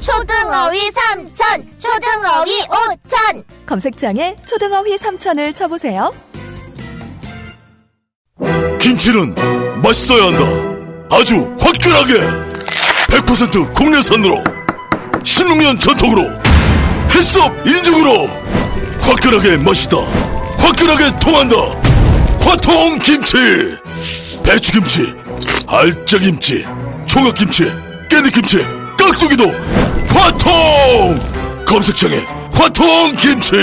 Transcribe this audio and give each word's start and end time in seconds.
초등어휘 0.00 0.90
삼천, 0.90 1.70
초등어휘 1.78 2.62
오천. 2.62 3.44
검색창에 3.66 4.36
초등어휘 4.46 4.96
3천을 4.96 5.54
쳐보세요. 5.54 6.12
김치는 8.80 9.34
맛있어야 9.82 10.26
한다. 10.26 10.44
아주 11.16 11.34
화끈하게 11.58 12.14
100% 13.08 13.74
국내산으로 13.74 14.42
16년 15.22 15.80
전통으로 15.80 16.22
햇섭 17.12 17.52
인증으로 17.66 18.26
화끈하게 19.00 19.56
맛있다. 19.58 19.96
화끈하게 20.58 21.18
통한다. 21.18 21.56
화통 22.40 22.98
김치. 22.98 23.36
배추 24.44 24.72
김치, 24.72 25.12
알짜김치, 25.66 26.64
총각김치, 27.06 27.64
깨잎김치, 28.08 28.58
깍두기도 28.98 29.44
화통. 30.08 31.64
검색창에 31.66 32.16
화통 32.52 33.14
김치. 33.16 33.54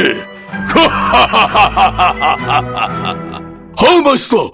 아 3.76 4.02
맛있어. 4.06 4.52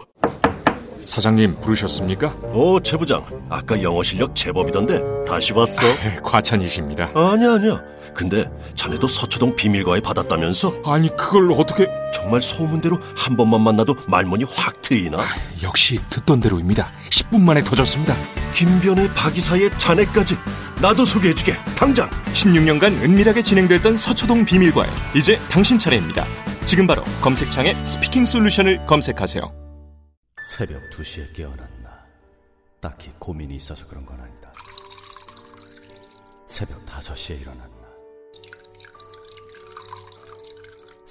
사장님 1.05 1.59
부르셨습니까? 1.61 2.27
오, 2.53 2.79
최 2.81 2.95
부장. 2.95 3.25
아까 3.49 3.81
영어 3.81 4.03
실력 4.03 4.35
제법이던데 4.35 5.01
다시 5.27 5.53
왔어? 5.53 5.81
네, 5.87 6.19
과찬이십니다. 6.23 7.09
아니야, 7.15 7.53
아니야. 7.53 7.81
근데 8.13 8.49
자네도 8.75 9.07
서초동 9.07 9.55
비밀과에 9.55 10.01
받았다면서? 10.01 10.81
아니 10.85 11.15
그걸 11.15 11.51
어떻게? 11.53 11.87
정말 12.13 12.41
소문대로 12.41 12.99
한 13.15 13.37
번만 13.37 13.61
만나도 13.61 13.95
말문이 14.07 14.45
확 14.49 14.81
트이나? 14.81 15.23
역시 15.63 15.99
듣던 16.09 16.39
대로입니다. 16.39 16.87
10분 17.09 17.41
만에 17.41 17.61
터졌습니다. 17.63 18.15
김변의 18.53 19.13
박이사의 19.13 19.71
자네까지 19.77 20.35
나도 20.81 21.05
소개해주게. 21.05 21.53
당장. 21.75 22.09
16년간 22.33 23.03
은밀하게 23.03 23.43
진행됐던 23.43 23.97
서초동 23.97 24.45
비밀과에 24.45 24.87
이제 25.15 25.37
당신 25.49 25.77
차례입니다. 25.77 26.25
지금 26.65 26.87
바로 26.87 27.03
검색창에 27.21 27.73
스피킹 27.85 28.25
솔루션을 28.25 28.85
검색하세요. 28.85 29.51
새벽 30.47 30.81
2시에 30.91 31.33
깨어났나. 31.35 31.89
딱히 32.79 33.11
고민이 33.19 33.55
있어서 33.55 33.85
그런 33.87 34.05
건 34.05 34.19
아니다. 34.21 34.53
새벽 36.47 36.85
5시에 36.85 37.41
일어났나. 37.41 37.78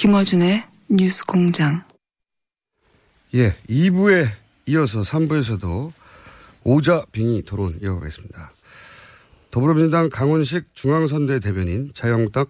김어준의 0.00 0.64
뉴스 0.88 1.26
공장. 1.26 1.84
예, 3.34 3.54
2부에 3.68 4.30
이어서 4.64 5.02
3부에서도 5.02 5.92
오자 6.64 7.04
빙의 7.12 7.42
토론 7.42 7.78
이어가겠습니다. 7.82 8.50
더불어민주당 9.50 10.08
강원식 10.08 10.74
중앙선대 10.74 11.40
대변인 11.40 11.90
자영탁 11.92 12.48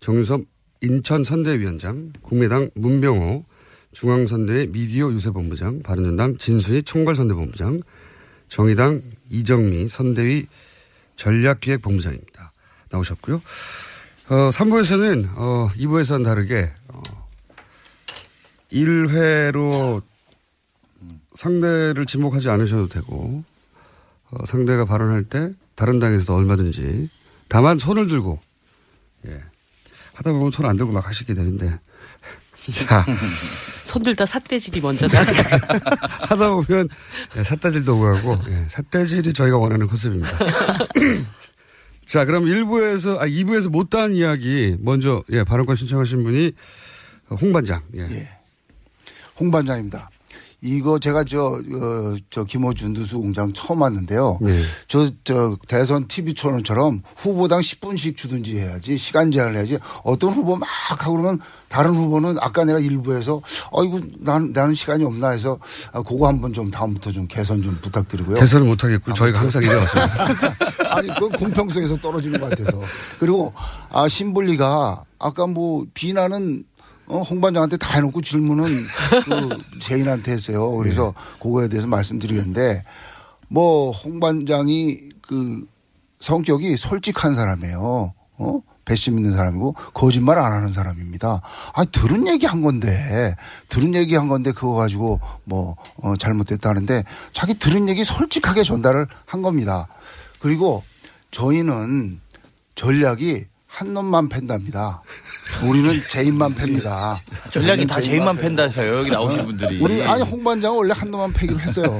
정유섭 0.00 0.40
인천선대위원장 0.80 2.12
국민당 2.22 2.70
문병호 2.74 3.44
중앙선대의 3.92 4.72
미디어 4.72 5.12
유세본부장 5.12 5.82
바른정당 5.84 6.38
진수희 6.38 6.82
총괄선대본부장 6.82 7.82
정의당 8.48 9.00
이정미 9.28 9.86
선대위 9.86 10.48
전략기획본부장입니다. 11.14 12.50
나오셨고요. 12.90 13.40
어, 14.30 14.50
3부에서는 14.50 15.28
어, 15.34 15.70
2부에서는 15.76 16.24
다르게 16.24 16.62
어, 16.62 16.79
1회로 18.72 20.02
상대를 21.34 22.06
지목하지 22.06 22.48
않으셔도 22.50 22.88
되고 22.88 23.42
어, 24.30 24.46
상대가 24.46 24.84
발언할 24.84 25.24
때 25.24 25.52
다른 25.74 25.98
당에서도 25.98 26.34
얼마든지 26.34 27.08
다만 27.48 27.78
손을 27.78 28.06
들고 28.06 28.38
예. 29.26 29.42
하다 30.14 30.32
보면 30.32 30.50
손 30.50 30.66
안 30.66 30.76
들고 30.76 30.92
막 30.92 31.06
하시게 31.06 31.34
되는데 31.34 31.78
자 32.72 33.04
손들다 33.84 34.26
삿대질이 34.26 34.80
먼저 34.82 35.08
나가. 35.08 35.32
하다 36.28 36.50
보면 36.50 36.88
예, 37.36 37.42
삿대질도 37.42 37.96
오고 37.96 38.06
하고 38.06 38.38
예, 38.50 38.66
삿대질이 38.68 39.32
저희가 39.32 39.56
원하는 39.56 39.86
컨셉입니다. 39.88 40.30
자 42.06 42.24
그럼 42.24 42.44
1부에서 42.44 43.18
아 43.18 43.26
2부에서 43.26 43.68
못다한 43.70 44.14
이야기 44.14 44.76
먼저 44.80 45.22
예 45.30 45.42
발언권 45.44 45.74
신청하신 45.76 46.22
분이 46.24 46.52
홍 47.40 47.52
반장 47.52 47.82
예. 47.96 48.02
예. 48.10 48.28
홍 49.40 49.50
반장입니다. 49.50 50.10
이거 50.62 50.98
제가 50.98 51.24
저, 51.24 51.44
어, 51.46 52.16
저, 52.28 52.44
김호준 52.44 52.92
누수 52.92 53.18
공장 53.18 53.52
처음 53.54 53.80
왔는데요. 53.80 54.38
네. 54.42 54.60
저, 54.88 55.10
저, 55.24 55.56
대선 55.66 56.06
TV 56.06 56.34
토론처럼 56.34 57.02
후보당 57.16 57.60
10분씩 57.60 58.16
주든지 58.16 58.58
해야지, 58.58 58.98
시간 58.98 59.32
제한을 59.32 59.56
해야지, 59.56 59.78
어떤 60.04 60.30
후보 60.30 60.56
막 60.56 60.68
하고 60.68 61.12
그러면 61.12 61.40
다른 61.68 61.94
후보는 61.94 62.36
아까 62.40 62.64
내가 62.64 62.78
일부에서, 62.78 63.40
어이구, 63.70 64.02
나는, 64.18 64.52
나는 64.52 64.74
시간이 64.74 65.02
없나 65.02 65.30
해서, 65.30 65.58
아, 65.92 66.02
그거 66.02 66.28
한번 66.28 66.52
좀 66.52 66.70
다음부터 66.70 67.10
좀 67.10 67.26
개선 67.26 67.62
좀 67.62 67.78
부탁드리고요. 67.80 68.38
개선을 68.38 68.66
못하겠고 68.66 69.14
저희가 69.14 69.40
항상 69.40 69.62
이래왔습니다. 69.62 70.26
아니, 70.94 71.08
그건 71.08 71.30
공평성에서 71.32 71.96
떨어지는 71.96 72.38
것 72.38 72.50
같아서. 72.50 72.82
그리고, 73.18 73.54
아, 73.88 74.08
신불리가 74.08 75.04
아까 75.18 75.46
뭐 75.46 75.86
비난은 75.94 76.64
어, 77.10 77.22
홍 77.22 77.40
반장한테 77.40 77.76
다 77.76 77.94
해놓고 77.96 78.22
질문은 78.22 78.86
그 79.24 79.80
제인한테 79.80 80.32
했어요. 80.32 80.70
그래서 80.76 81.12
그거에 81.42 81.68
대해서 81.68 81.86
말씀드리겠는데 81.88 82.84
뭐 83.48 83.90
홍 84.04 84.20
반장이 84.20 85.10
그 85.22 85.66
성격이 86.20 86.76
솔직한 86.76 87.34
사람이에요. 87.34 88.14
어? 88.38 88.60
배심 88.84 89.18
있는 89.18 89.36
사람이고 89.36 89.74
거짓말 89.94 90.38
안 90.38 90.52
하는 90.52 90.72
사람입니다. 90.72 91.42
아 91.74 91.84
들은 91.84 92.26
얘기 92.26 92.46
한 92.46 92.60
건데 92.62 93.36
들은 93.68 93.94
얘기 93.94 94.16
한 94.16 94.28
건데 94.28 94.52
그거 94.52 94.74
가지고 94.74 95.20
뭐 95.44 95.76
어, 95.96 96.16
잘못됐다는데 96.16 97.04
자기 97.32 97.58
들은 97.58 97.88
얘기 97.88 98.04
솔직하게 98.04 98.62
전달을 98.64 99.06
한 99.26 99.42
겁니다. 99.42 99.86
그리고 100.40 100.82
저희는 101.30 102.20
전략이 102.74 103.44
한 103.66 103.94
놈만 103.94 104.28
팬답니다. 104.28 105.02
우리는 105.62 106.02
제인만 106.08 106.54
팹니다. 106.54 107.16
전략이 107.50 107.86
다 107.86 108.00
제인만 108.00 108.36
팬다서요. 108.36 108.98
여기 108.98 109.10
나오신 109.10 109.44
분들이. 109.46 109.78
우리 109.80 110.02
아니 110.02 110.22
홍 110.22 110.42
반장은 110.42 110.76
원래 110.78 110.94
한 110.96 111.10
놈만 111.10 111.32
패기로 111.32 111.60
했어요. 111.60 111.98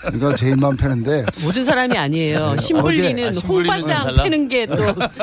그러니까 0.00 0.34
제인만 0.36 0.76
패는데 0.76 1.24
모든 1.42 1.62
사람이 1.64 1.96
아니에요. 1.96 2.56
신불리는 2.56 3.28
어제- 3.28 3.38
아, 3.38 3.48
홍반장 3.48 4.16
패는 4.22 4.48
게 4.48 4.66
또 4.66 4.76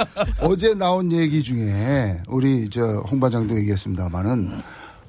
어제 0.42 0.74
나온 0.76 1.12
얘기 1.12 1.42
중에 1.44 2.22
우리 2.28 2.70
저 2.70 3.04
홍 3.12 3.20
반장도 3.20 3.58
얘기했습니다만은 3.58 4.62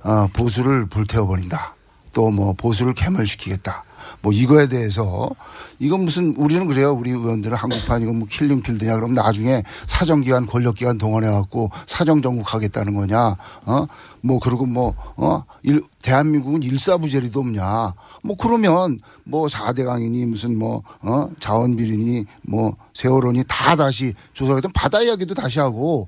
어, 0.05 0.27
보수를 0.33 0.87
불태워 0.87 1.27
버린다. 1.27 1.75
또 2.15 2.31
뭐 2.31 2.53
보수를 2.55 2.95
괴멸시키겠다. 2.95 3.85
뭐 4.23 4.33
이거에 4.33 4.69
대해서 4.69 5.31
이건 5.79 6.05
무슨 6.05 6.35
우리는 6.37 6.67
그래요. 6.69 6.93
우리 6.93 7.11
의원들은 7.11 7.57
한국판 7.57 8.03
이건 8.03 8.21
뭐 8.21 8.29
킬링필드냐 8.31 8.95
그럼 8.95 9.15
나중에 9.15 9.65
사정기관 9.87 10.47
권력기관 10.47 10.97
동원해 10.97 11.29
갖고 11.29 11.71
사정정국 11.87 12.55
하겠다는 12.55 12.95
거냐. 12.95 13.37
어? 13.67 13.87
뭐 14.21 14.39
그리고 14.39 14.65
뭐 14.65 14.95
어? 15.17 15.45
일, 15.65 15.83
대한민국은 16.03 16.63
일사부재리도 16.63 17.41
없냐. 17.41 17.95
뭐 18.23 18.37
그러면 18.37 19.01
뭐 19.25 19.49
4대 19.49 19.85
강이니 19.85 20.25
무슨 20.27 20.57
뭐 20.57 20.83
어? 21.01 21.29
자원비리니 21.41 22.25
뭐 22.43 22.77
세월호니 22.95 23.45
다 23.49 23.75
다시 23.75 24.15
조사하든 24.35 24.73
바다 24.73 25.03
이야기도 25.03 25.35
다시 25.35 25.59
하고 25.59 26.07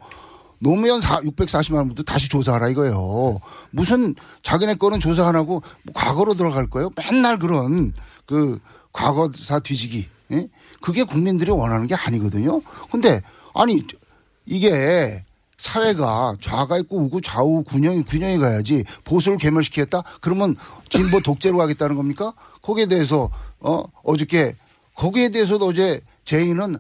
노무현 0.59 1.01
4, 1.01 1.21
640만 1.21 1.77
원부터 1.77 2.03
다시 2.03 2.29
조사하라 2.29 2.69
이거예요. 2.69 3.41
무슨 3.71 4.15
자기네 4.43 4.75
거는 4.75 5.01
조사 5.01 5.27
안 5.27 5.37
하고 5.37 5.63
뭐 5.83 5.93
과거로 5.95 6.35
들어갈 6.35 6.69
거예요. 6.69 6.91
맨날 6.97 7.39
그런 7.39 7.93
그 8.27 8.59
과거사 8.93 9.61
뒤지기. 9.61 10.09
예? 10.33 10.49
그게 10.81 11.05
국민들이 11.05 11.51
원하는 11.51 11.87
게 11.87 11.95
아니거든요. 11.95 12.63
근데 12.91 13.21
아니 13.55 13.83
이게 14.47 15.25
사회가 15.57 16.37
좌가 16.41 16.79
있고 16.79 16.99
우고 16.99 17.21
좌우 17.21 17.63
균형이 17.65 18.05
균형이 18.05 18.39
가야지 18.39 18.85
보수를 19.05 19.39
괴멸시키겠다 19.39 20.03
그러면 20.21 20.57
진보 20.91 21.21
독재로 21.21 21.57
가겠다는 21.59 21.97
겁니까? 21.97 22.35
거기에 22.61 22.87
대해서 22.87 23.31
어 23.61 23.85
어저께 24.03 24.57
거기에 24.95 25.31
대해서도 25.31 25.67
어제 25.67 26.01
제인은 26.25 26.77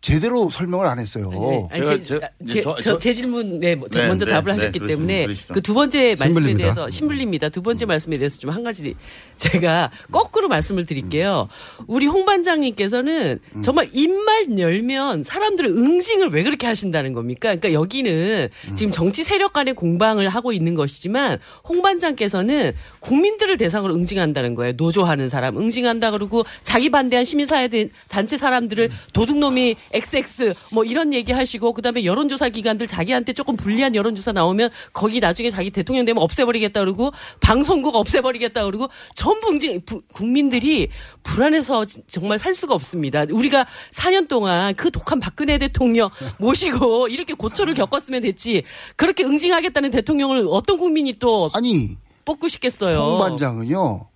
제대로 0.00 0.48
설명을 0.48 0.86
안 0.86 0.98
했어요. 0.98 1.28
네. 1.30 1.68
아니, 1.72 1.84
제, 1.84 2.00
제, 2.00 2.20
제, 2.46 2.60
저- 2.62 2.74
저, 2.76 2.82
저- 2.82 2.98
제 2.98 3.12
질문 3.12 3.58
네, 3.58 3.74
네, 3.90 4.06
먼저 4.08 4.24
네, 4.24 4.30
답을 4.30 4.44
네, 4.46 4.52
하셨기 4.52 4.78
때문에 4.86 5.24
그러시죠. 5.26 5.52
그두 5.52 5.74
번째 5.74 5.98
말씀에 6.18 6.28
신불립니다. 6.30 6.58
대해서 6.62 6.90
신불립니다. 6.90 7.48
두 7.50 7.60
번째 7.62 7.84
말씀에 7.84 8.16
대해서 8.16 8.38
좀 8.38 8.50
한 8.50 8.64
가지 8.64 8.94
제가 9.36 9.90
거꾸로 10.10 10.48
말씀을 10.48 10.86
드릴게요. 10.86 11.48
우리 11.86 12.06
홍 12.06 12.24
반장님께서는 12.24 13.38
정말 13.62 13.88
입만 13.92 14.58
열면 14.58 15.22
사람들을 15.22 15.70
응징을 15.70 16.30
왜 16.30 16.42
그렇게 16.42 16.66
하신다는 16.66 17.12
겁니까? 17.12 17.54
그러니까 17.54 17.72
여기는 17.72 18.48
지금 18.76 18.90
정치 18.90 19.22
세력 19.24 19.52
간의 19.52 19.74
공방을 19.74 20.28
하고 20.28 20.52
있는 20.52 20.74
것이지만 20.74 21.38
홍 21.64 21.82
반장께서는 21.82 22.72
국민들을 23.00 23.56
대상으로 23.56 23.94
응징한다는 23.94 24.54
거예요. 24.54 24.72
노조하는 24.76 25.28
사람 25.28 25.56
응징한다 25.58 26.10
그러고 26.10 26.44
자기 26.62 26.90
반대한 26.90 27.24
시민사회 27.24 27.68
단체 28.08 28.36
사람들을 28.36 28.90
도둑놈이 29.12 29.76
XX 29.92 30.54
뭐 30.70 30.84
이런 30.84 31.12
얘기 31.12 31.32
하시고 31.32 31.72
그다음에 31.72 32.04
여론조사 32.04 32.48
기관들 32.50 32.86
자기한테 32.86 33.32
조금 33.32 33.56
불리한 33.56 33.94
여론조사 33.94 34.32
나오면 34.32 34.70
거기 34.92 35.20
나중에 35.20 35.50
자기 35.50 35.70
대통령 35.70 36.04
되면 36.04 36.22
없애버리겠다 36.22 36.80
그러고 36.80 37.12
방송국 37.40 37.94
없애버리겠다 37.96 38.64
그러고 38.64 38.88
전부 39.14 39.50
국민들이 40.12 40.88
불안해서 41.22 41.84
지- 41.84 42.02
정말 42.06 42.38
살 42.38 42.54
수가 42.54 42.74
없습니다. 42.74 43.24
우리가 43.30 43.66
4년 43.92 44.28
동안 44.28 44.74
그 44.74 44.90
독한 44.90 45.20
박근혜 45.20 45.58
대통령 45.58 46.08
모시고 46.38 47.08
이렇게 47.08 47.34
고초를 47.34 47.74
겪었으면 47.74 48.22
됐지 48.22 48.62
그렇게 48.96 49.24
응징하겠다는 49.24 49.90
대통령을 49.90 50.46
어떤 50.50 50.78
국민이 50.78 51.18
또 51.18 51.50
아니 51.52 51.96
뽑고 52.24 52.48
싶겠어요. 52.48 52.98
홍 52.98 53.18
반장은요. 53.18 54.09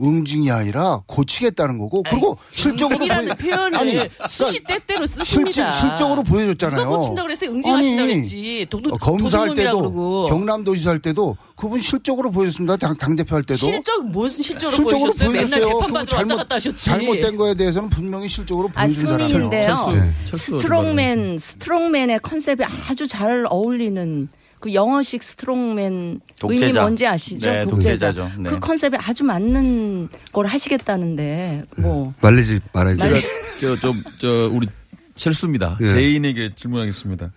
응징이 0.00 0.50
아니라 0.50 1.00
고치겠다는 1.06 1.78
거고 1.78 2.02
그리고 2.04 2.38
실적으로 2.52 2.96
응징이라는 3.04 3.34
보여- 3.36 3.56
표현을 3.56 3.78
아니, 3.78 3.98
수시 4.28 4.62
때때로 4.64 5.06
쓰십니다. 5.06 5.52
실질, 5.52 5.72
실적 5.72 6.12
으로 6.12 6.22
보여줬잖아요. 6.22 6.88
고친다 6.88 7.22
그랬어요? 7.22 7.50
응징하신다 7.50 8.02
아니, 8.02 8.12
그랬지. 8.14 8.66
도, 8.70 8.80
도, 8.80 8.94
어, 8.94 8.98
검사할 8.98 9.54
때도 9.54 9.78
그러고. 9.78 10.26
경남도지사 10.28 10.90
할 10.90 10.98
때도 11.00 11.36
그분 11.56 11.80
실적으로 11.80 12.30
보여줬습니다. 12.30 12.76
당, 12.76 12.96
당 12.96 13.16
대표 13.16 13.34
할 13.36 13.42
때도. 13.42 13.58
실적 13.58 14.04
무슨 14.06 14.42
실적으로 14.42 14.76
실적으로 14.76 15.12
보여주셨어요? 15.12 15.30
맨날 15.30 15.46
보여줬어요. 15.60 15.74
재판받으러 15.80 16.04
그거 16.04 16.16
왔다 16.16 16.36
갔다 16.36 16.54
하셨지. 16.56 16.84
잘못된 16.86 17.36
거에 17.36 17.54
대해서는 17.54 17.90
분명히 17.90 18.28
실적으로 18.28 18.68
아, 18.74 18.84
보여준 18.86 19.06
사람이에요. 19.06 19.28
승민인데요. 19.28 20.12
strongman, 20.26 21.38
strongman의 21.38 22.18
컨셉이 22.20 22.64
아주 22.88 23.06
잘 23.06 23.46
어울리는 23.48 24.28
그 24.62 24.72
영어식 24.72 25.24
스트롱맨 25.24 26.20
의미 26.44 26.60
독재자. 26.60 26.80
뭔지 26.82 27.04
아시죠? 27.04 27.50
네, 27.50 27.66
독재자죠. 27.66 28.30
네. 28.38 28.48
그 28.48 28.60
컨셉에 28.60 28.96
아주 28.96 29.24
맞는 29.24 30.08
걸 30.32 30.46
하시겠다는데 30.46 31.64
뭐 31.76 32.14
말리지 32.22 32.60
말아야지. 32.72 33.00
제가 33.00 33.20
저좀 33.58 34.04
저 34.18 34.48
우리 34.52 34.68
실수입니다. 35.16 35.76
예. 35.82 35.88
제인에게 35.88 36.52
질문하겠습니다. 36.54 37.32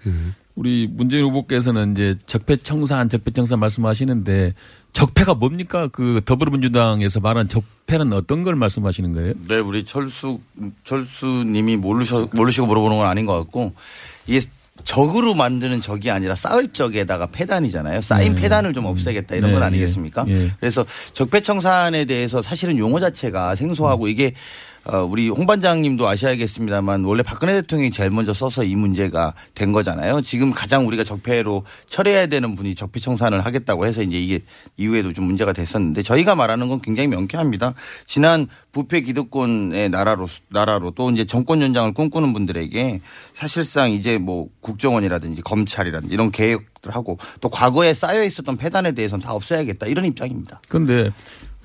우리 0.53 0.87
문재인 0.87 1.23
후보께서는 1.25 1.93
이제 1.93 2.15
적폐청산, 2.27 3.09
적폐청산 3.09 3.59
말씀하시는데 3.59 4.53
적폐가 4.93 5.33
뭡니까? 5.33 5.89
그 5.91 6.21
더불어민주당에서 6.23 7.19
말한 7.21 7.49
적폐는 7.49 8.13
어떤 8.13 8.43
걸 8.43 8.55
말씀하시는 8.55 9.13
거예요? 9.13 9.33
네, 9.47 9.57
우리 9.57 9.83
철수 9.83 10.39
철수님이 10.83 11.75
모르셔 11.75 12.29
모르시고 12.33 12.67
물어보는 12.67 12.97
건 12.99 13.07
아닌 13.07 13.25
것 13.25 13.33
같고 13.39 13.73
이게 14.27 14.39
적으로 14.83 15.33
만드는 15.33 15.81
적이 15.81 16.11
아니라 16.11 16.35
쌓을 16.35 16.67
적에다가 16.67 17.27
폐단이잖아요. 17.27 18.01
쌓인 18.01 18.35
네. 18.35 18.41
폐단을 18.41 18.73
좀 18.73 18.85
없애겠다 18.85 19.35
이런 19.35 19.51
네, 19.51 19.53
건 19.53 19.63
예, 19.63 19.67
아니겠습니까? 19.67 20.25
예. 20.27 20.51
그래서 20.59 20.85
적폐청산에 21.13 22.05
대해서 22.05 22.41
사실은 22.41 22.77
용어 22.77 22.99
자체가 22.99 23.55
생소하고 23.55 24.07
이게 24.07 24.27
어, 24.27 24.33
우리 25.09 25.29
홍 25.29 25.47
반장님도 25.47 26.07
아셔야겠습니다만 26.07 27.05
원래 27.05 27.23
박근혜 27.23 27.53
대통령이 27.53 27.89
제일 27.89 28.11
먼저 28.11 28.33
써서 28.33 28.63
이 28.63 28.75
문제가 28.75 29.33
된 29.55 29.71
거잖아요. 29.71 30.21
지금 30.21 30.51
가장 30.51 30.85
우리가 30.87 31.03
적폐로 31.03 31.63
처리해야 31.89 32.27
되는 32.27 32.55
분이 32.55 32.75
적폐 32.75 32.99
청산을 32.99 33.41
하겠다고 33.41 33.87
해서 33.87 34.03
이제 34.03 34.19
이게 34.19 34.41
이후에도 34.77 35.11
좀 35.11 35.25
문제가 35.25 35.53
됐었는데 35.53 36.03
저희가 36.03 36.35
말하는 36.35 36.67
건 36.67 36.81
굉장히 36.81 37.07
명쾌합니다. 37.07 37.73
지난 38.05 38.47
부패 38.71 39.01
기득권의 39.01 39.89
나라로 39.89 40.27
나라로 40.49 40.91
또 40.91 41.09
이제 41.09 41.25
정권 41.25 41.61
연장을 41.61 41.93
꿈꾸는 41.93 42.33
분들에게 42.33 43.01
사실상 43.33 43.91
이제 43.91 44.19
뭐 44.19 44.49
국정원이라든지 44.61 45.41
검찰이라든지 45.41 46.13
이런 46.13 46.31
개혁들 46.31 46.93
하고 46.95 47.17
또 47.41 47.49
과거에 47.49 47.95
쌓여 47.95 48.23
있었던 48.23 48.57
폐단에 48.57 48.91
대해서는 48.91 49.25
다 49.25 49.33
없애야겠다 49.33 49.87
이런 49.87 50.05
입장입니다. 50.05 50.61
그런데 50.69 51.11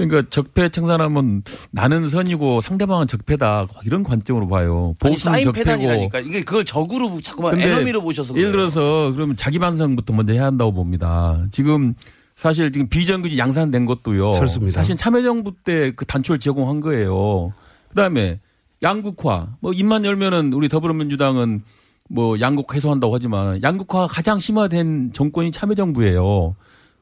그러니까 0.09 0.29
적폐 0.31 0.69
청산하면 0.71 1.43
나는 1.71 2.09
선이고 2.09 2.61
상대방은 2.61 3.07
적폐다 3.07 3.67
이런 3.85 4.03
관점으로 4.03 4.49
봐요. 4.49 4.95
보수는 4.99 5.43
적폐고. 5.43 6.09
이게 6.27 6.43
그걸 6.43 6.65
적으로 6.65 7.21
자꾸만 7.23 7.61
에너미로 7.61 8.03
보셔서 8.03 8.35
예를 8.35 8.51
그래요. 8.53 8.69
들어서 8.69 9.13
그러면 9.15 9.37
자기 9.37 9.59
반성부터 9.59 10.13
먼저 10.15 10.33
해야 10.33 10.45
한다고 10.47 10.73
봅니다. 10.73 11.43
지금 11.51 11.95
사실 12.37 12.73
지금 12.73 12.89
비정규직 12.89 13.39
양산된 13.39 13.85
것도요. 13.85 14.33
철수입니다. 14.33 14.81
사실 14.81 14.97
참여정부 14.97 15.53
때 15.65 15.93
그 15.95 16.07
단초를 16.07 16.39
제공한 16.39 16.81
거예요. 16.81 17.53
그다음에 17.91 18.41
양극화 18.83 19.49
뭐 19.61 19.73
입만 19.73 20.05
열면은 20.07 20.53
우리 20.55 20.69
더불어민주당은 20.71 21.63
뭐 22.09 22.41
양극 22.41 22.75
해소한다고 22.75 23.15
하지만 23.15 23.63
양극화 23.63 24.07
가장 24.07 24.41
심화된 24.41 25.13
정권이 25.13 25.51
참여정부예요. 25.53 26.55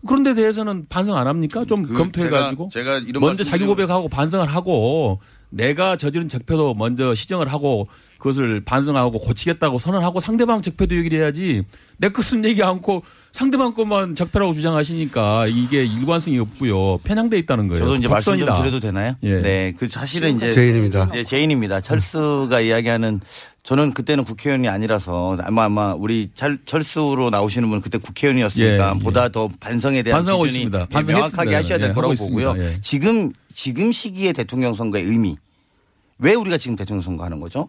그런 0.07 0.23
데 0.23 0.35
대해서는 0.35 0.87
반성 0.89 1.17
안 1.17 1.27
합니까? 1.27 1.65
좀 1.67 1.83
그 1.83 1.95
검토해가지고 1.97 2.69
제가- 2.69 2.71
제가 2.73 2.99
이런 2.99 3.21
먼저 3.21 3.43
자기 3.43 3.65
고백하고 3.65 4.09
반성을 4.09 4.47
하고 4.47 5.21
내가 5.51 5.97
저지른 5.97 6.29
적폐도 6.29 6.75
먼저 6.75 7.15
시정을 7.15 7.51
하고 7.51 7.89
그것을 8.19 8.61
반성하고 8.65 9.19
고치겠다고 9.21 9.79
선언하고 9.79 10.21
상대방 10.21 10.61
적폐도 10.61 10.95
얘기를 10.97 11.21
해야지 11.21 11.63
내 11.97 12.09
것은 12.11 12.45
얘기 12.45 12.63
않고 12.63 13.03
상대방 13.33 13.73
것만 13.75 14.15
적폐라고 14.15 14.53
주장하시니까 14.55 15.47
이게 15.47 15.85
일관성이 15.85 16.39
없고요 16.41 16.99
편향돼 16.99 17.39
있다는 17.39 17.69
거예요. 17.69 17.83
저도 17.85 17.97
이제 17.97 18.09
말씀 18.09 18.37
좀. 18.39 18.47
드려도 18.47 18.81
되나요? 18.81 19.15
예. 19.23 19.41
네, 19.41 19.73
그 19.79 19.89
사실은 19.89 20.37
이제 20.37 20.51
제인입니다. 20.51 21.11
네, 21.13 21.25
제인입니다. 21.25 21.81
철수가 21.81 22.61
이야기하는 22.61 23.21
저는 23.69 23.93
그때는 23.93 24.25
국회의원이 24.25 24.67
아니라서 24.67 25.37
아마 25.43 25.65
아마 25.65 25.93
우리 25.93 26.31
철, 26.33 26.59
철수로 26.65 27.29
나오시는 27.29 27.69
분은 27.69 27.83
그때 27.83 27.99
국회의원이었으니까 27.99 28.93
예, 28.93 28.95
예. 28.97 28.99
보다 28.99 29.29
더 29.29 29.51
반성에 29.61 30.03
대한 30.03 30.21
반성하고 30.21 30.45
기준이 30.45 30.65
있습니다. 30.65 30.89
예. 30.99 31.03
명확하게 31.03 31.55
하셔야 31.55 31.77
될 31.77 31.91
예, 31.91 31.93
거라고 31.93 32.15
보고요. 32.15 32.57
지금 32.81 33.31
지금 33.53 33.93
시기에 33.93 34.33
대통령 34.33 34.75
선거의 34.75 35.05
의미 35.05 35.37
왜 36.19 36.33
우리가 36.33 36.57
지금 36.57 36.77
대통령 36.77 37.03
선거 37.03 37.25
하는 37.25 37.41
거죠? 37.41 37.69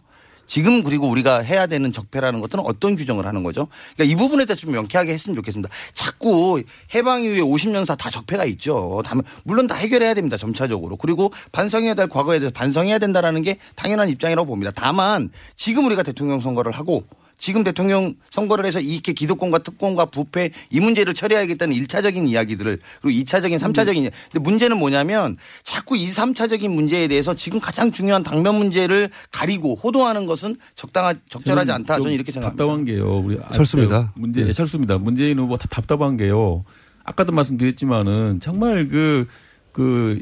지금 0.50 0.84
그리고 0.84 1.08
우리가 1.08 1.42
해야 1.42 1.68
되는 1.68 1.94
적폐라는 1.94 2.42
것들은 2.42 2.64
어떤 2.66 2.96
규정을 2.96 3.28
하는 3.28 3.44
거죠? 3.44 3.68
그러니까 3.96 4.12
이 4.12 4.18
부분에 4.18 4.46
대해서 4.46 4.62
좀 4.62 4.72
명쾌하게 4.72 5.14
했으면 5.14 5.36
좋겠습니다. 5.36 5.70
자꾸 5.94 6.64
해방 6.96 7.24
이후에 7.24 7.40
50년사 7.40 7.96
다 7.96 8.10
적폐가 8.10 8.46
있죠. 8.46 9.04
물론 9.44 9.68
다 9.68 9.76
해결해야 9.76 10.16
됩니다. 10.16 10.38
점차적으로. 10.38 10.96
그리고 10.98 11.32
반성해야 11.52 11.94
될 11.94 12.08
과거에 12.08 12.40
대해서 12.40 12.52
반성해야 12.52 12.98
된다라는 12.98 13.44
게 13.44 13.58
당연한 13.76 14.10
입장이라고 14.10 14.48
봅니다. 14.48 14.72
다만 14.74 15.30
지금 15.56 15.86
우리가 15.86 16.02
대통령 16.02 16.40
선거를 16.40 16.72
하고 16.72 17.04
지금 17.40 17.64
대통령 17.64 18.14
선거를 18.30 18.66
해서 18.66 18.80
이렇게 18.80 19.14
기득권과 19.14 19.60
특권과 19.60 20.06
부패 20.06 20.52
이 20.70 20.80
문제를 20.80 21.14
처리해야겠다는 21.14 21.74
1차적인 21.74 22.28
이야기들을 22.28 22.80
그리고 23.02 23.24
2차적인 23.24 23.58
3차적인 23.58 23.96
이야기. 23.96 24.16
근데 24.32 24.40
문제는 24.40 24.78
뭐냐면 24.78 25.38
자꾸 25.64 25.98
이 25.98 26.10
3차적인 26.10 26.68
문제에 26.68 27.08
대해서 27.08 27.34
지금 27.34 27.60
가장 27.60 27.92
중요한 27.92 28.22
당면 28.22 28.56
문제를 28.56 29.10
가리고 29.32 29.76
호도하는 29.76 30.26
것은 30.28 30.58
적당하 30.76 31.14
적절하지 31.30 31.72
않다. 31.72 31.98
저는 31.98 32.12
이렇게 32.12 32.32
생각합니다. 32.32 32.64
답답한 32.64 32.86
게요. 32.86 33.24
우리 33.26 33.38
철수입니다. 33.52 34.12
문재 34.16 34.44
네. 34.44 34.54
철수입니다. 34.54 34.98
문재인 34.98 35.40
후보 35.40 35.58
다 35.58 35.66
답답한 35.70 36.18
게요. 36.18 36.66
아까도 37.06 37.32
말씀드렸지만은 37.32 38.42
정말 38.42 38.88
그그 38.90 40.22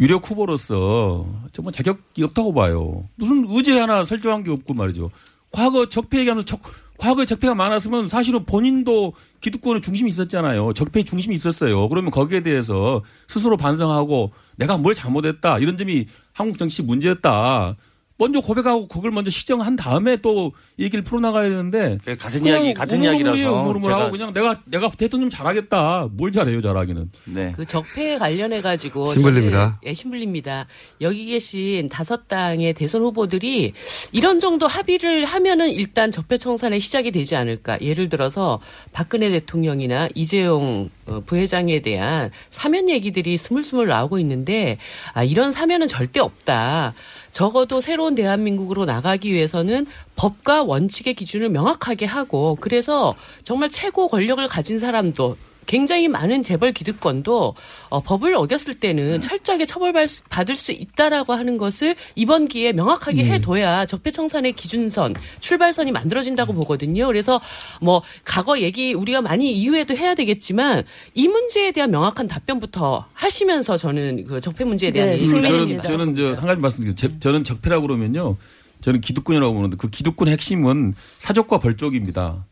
유력 0.00 0.28
후보로서 0.28 1.26
정말 1.52 1.72
자격이 1.72 2.22
없다고 2.24 2.54
봐요. 2.54 3.04
무슨 3.16 3.46
의제 3.50 3.78
하나 3.78 4.04
설정한 4.04 4.42
게 4.42 4.50
없고 4.50 4.74
말이죠. 4.74 5.10
과거 5.54 5.88
적폐 5.88 6.18
얘기하면서 6.18 6.44
적, 6.44 6.60
과거에 6.98 7.26
적폐가 7.26 7.54
많았으면 7.54 8.08
사실은 8.08 8.44
본인도 8.44 9.12
기득권의 9.40 9.82
중심이 9.82 10.10
있었잖아요. 10.10 10.72
적폐의 10.72 11.04
중심이 11.04 11.32
있었어요. 11.36 11.88
그러면 11.88 12.10
거기에 12.10 12.42
대해서 12.42 13.04
스스로 13.28 13.56
반성하고 13.56 14.32
내가 14.56 14.76
뭘 14.76 14.96
잘못했다 14.96 15.60
이런 15.60 15.76
점이 15.76 16.06
한국 16.32 16.58
정치 16.58 16.82
문제였다. 16.82 17.76
먼저 18.16 18.40
고백하고 18.40 18.86
그걸 18.86 19.10
먼저 19.10 19.28
시정한 19.30 19.74
다음에 19.74 20.16
또 20.18 20.52
얘기를 20.78 21.02
풀어나가야 21.02 21.48
되는데 21.48 21.98
네, 22.04 22.16
같은 22.16 22.46
이야기, 22.46 22.72
같은 22.72 23.02
이야기라서 23.02 23.52
우물우물 23.62 23.90
제가- 23.90 23.98
하고 23.98 24.10
그냥 24.12 24.32
내가 24.32 24.60
내가 24.66 24.88
대통령 24.90 25.28
잘하겠다. 25.30 26.10
뭘 26.12 26.30
잘해요, 26.30 26.62
잘하기는. 26.62 27.10
네. 27.24 27.52
그 27.56 27.66
적폐에 27.66 28.18
관련해 28.18 28.60
가지고 28.62 29.06
신불립니다. 29.06 29.80
예, 29.84 29.94
신불립니다. 29.94 30.66
여기 31.00 31.26
계신 31.26 31.88
다섯 31.88 32.28
당의 32.28 32.72
대선 32.74 33.02
후보들이 33.02 33.72
이런 34.12 34.38
정도 34.38 34.68
합의를 34.68 35.24
하면은 35.24 35.70
일단 35.70 36.12
적폐 36.12 36.38
청산의 36.38 36.78
시작이 36.78 37.10
되지 37.10 37.34
않을까. 37.34 37.80
예를 37.80 38.08
들어서 38.08 38.60
박근혜 38.92 39.28
대통령이나 39.30 40.08
이재용 40.14 40.88
어, 41.06 41.20
부회장에 41.26 41.82
대한 41.82 42.30
사면 42.50 42.88
얘기들이 42.88 43.36
스물스물 43.36 43.88
나오고 43.88 44.18
있는데 44.20 44.78
아 45.14 45.24
이런 45.24 45.50
사면은 45.50 45.88
절대 45.88 46.20
없다. 46.20 46.94
적어도 47.34 47.80
새로운 47.80 48.14
대한민국으로 48.14 48.84
나가기 48.84 49.32
위해서는 49.32 49.86
법과 50.14 50.62
원칙의 50.62 51.14
기준을 51.14 51.48
명확하게 51.48 52.06
하고 52.06 52.56
그래서 52.60 53.16
정말 53.42 53.70
최고 53.70 54.06
권력을 54.06 54.46
가진 54.46 54.78
사람도 54.78 55.36
굉장히 55.66 56.08
많은 56.08 56.42
재벌 56.42 56.72
기득권도 56.72 57.54
어, 57.88 58.00
법을 58.00 58.34
어겼을 58.34 58.74
때는 58.74 59.20
철저하게 59.20 59.66
처벌받을 59.66 60.56
수 60.56 60.72
있다라고 60.72 61.32
하는 61.32 61.58
것을 61.58 61.94
이번 62.14 62.48
기회에 62.48 62.72
명확하게 62.72 63.24
해둬야 63.24 63.86
적폐청산의 63.86 64.52
기준선, 64.54 65.14
출발선이 65.40 65.92
만들어진다고 65.92 66.52
보거든요. 66.52 67.06
그래서 67.06 67.40
뭐 67.80 68.02
과거 68.24 68.58
얘기 68.60 68.94
우리가 68.94 69.22
많이 69.22 69.52
이후에도 69.52 69.96
해야 69.96 70.14
되겠지만 70.14 70.84
이 71.14 71.28
문제에 71.28 71.72
대한 71.72 71.90
명확한 71.90 72.28
답변부터 72.28 73.06
하시면서 73.12 73.76
저는 73.76 74.24
그 74.26 74.40
적폐 74.40 74.64
문제에 74.64 74.90
대한 74.90 75.08
네, 75.10 75.14
얘기를 75.14 75.42
저는. 75.42 75.82
저는 75.82 76.14
저 76.14 76.34
한 76.34 76.46
가지 76.46 76.60
말씀드리죠. 76.60 76.94
제- 77.08 77.18
저는 77.20 77.44
적폐라고 77.44 77.86
그러면요. 77.86 78.36
저는 78.80 79.00
기득권이라고 79.00 79.54
보는데 79.54 79.76
그 79.78 79.88
기득권의 79.88 80.32
핵심은 80.32 80.94
사족과 81.18 81.58
벌족입니다. 81.58 82.44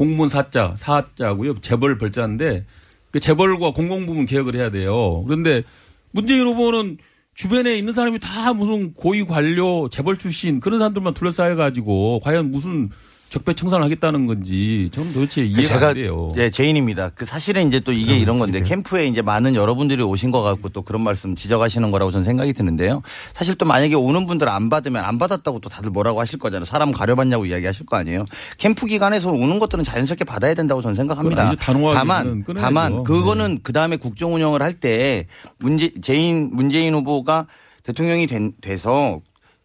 공무원 0.00 0.30
사자, 0.30 0.74
사자고요. 0.78 1.60
재벌 1.60 1.98
벌자인데 1.98 2.64
그 3.10 3.20
재벌과 3.20 3.74
공공부문 3.74 4.24
개혁을 4.24 4.56
해야 4.56 4.70
돼요. 4.70 5.22
그런데 5.26 5.62
문재인 6.10 6.46
후보는 6.46 6.96
주변에 7.34 7.76
있는 7.76 7.92
사람이 7.92 8.18
다 8.18 8.54
무슨 8.54 8.94
고위 8.94 9.26
관료, 9.26 9.90
재벌 9.90 10.16
출신 10.16 10.58
그런 10.58 10.78
사람들만 10.78 11.12
둘러싸여 11.12 11.54
가지고 11.54 12.18
과연 12.20 12.50
무슨 12.50 12.88
적폐 13.30 13.54
청산을 13.54 13.84
하겠다는 13.84 14.26
건지 14.26 14.88
저는 14.92 15.12
도대체 15.12 15.42
그 15.42 15.46
이해가 15.46 15.68
제가 15.74 15.88
안 15.88 15.94
돼요. 15.94 16.28
예, 16.36 16.50
제인입니다. 16.50 17.10
그 17.14 17.24
사실은 17.24 17.68
이제 17.68 17.78
또 17.78 17.92
이게 17.92 18.18
이런 18.18 18.40
건데 18.40 18.60
캠프에 18.60 19.06
이제 19.06 19.22
많은 19.22 19.54
여러분들이 19.54 20.02
오신 20.02 20.32
것 20.32 20.42
같고 20.42 20.70
또 20.70 20.82
그런 20.82 21.02
말씀 21.02 21.36
지적하시는 21.36 21.90
거라고 21.92 22.10
저는 22.10 22.24
생각이 22.24 22.52
드는데요. 22.52 23.02
사실 23.32 23.54
또 23.54 23.64
만약에 23.66 23.94
오는 23.94 24.26
분들 24.26 24.48
안 24.48 24.68
받으면 24.68 25.04
안 25.04 25.18
받았다고 25.18 25.60
또 25.60 25.68
다들 25.68 25.90
뭐라고 25.92 26.20
하실 26.20 26.40
거잖아요. 26.40 26.64
사람 26.64 26.90
가려봤냐고 26.90 27.46
이야기하실 27.46 27.86
거 27.86 27.96
아니에요. 27.96 28.24
캠프 28.58 28.86
기간에서 28.86 29.30
오는 29.30 29.60
것들은 29.60 29.84
자연스럽게 29.84 30.24
받아야 30.24 30.54
된다고 30.54 30.82
저는 30.82 30.96
생각합니다. 30.96 31.50
다만. 31.94 32.42
다만 32.56 33.04
그거는 33.04 33.60
그 33.62 33.72
다음에 33.72 33.96
국정 33.96 34.34
운영을 34.34 34.60
할 34.62 34.70
때 34.80 35.26
문재 35.58 35.90
제인 36.00 36.50
문재인 36.52 36.94
후보가 36.94 37.46
대통령이 37.82 38.26
된, 38.26 38.52
돼서 38.62 39.20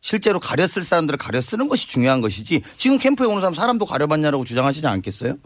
실제로 0.05 0.39
가려 0.39 0.67
쓸 0.67 0.83
사람들을 0.83 1.17
가려 1.17 1.41
쓰는 1.41 1.67
것이 1.67 1.87
중요한 1.87 2.21
것이지 2.21 2.61
지금 2.77 2.99
캠프에 2.99 3.25
오는 3.25 3.41
사람 3.41 3.55
사람도 3.55 3.87
가려봤냐라고 3.87 4.45
주장하시지 4.45 4.85
않겠어요? 4.85 5.37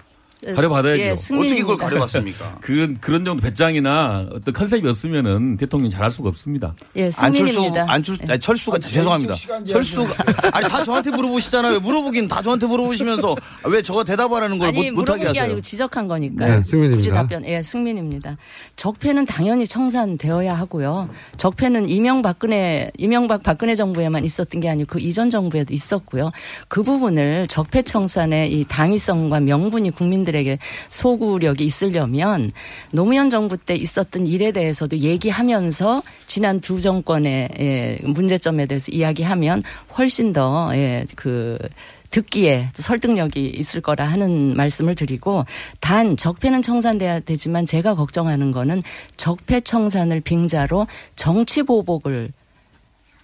가려받아야죠. 0.45 1.01
예. 1.01 1.11
어떻게 1.11 1.61
그걸 1.61 1.77
가려봤습니까? 1.77 2.59
그런 2.61 2.97
그런 3.01 3.25
정도 3.25 3.43
배짱이나 3.43 4.27
어떤 4.31 4.53
컨셉이었으면은 4.53 5.57
대통령 5.57 5.89
잘할 5.89 6.09
수가 6.09 6.29
없습니다. 6.29 6.73
예, 6.95 7.11
승민입니다. 7.11 7.85
안철수 7.89 8.21
아니, 8.29 8.39
철수가 8.39 8.79
죄송합니다. 8.79 9.33
철수가 9.67 10.23
아니 10.53 10.67
다 10.67 10.83
저한테 10.83 11.11
물어보시잖아요. 11.11 11.73
왜 11.73 11.79
물어보긴 11.79 12.29
다 12.29 12.41
저한테 12.41 12.67
물어보시면서 12.67 13.35
왜 13.65 13.81
저거 13.81 14.03
대답하라는 14.05 14.59
걸 14.59 14.71
못, 14.71 14.91
못하게 14.91 15.27
하세요? 15.27 15.43
아니고 15.43 15.61
지적한 15.61 16.07
거니까요. 16.07 16.57
네, 16.57 16.63
승민입니다. 16.63 16.97
굳이 16.97 17.09
답변. 17.09 17.45
예, 17.45 17.61
승민입니다. 17.61 18.37
적폐는 18.77 19.25
당연히 19.25 19.67
청산되어야 19.67 20.53
하고요. 20.53 21.09
적폐는 21.35 21.89
이명박근혜 21.89 22.91
이명박 22.97 23.43
박근혜 23.43 23.75
정부에만 23.75 24.23
있었던 24.23 24.61
게 24.61 24.69
아니고 24.69 24.87
그 24.93 24.99
이전 25.01 25.29
정부에도 25.29 25.73
있었고요. 25.73 26.31
그 26.69 26.81
부분을 26.83 27.47
적폐 27.49 27.81
청산의 27.81 28.53
이 28.53 28.65
당위성과 28.65 29.41
명분이 29.41 29.91
국민들 29.91 30.28
에게 30.35 30.59
소구력이 30.89 31.63
있으려면 31.63 32.51
노무현 32.91 33.29
정부 33.29 33.57
때 33.57 33.75
있었던 33.75 34.27
일에 34.27 34.51
대해서도 34.51 34.99
얘기하면서 34.99 36.03
지난 36.27 36.59
두 36.59 36.81
정권의 36.81 37.49
예, 37.59 37.97
문제점에 38.03 38.65
대해서 38.65 38.91
이야기하면 38.91 39.63
훨씬 39.97 40.33
더 40.33 40.71
예, 40.73 41.05
그 41.15 41.57
듣기에 42.09 42.71
설득력이 42.73 43.47
있을 43.55 43.81
거라 43.81 44.05
하는 44.05 44.55
말씀을 44.55 44.95
드리고 44.95 45.45
단 45.79 46.17
적폐는 46.17 46.61
청산돼야 46.61 47.19
되지만 47.21 47.65
제가 47.65 47.95
걱정하는 47.95 48.51
거는 48.51 48.81
적폐 49.17 49.61
청산을 49.61 50.21
빙자로 50.21 50.87
정치 51.15 51.63
보복을 51.63 52.31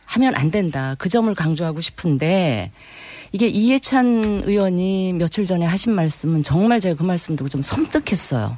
하면 0.06 0.36
안 0.36 0.52
된다. 0.52 0.96
그 1.00 1.10
점을 1.10 1.34
강조하고 1.34 1.82
싶은데 1.82 2.72
이게 3.36 3.50
이해찬 3.50 4.44
의원이 4.46 5.12
며칠 5.12 5.46
전에 5.46 5.66
하신 5.66 5.92
말씀은 5.92 6.42
정말 6.42 6.80
제가 6.80 6.96
그 6.96 7.04
말씀 7.04 7.36
듣고 7.36 7.50
좀 7.50 7.62
섬뜩했어요. 7.62 8.58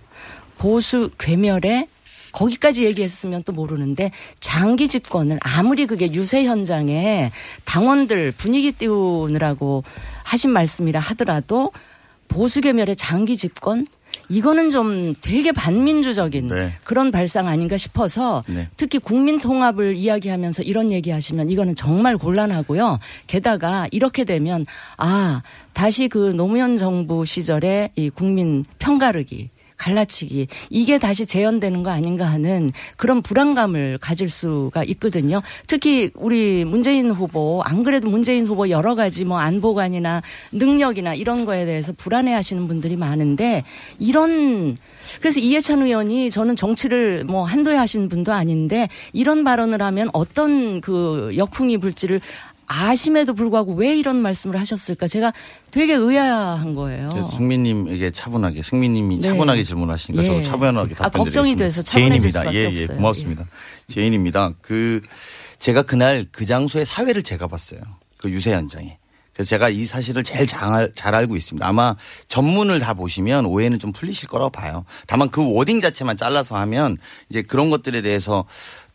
보수 0.60 1.10
괴멸에 1.18 1.88
거기까지 2.32 2.86
얘기했으면 2.86 3.42
또 3.42 3.54
모르는데 3.54 4.12
장기 4.40 4.88
집권을 4.88 5.40
아무리 5.42 5.88
그게 5.88 6.14
유세 6.14 6.44
현장에 6.44 7.32
당원들 7.66 8.34
분위기 8.34 8.72
띄우느라고 8.72 9.84
하신 10.22 10.52
말씀이라 10.52 11.00
하더라도 11.00 11.72
보수 12.28 12.62
괴멸의 12.62 12.98
장기 12.98 13.36
집권 13.36 13.88
이거는 14.30 14.70
좀 14.70 15.14
되게 15.22 15.52
반민주적인 15.52 16.48
네. 16.48 16.74
그런 16.84 17.12
발상 17.12 17.48
아닌가 17.48 17.78
싶어서 17.78 18.44
네. 18.48 18.68
특히 18.78 19.00
국민 19.00 19.40
통합을 19.40 19.96
이야기하면서 19.96 20.64
이런 20.64 20.92
얘기하시면 20.92 21.50
이거는 21.50 21.76
정말 21.76 22.18
곤란하고요. 22.18 23.00
게다가 23.28 23.88
이렇게 23.92 24.24
되면 24.24 24.66
아 24.98 25.42
다시 25.74 26.08
그 26.08 26.34
노무현 26.36 26.78
정부 26.78 27.26
시절에 27.26 27.92
이 27.96 28.10
국민 28.10 28.64
편가르기 28.80 29.50
갈라치기 29.78 30.48
이게 30.70 30.98
다시 30.98 31.26
재현되는 31.26 31.84
거 31.84 31.92
아닌가 31.92 32.26
하는 32.26 32.72
그런 32.98 33.22
불안감을 33.22 34.00
가질 34.00 34.30
수가 34.30 34.84
있거든요. 34.84 35.42
특히 35.68 36.12
우리 36.16 36.66
문재인 36.66 37.12
후보 37.12 37.62
안 37.64 37.84
그래도 37.84 38.10
문재인 38.10 38.46
후보 38.46 38.70
여러 38.70 38.96
가지 38.96 39.24
뭐 39.24 39.40
안보관이나 39.40 40.22
능력이나 40.52 41.14
이런 41.14 41.46
거에 41.46 41.66
대해서 41.66 41.94
불안해하시는 41.96 42.68
분들이 42.68 42.98
많은데 42.98 43.64
이런 44.00 44.78
그래서 45.20 45.40
이해찬 45.40 45.84
의원이 45.86 46.32
저는 46.32 46.56
정치를 46.56 47.24
뭐 47.26 47.44
한도에 47.44 47.76
하신 47.76 48.10
분도 48.10 48.34
아닌데 48.34 48.90
이런 49.14 49.44
발언을 49.44 49.82
하면 49.82 50.10
어떤 50.14 50.82
그 50.82 51.32
역풍이 51.38 51.78
불지를 51.78 52.20
아심에도 52.68 53.34
불구하고 53.34 53.74
왜 53.74 53.96
이런 53.96 54.18
말씀을 54.18 54.60
하셨을까 54.60 55.08
제가 55.08 55.34
되게 55.72 55.94
의아한 55.94 56.76
거예요. 56.76 57.10
저 57.14 57.32
승민님에게 57.38 58.12
차분하게 58.12 58.62
승민님이 58.62 59.16
네. 59.16 59.22
차분하게 59.22 59.64
질문하시니까 59.64 60.24
예. 60.24 60.28
저도 60.28 60.42
차분하게 60.44 60.96
아, 61.00 61.10
답변드리겠습니다. 61.10 61.24
걱정이 61.24 61.56
돼서 61.56 61.82
제인입니다. 61.82 62.54
예, 62.54 62.72
예, 62.74 62.82
없어요. 62.84 62.98
고맙습니다. 62.98 63.46
제인입니다. 63.88 64.52
그 64.62 65.02
제가 65.60 65.84
그날 65.84 66.26
그 66.32 66.46
장소의 66.46 66.86
사회를 66.86 67.24
제가 67.24 67.48
봤어요. 67.48 67.80
그 68.18 68.30
유세 68.30 68.54
현장에. 68.54 69.00
그래서 69.38 69.50
제가 69.50 69.70
이 69.70 69.86
사실을 69.86 70.24
제일 70.24 70.48
잘, 70.48 70.92
잘 70.96 71.14
알고 71.14 71.36
있습니다. 71.36 71.66
아마 71.66 71.96
전문을 72.28 72.80
다 72.80 72.96
보시면 72.96 73.46
오해는 73.46 73.78
좀 73.78 73.92
풀리실 73.92 74.28
거라고 74.28 74.50
봐요. 74.50 74.84
다만 75.06 75.30
그 75.30 75.54
wording 75.54 75.80
자체만 75.80 76.18
잘라서 76.18 76.58
하면 76.58 76.98
이제 77.30 77.44
그런 77.44 77.70
것들에 77.70 78.02
대해서 78.02 78.46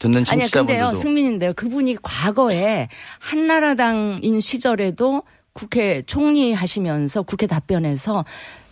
듣는 0.02 0.24
아니야, 0.28 0.46
근데요, 0.46 0.46
청취자분들도 0.46 0.94
승민인데요. 0.98 1.52
그분이 1.54 1.96
과거에 2.02 2.88
한나라당인 3.20 4.40
시절에도 4.40 5.22
국회 5.52 6.02
총리 6.06 6.52
하시면서 6.52 7.22
국회 7.22 7.46
답변에서 7.46 8.24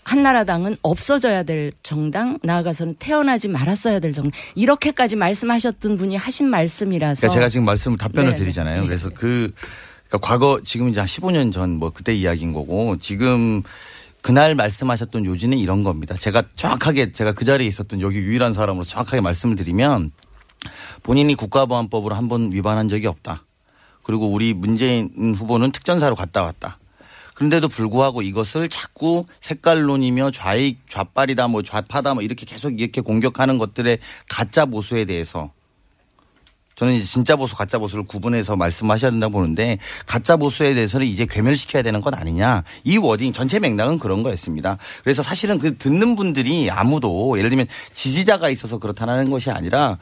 한나라당은 0.02 0.76
없어져야 0.82 1.44
될 1.44 1.72
정당, 1.84 2.38
나아가서는 2.42 2.96
태어나지 2.98 3.48
말았어야 3.48 4.00
될 4.00 4.12
정당. 4.12 4.32
이렇게까지 4.56 5.14
말씀하셨던 5.14 5.96
분이 5.96 6.16
하신 6.16 6.48
말씀이라서. 6.48 7.20
그러니까 7.20 7.34
제가 7.34 7.48
지금 7.48 7.64
말씀을 7.66 7.96
답변을 7.98 8.30
네, 8.30 8.34
드리잖아요. 8.36 8.80
네. 8.80 8.86
그래서 8.86 9.10
그 9.10 9.52
그러니까 10.08 10.26
과거 10.26 10.60
지금 10.64 10.88
이제 10.88 10.98
한 10.98 11.06
15년 11.06 11.52
전 11.52 11.70
뭐 11.78 11.90
그때 11.90 12.12
이야기인 12.12 12.52
거고 12.52 12.96
지금 12.96 13.62
그날 14.22 14.54
말씀하셨던 14.56 15.26
요지는 15.26 15.58
이런 15.58 15.84
겁니다. 15.84 16.16
제가 16.18 16.42
정확하게 16.56 17.12
제가 17.12 17.32
그 17.32 17.44
자리에 17.44 17.66
있었던 17.68 18.00
여기 18.00 18.18
유일한 18.18 18.52
사람으로 18.52 18.84
정확하게 18.84 19.20
말씀을 19.20 19.54
드리면 19.54 20.10
본인이 21.02 21.34
국가보안법으로 21.34 22.14
한번 22.14 22.52
위반한 22.52 22.88
적이 22.88 23.06
없다. 23.06 23.44
그리고 24.02 24.28
우리 24.28 24.54
문재인 24.54 25.34
후보는 25.36 25.72
특전사로 25.72 26.16
갔다 26.16 26.42
왔다. 26.42 26.78
그런데도 27.34 27.68
불구하고 27.68 28.20
이것을 28.20 28.68
자꾸 28.68 29.24
색깔론이며 29.40 30.30
좌익, 30.32 30.78
좌빨이다, 30.90 31.48
뭐 31.48 31.62
좌파다, 31.62 32.14
뭐 32.14 32.22
이렇게 32.22 32.44
계속 32.44 32.78
이렇게 32.78 33.00
공격하는 33.00 33.56
것들의 33.56 33.98
가짜 34.28 34.66
보수에 34.66 35.06
대해서 35.06 35.50
저는 36.80 36.94
이제 36.94 37.04
진짜 37.04 37.36
보수, 37.36 37.54
가짜 37.54 37.76
보수를 37.76 38.06
구분해서 38.06 38.56
말씀하셔야 38.56 39.10
된다고 39.10 39.34
보는데 39.34 39.76
가짜 40.06 40.38
보수에 40.38 40.72
대해서는 40.72 41.06
이제 41.06 41.26
괴멸시켜야 41.28 41.82
되는 41.82 42.00
것 42.00 42.18
아니냐. 42.18 42.64
이 42.84 42.96
워딩 42.96 43.34
전체 43.34 43.58
맥락은 43.58 43.98
그런 43.98 44.22
거였습니다. 44.22 44.78
그래서 45.04 45.22
사실은 45.22 45.58
그 45.58 45.76
듣는 45.76 46.16
분들이 46.16 46.70
아무도 46.70 47.36
예를 47.36 47.50
들면 47.50 47.66
지지자가 47.92 48.48
있어서 48.48 48.78
그렇다는 48.78 49.30
것이 49.30 49.50
아니라 49.50 49.98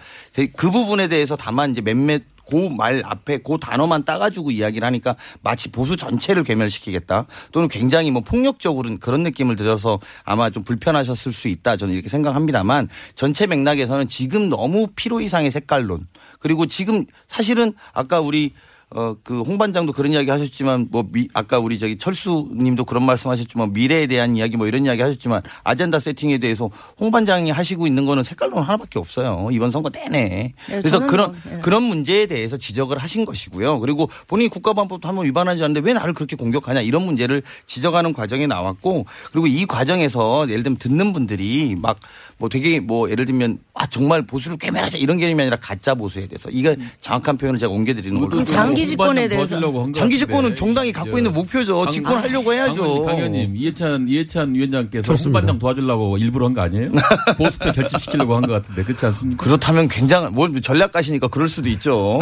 그 0.54 0.70
부분에 0.70 1.08
대해서 1.08 1.34
다만 1.34 1.72
이제 1.72 1.80
몇몇 1.80 2.22
그 2.48 2.68
말 2.78 3.02
앞에 3.04 3.38
그 3.38 3.58
단어만 3.58 4.04
따가지고 4.04 4.50
이야기를 4.50 4.86
하니까 4.86 5.16
마치 5.42 5.70
보수 5.70 5.96
전체를 5.96 6.44
괴멸시키겠다. 6.44 7.26
또는 7.52 7.68
굉장히 7.68 8.10
뭐 8.10 8.22
폭력적으로 8.22 8.96
그런 9.00 9.22
느낌을 9.22 9.56
들어서 9.56 9.98
아마 10.24 10.50
좀 10.50 10.62
불편하셨을 10.62 11.32
수 11.32 11.48
있다. 11.48 11.76
저는 11.76 11.94
이렇게 11.94 12.08
생각합니다만 12.08 12.88
전체 13.14 13.46
맥락에서는 13.46 14.08
지금 14.08 14.48
너무 14.48 14.88
피로 14.94 15.20
이상의 15.20 15.50
색깔론. 15.50 16.06
그리고 16.38 16.66
지금 16.66 17.04
사실은 17.28 17.72
아까 17.92 18.20
우리 18.20 18.52
어, 18.90 19.14
그, 19.22 19.42
홍 19.42 19.58
반장도 19.58 19.92
그런 19.92 20.12
이야기 20.12 20.30
하셨지만, 20.30 20.88
뭐, 20.90 21.04
미, 21.12 21.28
아까 21.34 21.58
우리 21.58 21.78
저기 21.78 21.98
철수 21.98 22.48
님도 22.54 22.86
그런 22.86 23.04
말씀 23.04 23.30
하셨지만, 23.30 23.74
미래에 23.74 24.06
대한 24.06 24.34
이야기 24.34 24.56
뭐 24.56 24.66
이런 24.66 24.86
이야기 24.86 25.02
하셨지만, 25.02 25.42
아젠다 25.62 25.98
세팅에 25.98 26.38
대해서 26.38 26.70
홍 26.98 27.10
반장이 27.10 27.50
하시고 27.50 27.86
있는 27.86 28.06
거는 28.06 28.24
색깔론 28.24 28.62
하나밖에 28.62 28.98
없어요. 28.98 29.50
이번 29.52 29.70
선거 29.70 29.90
내내. 29.90 30.08
네, 30.18 30.54
그래서 30.66 31.00
그런, 31.00 31.32
뭐, 31.32 31.52
예. 31.52 31.60
그런 31.60 31.82
문제에 31.82 32.24
대해서 32.26 32.56
지적을 32.56 32.96
하신 32.96 33.26
것이고요. 33.26 33.80
그리고 33.80 34.08
본인이 34.26 34.48
국가보안법도 34.48 35.06
한번 35.06 35.26
위반하지 35.26 35.62
않는데 35.62 35.86
왜 35.86 35.92
나를 35.92 36.14
그렇게 36.14 36.36
공격하냐 36.36 36.80
이런 36.80 37.04
문제를 37.04 37.42
지적하는 37.66 38.14
과정에 38.14 38.46
나왔고, 38.46 39.04
그리고 39.32 39.46
이 39.48 39.66
과정에서 39.66 40.48
예를 40.48 40.62
들면 40.62 40.78
듣는 40.78 41.12
분들이 41.12 41.76
막 41.78 42.00
뭐 42.38 42.48
되게 42.48 42.78
뭐 42.78 43.10
예를 43.10 43.24
들면 43.24 43.58
아 43.74 43.86
정말 43.86 44.22
보수를 44.22 44.56
꿰매라자 44.58 44.96
이런 44.96 45.18
개념이 45.18 45.42
아니라 45.42 45.56
가짜 45.56 45.94
보수에 45.94 46.26
대해서 46.28 46.48
이게 46.50 46.76
정확한 47.00 47.36
표현을 47.36 47.58
제가 47.58 47.72
옮겨드리는 47.72 48.14
걸로 48.16 48.28
그럼 48.28 48.44
장기 48.44 48.86
집권에 48.86 49.26
대해서 49.28 49.60
장기 49.92 50.18
집권은 50.20 50.54
정당이 50.54 50.92
갖고 50.92 51.18
있는 51.18 51.32
목표죠. 51.32 51.80
강- 51.82 51.92
집권하려고 51.92 52.52
해야죠. 52.52 53.04
강 53.04 53.16
의원님 53.16 53.56
이해찬 53.56 54.06
이해찬 54.08 54.54
위원장께서. 54.54 55.12
홍반장 55.14 55.58
도와주려고 55.58 56.16
일부러 56.18 56.46
한 56.46 56.54
거 56.54 56.60
아니에요? 56.62 56.90
보수표 57.36 57.72
결집시키려고 57.72 58.36
한 58.36 58.42
것 58.42 58.52
같은데 58.52 58.84
그렇지 58.84 59.04
않습니까? 59.06 59.42
그렇다면 59.44 59.88
굉장한 59.88 60.32
뭘 60.32 60.60
전략가시니까 60.60 61.28
그럴 61.28 61.48
수도 61.48 61.68
있죠. 61.70 62.20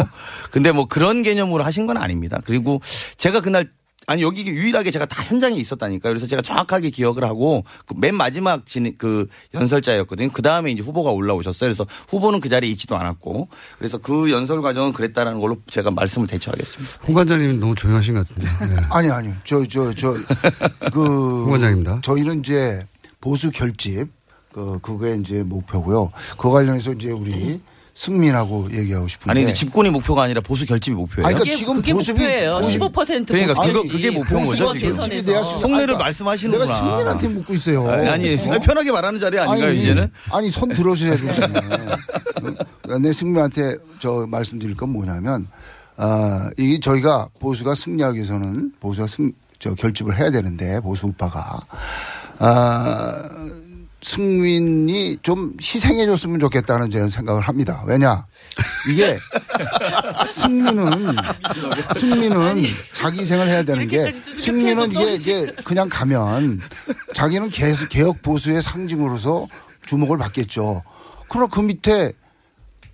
근데 0.51 0.71
뭐 0.71 0.85
그런 0.85 1.21
개념으로 1.21 1.63
하신 1.63 1.85
건 1.85 1.97
아닙니다. 1.97 2.41
그리고 2.43 2.81
제가 3.17 3.41
그날 3.41 3.69
아니 4.09 4.21
여기 4.21 4.47
유일하게 4.47 4.89
제가 4.91 5.05
다 5.05 5.21
현장에 5.21 5.57
있었다니까요. 5.57 6.11
그래서 6.13 6.27
제가 6.27 6.41
정확하게 6.41 6.89
기억을 6.91 7.25
하고 7.25 7.63
그 7.85 7.93
맨 7.97 8.15
마지막 8.15 8.65
진, 8.65 8.95
그 8.97 9.27
연설자였거든요. 9.53 10.29
그 10.31 10.41
다음에 10.41 10.71
이제 10.71 10.81
후보가 10.81 11.11
올라오셨어요. 11.11 11.67
그래서 11.67 11.85
후보는 12.07 12.39
그 12.39 12.47
자리에 12.47 12.69
있지도 12.71 12.95
않았고 12.95 13.49
그래서 13.77 13.97
그 13.97 14.31
연설 14.31 14.61
과정은 14.61 14.93
그랬다라는 14.93 15.41
걸로 15.41 15.57
제가 15.69 15.91
말씀을 15.91 16.25
대처하겠습니다. 16.27 16.99
홍 17.05 17.15
관장님 17.15 17.59
너무 17.59 17.75
조용하신 17.75 18.13
것 18.13 18.27
같은데. 18.27 18.47
예. 18.75 18.81
아니 18.89 19.09
아니요. 19.11 19.33
저 19.43 19.65
저 19.67 19.93
저그 19.93 21.43
홍 21.43 21.51
관장입니다. 21.51 21.99
저희는 22.01 22.39
이제 22.39 22.87
보수 23.19 23.51
결집 23.51 24.07
그 24.53 24.79
그게 24.81 25.15
이제 25.21 25.43
목표고요. 25.43 26.11
그 26.37 26.49
관련해서 26.49 26.93
이제 26.93 27.09
우리 27.11 27.61
승민하고 27.97 28.67
얘기하고 28.71 29.07
싶은데. 29.07 29.31
아니 29.31 29.41
근데 29.41 29.53
집권이 29.55 29.89
목표가 29.89 30.21
아니라 30.23 30.39
보수 30.41 30.67
결집이 30.67 30.95
목표예요. 30.95 31.25
아니, 31.27 31.33
그러니까 31.35 31.57
지금 31.57 31.75
그게 31.77 31.93
보수비 31.93 32.19
목표예요. 32.19 32.57
50 32.57 32.79
15% 32.81 33.27
그러니까 33.27 33.53
그거. 33.65 33.81
그게 33.81 34.11
목표인 34.11 34.45
거죠 34.45 34.73
지금. 34.73 35.01
속내를 35.01 35.23
아니, 35.25 35.61
그러니까 35.63 35.97
말씀하시는구나. 35.97 36.65
내가 36.65 36.77
승민한테 36.77 37.27
묻고 37.29 37.53
있어요. 37.55 37.89
아니, 37.89 38.07
아니 38.07 38.35
어? 38.35 38.59
편하게 38.59 38.91
말하는 38.91 39.19
자리 39.19 39.39
아닌가요 39.39 39.71
아니, 39.71 39.81
이제는? 39.81 40.11
아니 40.31 40.51
손 40.51 40.69
들어줘야 40.69 41.15
되겠네. 41.17 41.59
내 43.01 43.11
승민한테 43.11 43.77
저 43.99 44.27
말씀드릴 44.29 44.77
건 44.77 44.89
뭐냐면 44.89 45.47
아 45.95 46.51
이게 46.55 46.79
저희가 46.79 47.29
보수가 47.39 47.73
승리하기 47.73 48.17
위해서는 48.17 48.73
보수가 48.79 49.07
승 49.07 49.31
저 49.59 49.73
결집을 49.73 50.17
해야 50.17 50.29
되는데 50.29 50.79
보수 50.81 51.07
우파가 51.07 51.59
아 52.39 53.23
승민이 54.07 55.17
좀 55.21 55.53
희생해줬으면 55.61 56.39
좋겠다는 56.39 56.89
저는 56.89 57.09
생각을 57.09 57.41
합니다. 57.41 57.83
왜냐 57.85 58.25
이게 58.89 59.19
승민은 60.33 61.15
승민은 61.99 62.63
자기 62.93 63.19
희생을 63.19 63.49
해야 63.49 63.63
되는 63.63 63.85
게 63.87 64.13
승민은 64.39 64.91
이게 64.91 65.15
이게 65.15 65.45
그냥 65.65 65.89
가면 65.89 66.61
자기는 67.13 67.49
계속 67.49 67.89
개혁 67.89 68.21
보수의 68.21 68.61
상징으로서 68.61 69.47
주목을 69.85 70.17
받겠죠. 70.17 70.83
그러나 71.27 71.47
그 71.47 71.59
밑에 71.59 72.13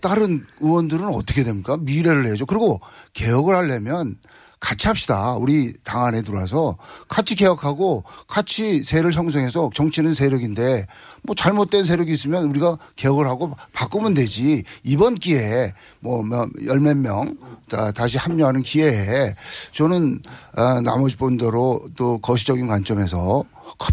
다른 0.02 0.46
의원들은 0.62 1.06
어떻게 1.06 1.44
됩니까? 1.44 1.78
미래를 1.80 2.24
내죠. 2.24 2.48
그리고 2.48 2.82
개혁을 3.14 3.56
하려면 3.56 4.18
같이 4.64 4.88
합시다. 4.88 5.36
우리 5.36 5.74
당 5.84 6.06
안에 6.06 6.22
들어와서 6.22 6.78
같이 7.10 7.36
개혁하고 7.36 8.06
같이 8.28 8.82
세를 8.84 9.12
형성해서 9.14 9.70
정치는 9.76 10.14
세력인데 10.14 10.88
뭐 11.24 11.36
잘못된 11.36 11.84
세력이 11.84 12.14
있으면 12.14 12.46
우리가 12.46 12.78
개혁을 12.96 13.28
하고 13.28 13.58
바꾸면 13.74 14.14
되지. 14.14 14.64
이번 14.84 15.16
기회에 15.16 15.74
뭐 16.00 16.24
열 16.66 16.80
몇 16.80 16.96
명 16.96 17.36
다- 17.70 17.92
다시 17.92 18.18
합류하는 18.18 18.62
기회에 18.62 19.36
저는 19.74 20.22
아, 20.56 20.80
나머지 20.82 21.18
분대로 21.18 21.82
또 21.98 22.20
거시적인 22.20 22.66
관점에서 22.68 23.44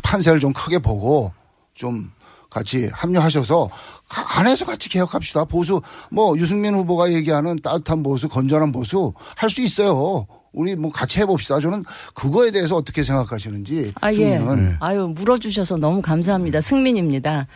판세를 0.05 0.39
좀 0.39 0.53
크게 0.53 0.79
보고 0.79 1.33
좀 1.75 2.13
같이 2.49 2.89
합류하셔서 2.93 3.69
가- 4.09 4.39
안에서 4.39 4.67
같이 4.67 4.89
개혁합시다. 4.89 5.47
보수 5.47 5.83
뭐 6.13 6.39
유승민 6.39 6.75
후보가 6.77 7.13
얘기하는 7.13 7.57
따뜻한 7.57 8.05
보수, 8.05 8.29
건전한 8.29 8.71
보수 8.71 9.13
할 9.35 9.51
수 9.51 9.61
있어요. 9.63 10.27
우리 10.53 10.75
뭐 10.75 10.91
같이 10.91 11.21
해봅시다. 11.21 11.61
저는 11.61 11.85
그거에 12.15 12.51
대해서 12.51 12.77
어떻게 12.77 13.03
생각하시는지. 13.03 13.93
아, 14.01 14.13
예. 14.13 14.39
승민은. 14.39 14.77
아유, 14.81 15.13
물어주셔서 15.15 15.77
너무 15.77 16.03
감사합니다. 16.03 16.61
승민입니다. 16.61 17.47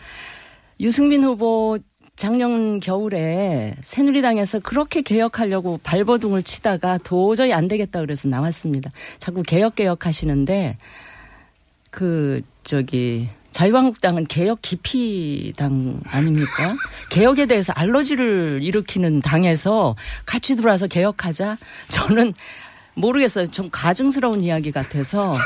유승민 0.79 1.23
후보 1.23 1.77
작년 2.15 2.79
겨울에 2.79 3.75
새누리당에서 3.81 4.59
그렇게 4.59 5.01
개혁하려고 5.01 5.79
발버둥을 5.83 6.43
치다가 6.43 6.97
도저히 6.97 7.51
안 7.51 7.67
되겠다 7.67 7.99
그래서 7.99 8.29
나왔습니다. 8.29 8.91
자꾸 9.19 9.43
개혁 9.43 9.75
개혁 9.75 10.05
하시는데 10.05 10.77
그 11.91 12.39
저기 12.63 13.27
자유한국당은 13.51 14.25
개혁 14.25 14.61
기피당 14.61 16.01
아닙니까? 16.07 16.75
개혁에 17.09 17.45
대해서 17.45 17.71
알러지를 17.73 18.59
일으키는 18.61 19.21
당에서 19.21 19.95
같이 20.25 20.55
들어와서 20.57 20.87
개혁하자. 20.87 21.57
저는 21.89 22.33
모르겠어요. 22.95 23.47
좀 23.47 23.69
가증스러운 23.71 24.41
이야기 24.41 24.71
같아서. 24.71 25.35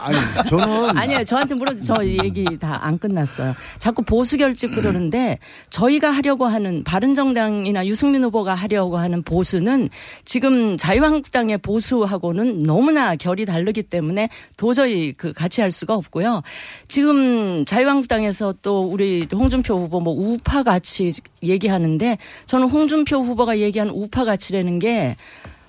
아니, 0.00 0.16
저는. 0.48 0.96
아니요, 0.96 1.24
저한테 1.24 1.56
물어, 1.56 1.74
저 1.82 2.04
얘기 2.04 2.44
다 2.60 2.78
안 2.86 2.96
끝났어요. 2.98 3.54
자꾸 3.80 4.02
보수 4.02 4.36
결집 4.36 4.72
그러는데, 4.74 5.38
저희가 5.70 6.10
하려고 6.12 6.46
하는, 6.46 6.84
바른정당이나 6.84 7.86
유승민 7.86 8.22
후보가 8.22 8.54
하려고 8.54 8.98
하는 8.98 9.22
보수는 9.22 9.88
지금 10.24 10.78
자유한국당의 10.78 11.58
보수하고는 11.58 12.62
너무나 12.62 13.16
결이 13.16 13.46
다르기 13.46 13.82
때문에 13.82 14.28
도저히 14.56 15.12
그 15.12 15.32
같이 15.32 15.60
할 15.60 15.72
수가 15.72 15.94
없고요. 15.94 16.42
지금 16.86 17.64
자유한국당에서 17.64 18.54
또 18.62 18.82
우리 18.82 19.26
홍준표 19.32 19.74
후보 19.76 19.98
뭐 20.00 20.14
우파 20.14 20.62
가치 20.62 21.14
얘기하는데, 21.42 22.18
저는 22.46 22.68
홍준표 22.68 23.16
후보가 23.24 23.58
얘기하는 23.58 23.92
우파 23.92 24.24
가치라는 24.24 24.78
게, 24.78 25.16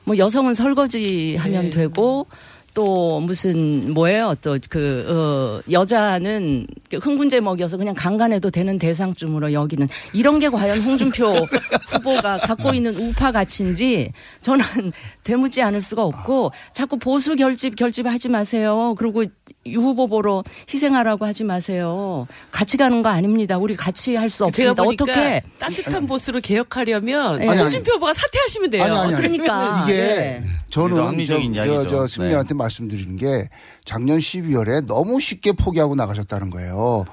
뭐 0.08 0.17
여성은 0.17 0.54
설거지 0.54 1.36
하면 1.38 1.65
네. 1.65 1.70
되고 1.70 2.28
또 2.77 3.19
무슨 3.19 3.91
뭐예요 3.91 4.35
또그 4.39 5.07
어, 5.09 5.71
여자는 5.71 6.67
흥분제 6.93 7.39
먹여서 7.39 7.77
그냥 7.77 7.95
강간해도 7.95 8.51
되는 8.51 8.77
대상쯤으로 8.77 9.51
여기는 9.51 9.89
이런 10.13 10.37
게 10.37 10.47
과연 10.47 10.81
홍준표 10.81 11.47
후보가 11.89 12.37
갖고 12.37 12.75
있는 12.75 12.95
우파 12.95 13.31
가치인지 13.31 14.11
저는 14.41 14.63
되묻지 15.23 15.63
않을 15.63 15.81
수가 15.81 16.03
없고 16.03 16.51
자꾸 16.73 16.99
보수 16.99 17.35
결집 17.35 17.75
결집하지 17.75 18.29
마세요 18.29 18.93
그리고 18.99 19.23
유 19.65 19.79
후보 19.79 20.05
보러 20.05 20.43
희생하라고 20.71 21.25
하지 21.25 21.43
마세요 21.43 22.27
같이 22.51 22.77
가는 22.77 23.01
거 23.01 23.09
아닙니다 23.09 23.57
우리 23.57 23.75
같이 23.75 24.15
할 24.15 24.27
수 24.29 24.45
없습니다 24.45 24.83
어떻게 24.83 25.41
따뜻한 25.57 26.05
보수로 26.05 26.41
개혁하려면 26.41 27.35
아니, 27.41 27.49
아니. 27.49 27.61
홍준표 27.61 27.93
후보가 27.93 28.13
사퇴하시면 28.13 28.69
돼요. 28.69 28.83
아니, 28.83 28.93
아니, 28.93 29.13
아니. 29.13 29.15
그러니까, 29.15 29.83
이게 29.85 29.93
예. 29.93 30.43
저는 30.69 30.95
저, 30.95 31.07
합리적인 31.07 31.53
저, 31.53 31.65
이야기죠. 31.65 31.89
저 31.89 32.01
네. 32.01 32.07
승민한테 32.07 32.53
말씀드리는 32.71 33.15
게 33.17 33.49
작년 33.86 34.19
12월에 34.19 34.86
너무 34.86 35.19
쉽게 35.19 35.53
포기하고 35.53 35.95
나가셨다는 35.95 36.49
거예요. 36.49 37.06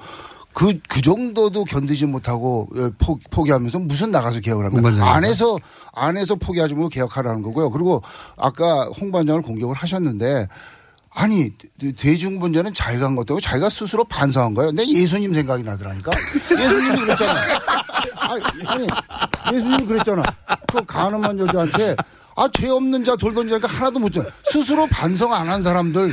그, 0.53 0.79
그 0.87 1.01
정도도 1.01 1.65
견디지 1.65 2.05
못하고 2.05 2.69
어, 2.77 2.89
포, 2.97 3.19
포기하면서 3.29 3.79
무슨 3.79 4.11
나가서 4.11 4.39
개혁을 4.39 4.65
합니까? 4.65 5.13
안에서, 5.13 5.57
안에서 5.93 6.35
포기하지 6.35 6.75
말고 6.75 6.89
개혁하라는 6.89 7.41
거고요. 7.41 7.69
그리고 7.71 8.01
아까 8.37 8.85
홍반장을 8.85 9.41
공격을 9.41 9.75
하셨는데 9.75 10.47
아니, 11.17 11.49
대- 11.79 11.93
대중분자는 11.93 12.73
자기가 12.73 13.05
한 13.05 13.15
것도 13.15 13.35
아니고 13.35 13.41
자기가 13.41 13.69
스스로 13.69 14.03
반성한 14.03 14.53
거예요. 14.53 14.71
내 14.71 14.85
예수님 14.85 15.33
생각이 15.33 15.63
나더라니까. 15.63 16.11
예수님이 16.51 16.97
그랬잖아. 16.97 17.41
아니, 18.19 18.43
아니, 18.65 18.87
예수님이 19.53 19.85
그랬잖아. 19.85 20.23
그 20.71 20.83
가늠한 20.85 21.39
여자한테 21.39 21.95
아, 22.37 22.49
죄 22.51 22.67
없는 22.69 23.05
자 23.05 23.15
돌던 23.15 23.47
자니까 23.47 23.67
하나도 23.69 23.99
못 23.99 24.11
줘. 24.11 24.21
스스로 24.51 24.85
반성 24.87 25.33
안 25.33 25.45
한 25.47 25.61
사람들이 25.61 26.11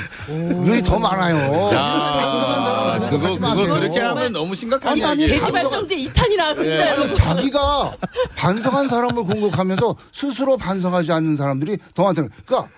더 0.85 0.98
많아요. 0.98 1.70
야, 1.72 3.08
그거, 3.11 3.35
그거 3.38 3.54
그렇게 3.74 3.98
하면 3.98 4.32
너무 4.32 4.54
심각한 4.54 4.92
아니, 4.92 5.04
아니. 5.04 5.26
돼지발정제 5.26 5.96
2탄이 5.96 6.37
나왔습니다. 6.37 6.90
여러분. 6.90 7.14
자기가 7.14 7.96
반성한 8.37 8.88
사람을 8.88 9.24
공격하면서 9.24 9.96
스스로 10.12 10.56
반성하지 10.56 11.11
않는 11.12 11.37
사람들이 11.37 11.78
더 11.94 12.04
많다는. 12.04 12.28
그러니까 12.46 12.70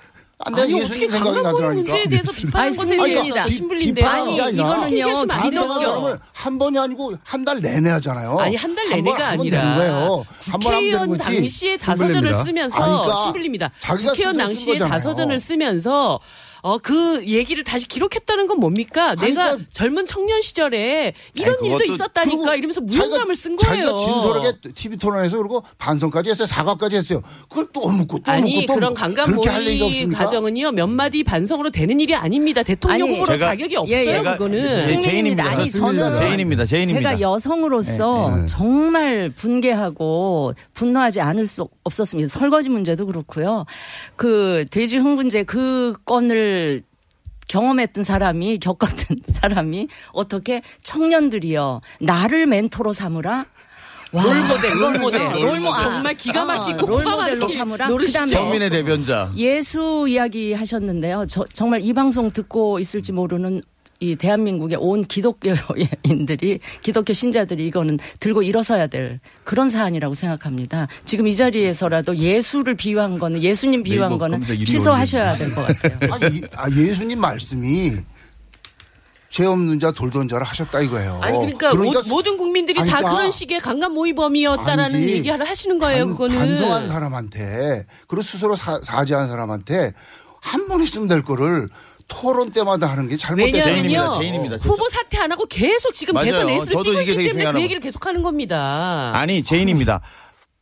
안 0.45 0.55
돼, 0.55 0.63
아니, 0.63 0.73
예수님 0.75 0.85
어떻게 0.85 1.11
생각이 1.11 1.43
나더라니까. 1.43 1.73
문제에 1.93 2.07
대해서 2.07 2.33
아니, 2.53 2.77
것에. 2.77 2.97
대해서 2.97 3.49
신불린데 3.51 4.05
아니, 4.05 4.35
이거는요, 4.37 5.27
기독교. 5.43 6.19
한 6.33 6.59
번이 6.59 6.79
아니고 6.79 7.15
한 7.25 7.45
달 7.45 7.61
내내 7.61 7.91
하잖아요. 7.91 8.39
아니 8.39 8.57
한달번 8.57 8.91
내내가 8.97 9.29
아니라 9.29 10.23
국회의원. 10.53 11.19
당시에 11.19 11.77
자서전을. 11.77 12.35
쓰면서 12.35 12.77
그러니까 12.77 13.23
신불립니다. 13.25 13.71
국회의원 13.87 14.37
당시에. 14.37 14.79
자서전을 14.79 15.39
쓰면서 15.39 16.21
어 16.67 16.79
그 16.79 17.23
얘기를 17.27 17.63
다시 17.63 17.87
기록했다는 17.87 18.47
건 18.47 18.59
뭡니까? 18.59 19.15
내가 19.17 19.59
젊은 19.71 20.07
청년 20.07 20.41
시절에 20.41 21.13
이런 21.35 21.57
아니, 21.61 21.69
일도 21.69 21.85
있었다니까 21.85 22.55
이러면서 22.57 22.81
무용담을 22.81 23.37
쓴 23.37 23.57
거예요. 23.57 23.85
자기가 23.91 23.99
진솔하게 23.99 24.53
TV 24.75 24.97
토론에서 24.97 25.37
그리고 25.37 25.63
반성까지 25.77 26.31
했어요. 26.31 26.47
사과까지 26.47 26.97
했어요. 26.97 27.23
그걸 27.51 27.69
또 27.75 27.87
묻고 27.87 28.21
또 28.21 28.33
아니 28.33 28.61
묻고 28.63 28.67
또 28.67 28.75
그런. 28.77 28.95
강간 28.95 29.35
모의? 29.35 30.09
과정은요 30.09 30.73
몇 30.73 30.87
마디 30.87 31.23
반성으로 31.23 31.69
되는 31.71 32.01
일이 32.01 32.15
아닙니다. 32.15 32.63
대통령 32.63 33.09
아니, 33.09 33.19
후보로 33.21 33.37
제가- 33.37 33.41
자격이 33.41 33.77
없어요. 33.77 33.95
예, 33.97 34.07
예. 34.07 34.23
그거는 34.23 34.63
네. 34.63 35.01
제인입니다. 35.01 35.45
아니 35.45 35.71
제인입니다. 35.71 35.79
저는 36.15 36.15
제인입니다. 36.15 36.65
제인입니다. 36.65 37.11
제가 37.17 37.21
여성으로서 37.21 38.31
네. 38.37 38.41
네. 38.43 38.47
정말 38.49 39.31
분개하고 39.37 40.55
분노하지 40.73 41.21
않을 41.21 41.47
수 41.47 41.69
없었습니다. 41.83 42.29
설거지 42.29 42.71
문제도 42.71 43.05
그렇고요. 43.05 43.67
그 44.17 44.65
돼지 44.71 44.97
흥분제 44.97 45.43
그 45.45 45.95
건을 46.07 46.54
경험했던 47.49 48.05
사람이 48.05 48.59
겪었던 48.59 49.19
사람이 49.29 49.89
어떻게 50.13 50.63
청년들이요 50.83 51.81
나를 52.01 52.47
멘토로 52.47 52.93
삼으라 52.93 53.45
와, 54.13 54.23
롤모델. 54.23 54.71
롤모델. 54.81 55.21
롤모- 55.21 55.73
아, 55.73 55.83
정말 55.83 56.15
기가 56.17 56.45
막히고 56.45 56.79
어, 56.79 56.85
코가 56.87 57.03
롤모델로 57.03 57.49
삼으라. 57.49 57.89
그다음에 57.89 58.37
국민의 58.37 58.71
대변자. 58.71 59.33
예수 59.35 60.07
이야기 60.09 60.53
하셨는데요. 60.53 61.27
저, 61.29 61.45
정말 61.53 61.81
이 61.83 61.93
방송 61.93 62.31
듣고 62.31 62.79
있을지 62.79 63.11
모르는 63.11 63.61
이 64.01 64.17
대한민국의 64.17 64.77
온 64.81 65.03
기독교인들이 65.03 66.61
기독교 66.83 67.13
신자들이 67.13 67.67
이거는 67.67 67.99
들고 68.21 68.43
일어서야 68.43 68.89
될 68.89 69.21
그런 69.45 69.69
사안이라고 69.71 70.15
생각합니다. 70.15 70.89
지금 71.05 71.27
이 71.27 71.35
자리에서라도 71.37 72.17
예수를 72.17 72.75
비유한 72.75 73.19
거는 73.19 73.43
예수님 73.43 73.83
비유한 73.83 74.11
네이버 74.11 74.19
거는 74.19 74.39
검색 74.41 74.59
1위 74.59 74.67
취소하셔야 74.67 75.37
될 75.37 75.55
것 75.55 75.67
같아요. 75.67 75.99
아니, 76.13 76.37
이- 76.39 76.43
아, 76.57 76.69
예수님 76.71 77.21
말씀이 77.21 77.93
죄 79.31 79.45
없는 79.47 79.81
자 79.81 79.91
돌던 79.91 80.29
자를 80.29 80.45
하셨다 80.47 80.81
이거예요. 80.81 81.19
아니 81.23 81.37
그러니까, 81.39 81.75
모, 81.75 81.93
모든 82.09 82.37
국민들이 82.37 82.79
아니, 82.79 82.89
다 82.89 82.99
그러니까 82.99 83.17
그런 83.19 83.31
식의 83.33 83.61
강간 83.61 83.93
모의범이었다라는 83.93 84.85
아니지. 84.97 85.13
얘기를 85.13 85.49
하시는 85.49 85.79
거예요. 85.79 86.05
반- 86.07 86.13
그거는 86.13 86.37
반성한 86.37 86.89
사람한테 86.89 87.87
그리고 88.07 88.23
스스로 88.23 88.55
사, 88.55 88.79
사죄한 88.83 89.27
사람한테 89.29 89.93
한번 90.41 90.83
했으면 90.83 91.09
될 91.09 91.23
거를 91.23 91.69
토론 92.09 92.51
때마다 92.51 92.87
하는 92.89 93.09
게 93.09 93.17
잘못됐어요. 93.17 93.83
왜냐하면요 93.83 94.59
후보 94.59 94.89
사퇴 94.89 95.19
안 95.19 95.33
하고 95.33 95.47
계속 95.47 95.93
지금 95.93 96.15
맞아요. 96.15 96.33
대선 96.33 96.47
레이스를 96.47 96.73
저도 96.73 96.85
뛰고 96.91 97.01
이게 97.01 97.13
있기 97.13 97.17
되게 97.17 97.17
때문에 97.17 97.29
그 97.29 97.33
중요하다고. 97.33 97.63
얘기를 97.63 97.81
계속하는 97.81 98.23
겁니다. 98.23 99.11
아니 99.15 99.43
제인입니다. 99.43 100.01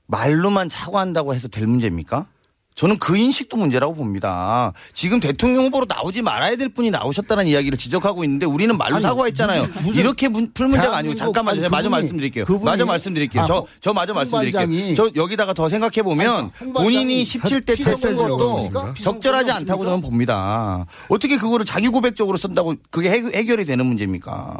말로만 0.07 0.69
사과한다고 0.69 1.35
해서 1.35 1.49
될 1.49 1.67
문제입니까? 1.67 2.27
저는 2.75 2.99
그 2.99 3.17
인식도 3.19 3.57
문제라고 3.59 3.95
봅니다. 3.95 4.73
지금 4.95 5.21
대통령 5.21 5.65
후보로 5.67 5.85
나오지 5.89 6.23
말아야 6.23 6.57
될 6.57 6.71
분이 6.71 6.91
나오셨다는 6.91 7.47
이야기를 7.47 7.77
지적하고 7.77 8.25
있는데 8.25 8.47
우리는 8.47 8.77
말로 8.77 8.97
아니, 8.97 9.03
사과했잖아요. 9.03 9.63
무슨- 9.67 9.83
무슨 9.85 10.01
이렇게 10.01 10.29
문- 10.29 10.51
풀 10.55 10.69
문제가 10.69 10.97
아니고 10.97 11.15
잠깐만요. 11.15 11.53
아니, 11.53 11.61
제가 11.61 11.69
마저 11.71 11.91
말씀드릴게요. 11.91 12.45
그분이- 12.47 12.65
마저 12.65 12.87
말씀드릴게요. 12.87 13.43
아, 13.43 13.47
저, 13.47 13.55
홍- 13.59 13.67
저 13.81 13.93
마저 13.93 14.15
말씀드릴게요. 14.15 14.95
저 14.95 15.11
여기다가 15.15 15.53
더 15.53 15.69
생각해 15.69 16.03
보면 16.03 16.51
본인이 16.73 17.25
17대 17.25 17.67
때쓴 17.67 17.85
비서실로 17.95 18.37
것도? 18.39 18.93
적절하지 19.03 19.51
않다고? 19.51 19.85
저는 19.85 20.01
봅니다. 20.01 20.87
어떻게 21.09 21.37
그거를 21.37 21.67
자기 21.67 21.89
고백적으로 21.89 22.39
쓴다고 22.39 22.75
그게 22.91 23.11
해- 23.11 23.23
해결이 23.35 23.67
되는 23.67 23.85
문제입니까? 23.85 24.57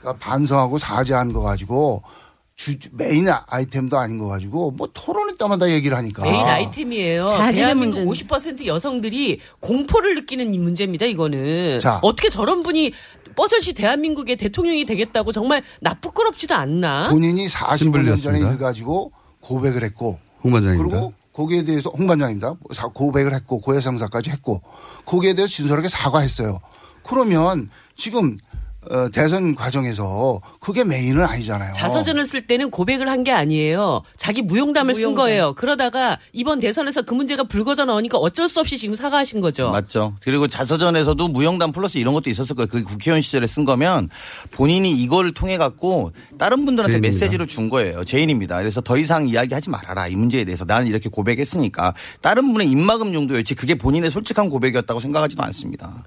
그러니까 0.00 0.24
반성하고 0.24 0.78
사죄한 0.78 1.32
거 1.32 1.40
가지고 1.40 2.02
주, 2.60 2.76
메인 2.92 3.26
아이템도 3.46 3.96
아닌 3.96 4.18
거 4.18 4.26
가지고 4.26 4.70
뭐 4.72 4.86
토론에 4.92 5.32
때마다 5.38 5.70
얘기를 5.70 5.96
하니까. 5.96 6.24
메인 6.24 6.38
아이템이에요. 6.46 7.26
대한민국 7.54 8.00
문제는- 8.00 8.06
50% 8.28 8.66
여성들이 8.66 9.40
공포를 9.60 10.14
느끼는 10.16 10.54
이 10.54 10.58
문제입니다. 10.58 11.06
이거는 11.06 11.78
자. 11.80 12.00
어떻게 12.02 12.28
저런 12.28 12.62
분이 12.62 12.92
뻐젓이 13.34 13.72
대한민국의 13.72 14.36
대통령이 14.36 14.84
되겠다고 14.84 15.32
정말 15.32 15.62
낯부끄럽지도 15.80 16.54
않나? 16.54 17.08
본인이 17.08 17.46
45년 17.46 18.20
전에. 18.22 18.40
일 18.40 18.58
가지고 18.58 19.12
고백을 19.40 19.82
했고 19.82 20.18
홍반장입니다. 20.44 20.90
그리고 20.90 21.14
거기에 21.32 21.64
대해서 21.64 21.88
홍반장입니다. 21.88 22.56
사- 22.72 22.88
고백을 22.88 23.32
했고 23.32 23.62
고해성사까지 23.62 24.28
했고 24.32 24.60
거기에 25.06 25.32
대해서 25.34 25.50
진솔하게 25.50 25.88
사과했어요. 25.88 26.60
그러면 27.04 27.70
지금 27.96 28.36
어, 28.88 29.10
대선 29.10 29.54
과정에서 29.54 30.40
그게 30.58 30.84
메인은 30.84 31.22
아니잖아요. 31.22 31.74
자서전을 31.74 32.24
쓸 32.24 32.46
때는 32.46 32.70
고백을 32.70 33.08
한 33.10 33.20
게 33.20 33.30
아니에요. 33.32 34.02
자기 34.16 34.40
무용담을 34.40 34.94
쓴 34.94 35.02
무용담. 35.02 35.22
거예요. 35.24 35.52
그러다가 35.54 36.18
이번 36.32 36.58
대선에서 36.60 37.02
그 37.02 37.12
문제가 37.12 37.42
불거져 37.44 37.84
나오니까 37.84 38.16
어쩔 38.16 38.48
수 38.48 38.58
없이 38.60 38.78
지금 38.78 38.94
사과하신 38.94 39.42
거죠. 39.42 39.68
맞죠. 39.70 40.14
그리고 40.22 40.48
자서전에서도 40.48 41.28
무용담 41.28 41.72
플러스 41.72 41.98
이런 41.98 42.14
것도 42.14 42.30
있었을 42.30 42.56
거예요. 42.56 42.68
그 42.68 42.82
국회의원 42.82 43.20
시절에 43.20 43.46
쓴 43.46 43.66
거면 43.66 44.08
본인이 44.52 44.90
이걸 44.92 45.34
통해 45.34 45.58
갖고 45.58 46.12
다른 46.38 46.64
분들한테 46.64 46.94
제인입니다. 46.94 47.18
메시지를 47.20 47.46
준 47.46 47.68
거예요. 47.68 48.04
제인입니다. 48.06 48.56
그래서 48.56 48.80
더 48.80 48.96
이상 48.96 49.28
이야기하지 49.28 49.68
말아라. 49.68 50.08
이 50.08 50.16
문제에 50.16 50.44
대해서 50.44 50.64
나는 50.64 50.86
이렇게 50.86 51.10
고백했으니까 51.10 51.92
다른 52.22 52.50
분의 52.54 52.70
입막음 52.70 53.12
정도였지 53.12 53.54
그게 53.54 53.74
본인의 53.74 54.10
솔직한 54.10 54.48
고백이었다고 54.48 55.00
생각하지도 55.00 55.42
않습니다. 55.42 56.04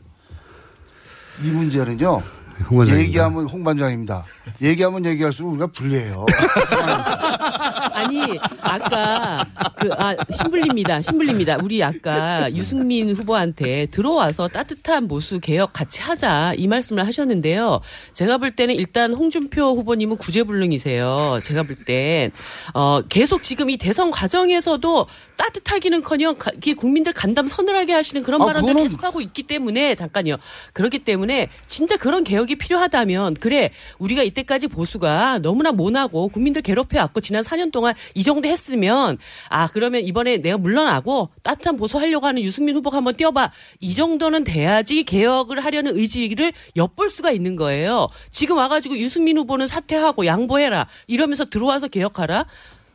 이 1.44 1.48
문제는요. 1.50 2.22
홍반장입니다. 2.70 3.08
얘기하면 3.08 3.46
홍 3.46 3.64
반장입니다. 3.64 4.26
얘기하면 4.62 5.06
얘기할수록 5.06 5.52
우리가 5.52 5.68
불리해요. 5.68 6.26
아니 8.04 8.40
아까 8.62 9.46
그아 9.78 10.16
신불립니다. 10.38 11.02
신불립니다. 11.02 11.58
우리 11.64 11.84
아까 11.84 12.52
유승민 12.54 13.14
후보한테 13.16 13.88
들어와서 13.88 14.48
따뜻한 14.48 15.08
보수 15.08 15.40
개혁 15.40 15.74
같이 15.74 16.02
하자 16.02 16.54
이 16.58 16.68
말씀을 16.68 17.06
하셨는데요. 17.06 17.82
제가 18.14 18.38
볼 18.38 18.52
때는 18.52 18.76
일단 18.76 19.14
홍준표 19.14 19.76
후보님은 19.76 20.18
구제불능이세요. 20.18 21.40
제가 21.44 21.64
볼 21.64 21.76
땐 21.86 22.32
어, 22.74 23.02
계속 23.10 23.44
지금 23.44 23.70
이 23.70 23.78
대선 23.78 24.12
과정에서도 24.12 25.08
따뜻하기는커녕 25.38 26.36
가- 26.38 26.52
국민들 26.78 27.12
간담 27.14 27.48
서늘하게 27.48 27.94
하시는 27.94 28.22
그런 28.24 28.42
아, 28.42 28.46
발언들 28.46 28.74
그거는- 28.74 28.84
계속하고 28.84 29.22
있기 29.22 29.44
때문에 29.44 29.96
잠깐요. 29.96 30.38
그렇기 30.74 31.00
때문에 31.00 31.50
진짜 31.68 31.98
그런 31.98 32.24
개혁이 32.24 32.56
필요하다면 32.56 33.36
그래 33.36 33.72
우리가 33.98 34.24
이때까지 34.24 34.68
보수가 34.68 35.40
너무나 35.40 35.72
모나고 35.72 36.30
국민들 36.30 36.62
괴롭혀 36.62 37.00
왔고 37.00 37.20
지난 37.22 37.44
4년 37.44 37.72
동안 37.72 37.93
이 38.14 38.24
정도 38.24 38.48
했으면 38.48 39.18
아 39.50 39.68
그러면 39.68 40.02
이번에 40.02 40.38
내가 40.38 40.58
물러나고 40.58 41.30
따뜻한 41.44 41.78
보수 41.78 41.98
하려고 41.98 42.26
하는 42.28 42.42
유승민 42.42 42.76
후보가 42.76 42.98
한번 42.98 43.16
뛰어봐 43.16 43.52
이 43.80 43.94
정도는 43.94 44.44
돼야지 44.44 45.04
개혁을 45.04 45.60
하려는 45.64 45.96
의지를 45.98 46.54
엿볼 46.76 47.10
수가 47.10 47.32
있는 47.32 47.56
거예요. 47.56 48.08
지금 48.32 48.58
와가지고 48.58 48.98
유승민 48.98 49.38
후보는 49.38 49.68
사퇴하고 49.68 50.26
양보해라 50.26 50.88
이러면서 51.08 51.46
들어와서 51.46 51.88
개혁하라. 51.88 52.46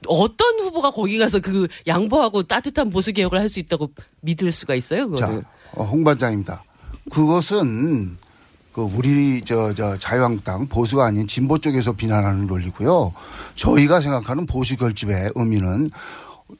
어떤 0.07 0.61
후보가 0.61 0.93
거기 0.93 1.19
가서 1.19 1.41
그 1.41 1.67
양보하고 1.89 2.45
따뜻한 2.45 2.91
보수 2.91 3.13
개혁을 3.13 3.41
할 3.41 3.49
수 3.49 3.59
있다고 3.59 3.91
믿을 4.21 4.53
수가 4.53 4.75
있어요? 4.77 5.09
그거를. 5.09 5.43
자, 5.43 5.49
어, 5.73 5.83
홍반장입니다. 5.85 6.63
그것은 7.11 8.17
그 8.79 8.88
우리 8.95 9.41
저, 9.41 9.75
저 9.75 9.99
자유한국당 9.99 10.69
보수가 10.69 11.05
아닌 11.05 11.27
진보 11.27 11.59
쪽에서 11.59 11.91
비난하는 11.91 12.47
논리고요. 12.47 13.12
저희가 13.57 14.01
생각하는 14.01 14.47
보수 14.47 14.77
결집의 14.77 15.33
의미는 15.35 15.91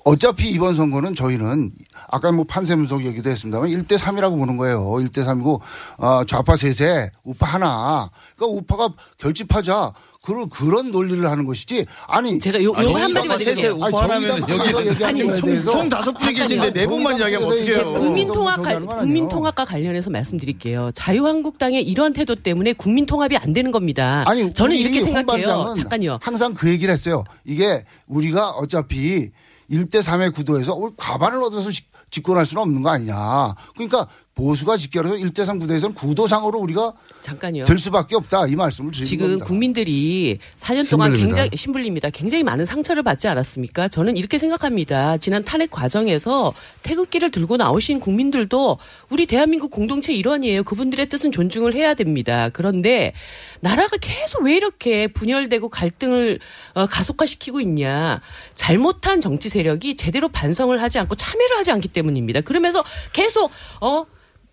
어차피 0.05 0.51
이번 0.51 0.75
선거는 0.75 1.15
저희는 1.15 1.71
아까 2.09 2.33
뭐 2.33 2.45
판세 2.45 2.75
분석 2.75 3.05
얘기도 3.05 3.31
했습니다만 3.31 3.71
1대 3.71 3.97
3이라고 3.97 4.37
보는 4.37 4.57
거예요. 4.57 4.81
1대 4.81 5.25
3이고 5.25 5.61
아, 5.99 6.25
좌파 6.27 6.57
셋에 6.57 7.13
우파 7.23 7.47
하나. 7.47 8.11
그러니까 8.35 8.59
우파가 8.59 8.95
결집하자. 9.19 9.93
그런 10.29 10.49
그런 10.51 10.91
논리를 10.93 11.25
하는 11.29 11.47
것이지. 11.47 11.87
아니 12.07 12.39
제가 12.39 12.63
요- 12.63 12.73
아니, 12.75 12.87
요거 12.87 12.99
한 12.99 13.09
정의당 13.15 13.27
마디만 13.29 13.39
셋에 13.39 13.55
드릴게요. 13.55 13.79
아니, 13.83 13.97
하나면 13.97 14.47
정의당 14.47 14.87
여기 14.87 15.41
거에 15.41 15.61
총- 15.63 15.89
다섯 15.89 16.13
분이 16.13 16.35
계신데 16.35 16.73
네 16.75 16.87
분만 16.87 17.19
이야기하면 17.19 17.51
어떡해요. 17.51 17.93
국민통합 17.95 18.57
관- 18.63 18.75
정의당은 18.75 18.97
국민통합과 19.01 19.65
관련해서 19.65 20.11
말씀드릴게요. 20.11 20.91
자유한국당의 20.95 21.83
이러한 21.83 22.13
태도 22.13 22.35
때문에 22.35 22.75
국민통합이 22.75 23.39
안 23.39 23.55
되는 23.55 23.71
겁니다. 23.71 24.23
아니, 24.27 24.53
저는 24.53 24.77
이렇게 24.77 25.01
홍 25.01 25.15
생각해요. 25.15 25.73
잠깐요. 25.77 26.19
항상 26.21 26.53
그 26.53 26.69
얘기를 26.69 26.93
했어요. 26.93 27.25
이게 27.47 27.85
우리가 28.07 28.51
어차피 28.51 29.31
1대 29.71 30.03
3의 30.03 30.35
구도에서 30.35 30.79
과반을 30.99 31.43
얻어서 31.43 31.71
직- 31.71 31.89
집권할 32.11 32.45
수는 32.47 32.63
없는 32.63 32.83
거 32.83 32.91
아니냐. 32.91 33.55
그러니까 33.75 34.07
보수가 34.39 34.77
집결해서 34.77 35.17
1대 35.17 35.45
3 35.45 35.59
구도에서는 35.59 35.97
구도상으로 35.97 36.61
우리가 36.61 36.93
잠깐요. 37.23 37.65
될 37.65 37.77
수밖에 37.77 38.15
없다. 38.15 38.47
이 38.47 38.55
말씀을 38.55 38.93
드리는 38.93 39.05
지금 39.05 39.27
겁니다. 39.27 39.45
국민들이 39.45 40.39
4년 40.61 40.89
동안. 40.89 41.13
굉장히 41.15 41.51
신불립니다. 41.57 42.11
굉장히 42.11 42.45
많은 42.45 42.65
상처를 42.65 43.03
받지 43.03 43.27
않았습니까? 43.27 43.89
저는 43.89 44.17
이렇게 44.17 44.39
생각합니다. 44.39 45.17
지난 45.17 45.43
탄핵 45.45 45.73
과정에서 45.73 46.55
태극기를 46.85 47.33
들고 47.33 47.57
나오신 47.57 47.99
국민들도 47.99 48.79
우리 49.11 49.27
대한민국 49.27 49.73
공동체 49.73 50.13
일원이에요. 50.13 50.63
그분들의 50.63 51.09
뜻은 51.09 51.33
존중을 51.33 51.75
해야 51.75 51.95
됩니다. 51.95 52.49
그런데 52.53 53.15
나라가 53.59 53.97
계속 53.97 54.45
왜 54.45 54.55
이렇게 54.55 55.09
분열되고 55.09 55.69
갈등을 55.69 56.39
어, 56.75 56.87
가속화시키고 56.87 57.61
있냐? 57.63 58.21
잘못한 58.55 59.21
정치 59.21 59.49
세력이 59.49 59.97
제대로 59.97 60.29
반성을 60.29 60.81
하지 60.81 61.01
않고 61.01 61.17
참여를 61.17 61.57
하지 61.57 61.73
않기 61.73 61.89
때문입니다. 61.89 62.43
그러면서 62.43 62.85
계속 63.13 63.51
어 63.81 64.07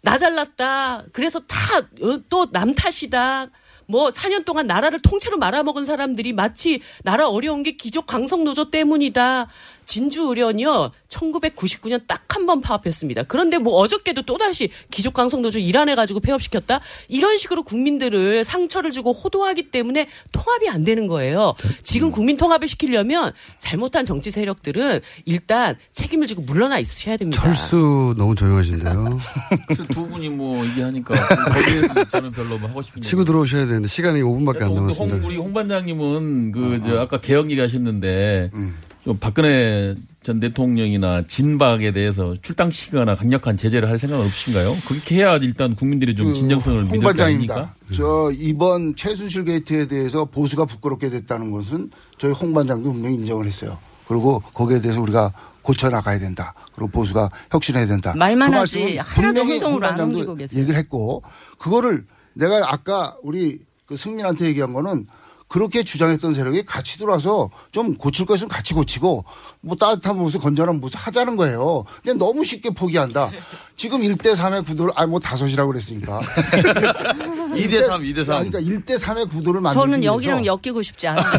나 0.06 0.18
잘났다. 0.20 1.06
그래서 1.12 1.40
다 1.42 1.82
또 2.30 2.46
남 2.52 2.74
탓이다. 2.76 3.48
뭐 3.88 4.10
4년 4.10 4.46
동안 4.46 4.68
나라를 4.68 5.00
통째로 5.02 5.38
말아먹은 5.38 5.84
사람들이 5.86 6.34
마치 6.34 6.82
나라 7.04 7.28
어려운 7.28 7.64
게 7.64 7.72
기족 7.72 8.08
강성 8.08 8.44
노조 8.44 8.70
때문이다. 8.72 9.48
진주의련이요. 9.86 10.92
1999년 11.10 12.06
딱 12.08 12.24
한 12.36 12.46
번 12.46 12.60
파업했습니다. 12.62 13.24
그런데 13.24 13.58
뭐 13.58 13.76
어저께도 13.76 14.24
또 14.24 14.38
다시 14.38 14.70
기족 14.92 15.14
강성노조 15.14 15.58
일환해 15.60 15.96
가지고 15.96 16.20
폐업시켰다. 16.20 16.82
이런 17.08 17.38
식으로 17.38 17.64
국민들을 17.64 18.44
상처를 18.44 18.92
주고 18.92 19.14
호도하기 19.14 19.72
때문에 19.72 20.08
통합이 20.34 20.68
안 20.70 20.84
되는 20.84 21.08
거예요. 21.08 21.56
지금 21.82 22.12
국민 22.12 22.36
통합을 22.38 22.68
시키려면 22.68 23.32
잘못한 23.58 24.04
정치 24.06 24.32
세력들은 24.32 25.00
일단 25.24 25.78
책임을 25.94 26.28
지고 26.28 26.42
물러나 26.42 26.78
있으셔야 26.78 27.16
됩니다. 27.18 27.42
철수 27.42 28.14
너무 28.18 28.36
조용하신데요. 28.36 29.18
두 29.94 30.08
분이 30.08 30.28
뭐 30.30 30.64
얘기하니까 30.66 31.16
거기에서 31.16 32.04
저는 32.10 32.32
별로 32.32 32.58
뭐 32.60 32.68
하고 32.70 32.82
싶은 32.82 33.02
치고 33.02 33.24
들어오셔야 33.24 33.66
되는데 33.66 33.88
시간이 33.88 34.22
5분밖에 34.22 34.64
안또 34.64 34.76
남았습니다. 34.76 35.16
홍, 35.18 35.26
우리 35.26 35.38
홍 35.38 35.54
반장님은 35.54 36.52
그저 36.52 37.00
아까 37.00 37.22
개혁 37.22 37.50
얘기하셨는데 37.50 38.50
좀 38.54 38.76
박근혜 39.14 39.96
전 40.24 40.40
대통령이나 40.40 41.28
진박에 41.28 41.92
대해서 41.92 42.34
출당시키거나 42.42 43.16
강력한 43.16 43.56
제재를 43.58 43.88
할 43.88 44.00
생각은 44.00 44.26
없으신가요? 44.26 44.78
그렇게 44.88 45.18
해야 45.18 45.38
일단 45.38 45.76
국민들이 45.76 46.16
좀 46.16 46.34
진정성을 46.34 46.86
그홍 46.86 46.92
믿을 46.94 47.14
거 47.14 47.24
아닙니까? 47.24 47.54
반장입니다. 47.54 47.76
저 47.94 48.32
이번 48.34 48.96
최순실 48.96 49.46
게이트에 49.46 49.88
대해서 49.88 50.26
보수가 50.26 50.66
부끄럽게 50.66 51.10
됐다는 51.10 51.52
것은 51.52 51.92
저희 52.18 52.32
홍 52.32 52.54
반장도 52.54 52.92
분명히 52.92 53.16
인정을 53.18 53.46
했어요. 53.46 53.78
그리고 54.08 54.40
거기에 54.40 54.82
대해서 54.82 55.00
우리가 55.02 55.32
고쳐 55.62 55.90
나가야 55.90 56.18
된다. 56.18 56.56
그리고 56.74 56.90
보수가 56.90 57.30
혁신해야 57.52 57.86
된다. 57.86 58.14
말만 58.16 58.52
그 58.52 58.58
하지 58.58 58.98
하나도 58.98 59.46
행동으로 59.46 59.88
홍안 59.88 60.00
옮기고 60.00 60.36
계세요. 60.36 60.60
얘기를 60.62 60.80
했고 60.80 61.22
그거를 61.60 62.06
내가 62.34 62.72
아까 62.72 63.16
우리 63.22 63.60
그 63.86 63.98
승민한테 63.98 64.46
얘기한 64.46 64.74
거는 64.74 65.06
그렇게 65.48 65.84
주장했던 65.84 66.34
세력이 66.34 66.66
같이 66.66 66.98
들어와서 66.98 67.52
좀 67.72 67.96
고칠 67.96 68.26
것은 68.26 68.48
같이 68.48 68.74
고치고 68.74 69.26
뭐 69.62 69.76
따뜻한 69.76 70.18
모습 70.18 70.42
건전한 70.42 70.80
모습 70.82 70.98
하자는 71.06 71.36
거예요. 71.36 71.86
근데 72.04 72.18
너무 72.18 72.44
쉽게 72.44 72.72
포기한다. 72.72 73.30
지금 73.78 74.00
1대 74.02 74.36
3의 74.36 74.66
구도를 74.66 74.94
아 74.96 75.06
뭐 75.06 75.20
다섯이라고 75.20 75.72
그랬으니까 75.72 76.20
2대 76.20 77.86
3, 77.88 78.02
2대 78.04 78.26
3. 78.26 78.50
그러니까 78.50 78.60
1대 78.60 78.98
3의 79.00 79.30
구도를 79.30 79.62
만들기 79.62 79.80
저는 79.82 80.02
위해서 80.02 80.14
여기랑 80.16 80.46
엮이고 80.46 80.82
싶지 80.82 81.08
않아요. 81.10 81.26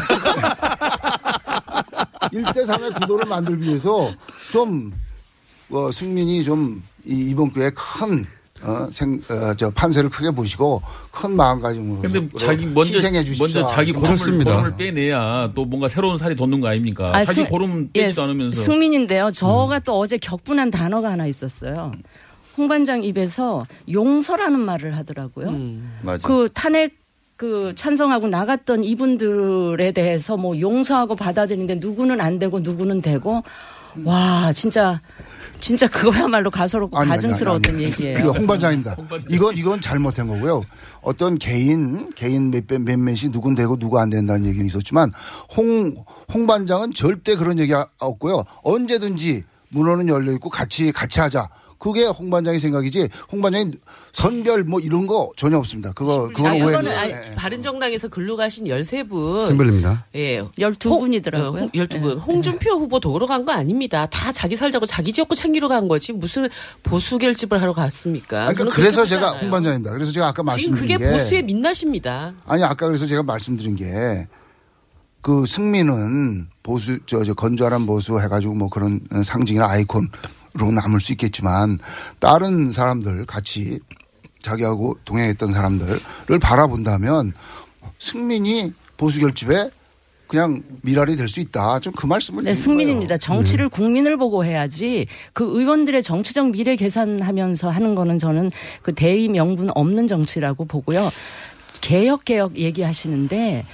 1대 2.33 2.65
3의 2.65 2.99
구도를 2.99 3.25
만들기 3.25 3.67
위해서 3.67 4.13
좀 4.51 4.93
어, 5.69 5.91
승민이 5.91 6.43
좀 6.45 6.81
이, 7.05 7.29
이번 7.29 7.51
기회에 7.51 7.71
큰 7.71 8.25
어, 8.63 8.87
생, 8.91 9.21
어, 9.29 9.53
저 9.55 9.69
판세를 9.69 10.09
크게 10.09 10.31
보시고 10.31 10.81
큰 11.11 11.35
마음가짐으로 11.35 12.01
근데 12.01 12.27
자기 12.39 12.65
먼저 12.65 12.95
희생해 12.97 13.23
주십시오. 13.23 13.45
먼저 13.61 13.67
자기 13.67 13.91
고름을. 13.91 14.43
고름을 14.43 14.75
빼내야 14.77 15.51
또 15.55 15.65
뭔가 15.65 15.87
새로운 15.87 16.17
살이 16.17 16.35
돋는 16.35 16.59
거 16.61 16.67
아닙니까? 16.67 17.11
아, 17.15 17.23
자기 17.23 17.41
승- 17.41 17.45
고름 17.45 17.89
예, 17.95 18.03
빼지도 18.03 18.23
않으면서 18.23 18.61
승민인데요. 18.61 19.31
저가 19.31 19.79
또 19.79 19.97
어제 19.99 20.17
격분한 20.17 20.71
단어가 20.71 21.11
하나 21.11 21.27
있었어요. 21.27 21.91
홍 22.57 22.67
반장 22.67 23.03
입에서 23.03 23.65
용서라는 23.91 24.59
말을 24.59 24.97
하더라고요. 24.97 25.53
맞아. 26.01 26.27
그 26.27 26.49
탄핵 26.53 26.95
그 27.35 27.73
찬성하고 27.75 28.29
나갔던 28.29 28.83
이분들에 28.83 29.91
대해서 29.91 30.37
뭐 30.37 30.59
용서하고 30.59 31.15
받아들이는데 31.15 31.75
누구는 31.75 32.19
안 32.19 32.39
되고 32.39 32.59
누구는 32.59 33.03
되고 33.03 33.43
와 34.03 34.51
진짜 34.53 34.99
진짜 35.59 35.87
그거야말로 35.87 36.49
가소롭고 36.51 36.97
아니, 36.97 37.09
가증스러웠던 37.09 37.73
아니, 37.75 37.83
아니. 37.83 37.91
얘기예요. 37.91 38.17
그게 38.17 38.37
홍 38.39 38.47
반장입니다. 38.47 38.95
이건 39.29 39.57
이건 39.57 39.81
잘못된 39.81 40.27
거고요. 40.27 40.61
어떤 41.01 41.37
개인 41.37 42.07
개인 42.15 42.51
몇, 42.51 42.65
몇- 42.67 42.81
몇몇이 42.81 43.29
누군 43.31 43.55
되고 43.55 43.77
누구 43.77 43.99
안 43.99 44.09
된다는 44.09 44.45
얘기는 44.45 44.65
있었지만 44.65 45.11
홍 45.55 45.95
홍 46.33 46.45
반장은 46.45 46.91
절대 46.93 47.35
그런 47.35 47.57
얘기 47.59 47.73
없고요. 47.99 48.43
언제든지 48.63 49.43
문호는 49.69 50.07
열려 50.09 50.31
있고 50.33 50.49
같이 50.49 50.91
같이 50.91 51.19
하자. 51.19 51.49
그게 51.79 52.05
홍 52.05 52.29
반장의 52.29 52.59
생각이지. 52.59 53.09
홍 53.31 53.41
반장이 53.41 53.71
선별 54.11 54.63
뭐 54.63 54.79
이런 54.79 55.05
거 55.07 55.29
전혀 55.35 55.57
없습니다. 55.57 55.91
그거 55.93 56.25
아, 56.25 56.27
그거는 56.29 56.59
그거는 56.59 56.65
오해입니다. 56.91 56.99
아니, 57.01 57.11
예. 57.13 57.35
바른정당에서 57.35 58.07
근로 58.07 58.35
가신 58.35 58.65
13분. 58.65 59.45
신불립니다. 59.47 60.05
예. 60.15 60.41
12분이더라고요. 60.41 61.67
어, 61.67 61.69
12분. 61.71 62.19
홍준표 62.25 62.71
후보 62.71 62.99
도로 62.99 63.27
간 63.27 63.45
거 63.45 63.51
아닙니다. 63.53 64.05
다 64.07 64.31
자기 64.31 64.55
살자고 64.55 64.85
자기 64.85 65.13
지역구 65.13 65.35
챙기러 65.35 65.67
간 65.67 65.87
거지. 65.87 66.11
무슨 66.11 66.49
보수 66.83 67.17
결집을 67.17 67.61
하러 67.61 67.73
갔습니까? 67.73 68.51
그러니까 68.53 68.75
그래서 68.75 69.05
제가 69.05 69.39
홍. 69.39 69.51
반장입니다. 69.51 69.91
그래서 69.91 70.11
제가 70.11 70.27
아까 70.27 70.43
지금 70.55 70.73
말씀드린 70.73 70.81
그게 70.81 70.97
게 70.97 71.11
보수의 71.17 71.43
민낯입니다. 71.43 72.33
아니 72.45 72.63
아까 72.63 72.87
그래서 72.87 73.05
제가 73.05 73.23
말씀드린 73.23 73.75
게그 73.75 75.45
승민은 75.45 76.47
보수 76.63 76.99
저, 77.05 77.23
저 77.23 77.33
건조한 77.33 77.85
보수 77.85 78.19
해가지고 78.19 78.55
뭐 78.55 78.69
그런 78.69 78.99
상징이나 79.23 79.69
아이콘으 79.69 80.07
로 80.57 80.71
남을 80.71 80.99
수 81.01 81.11
있겠지만 81.13 81.77
다른 82.19 82.71
사람들 82.71 83.25
같이 83.25 83.79
자기하고 84.41 84.97
동행했던 85.05 85.53
사람들을 85.53 85.99
바라본다면 86.41 87.33
승민이 87.99 88.73
보수 88.97 89.19
결집에 89.19 89.69
그냥 90.27 90.61
미랄이 90.81 91.15
될 91.15 91.29
수 91.29 91.39
있다. 91.39 91.79
좀 91.79 91.93
그 91.93 92.05
말씀을 92.05 92.43
네, 92.43 92.53
승민입니다. 92.53 93.15
거예요. 93.15 93.17
정치를 93.17 93.69
국민을 93.69 94.17
보고 94.17 94.43
해야지 94.43 95.07
그 95.33 95.43
의원들의 95.45 96.03
정치적 96.03 96.49
미래 96.51 96.75
계산하면서 96.75 97.69
하는 97.69 97.95
거는 97.95 98.19
저는 98.19 98.51
그 98.81 98.93
대의 98.93 99.29
명분 99.29 99.69
없는 99.73 100.07
정치라고 100.07 100.65
보고요. 100.65 101.09
개혁 101.81 102.25
개혁 102.25 102.57
얘기하시는데 102.57 103.65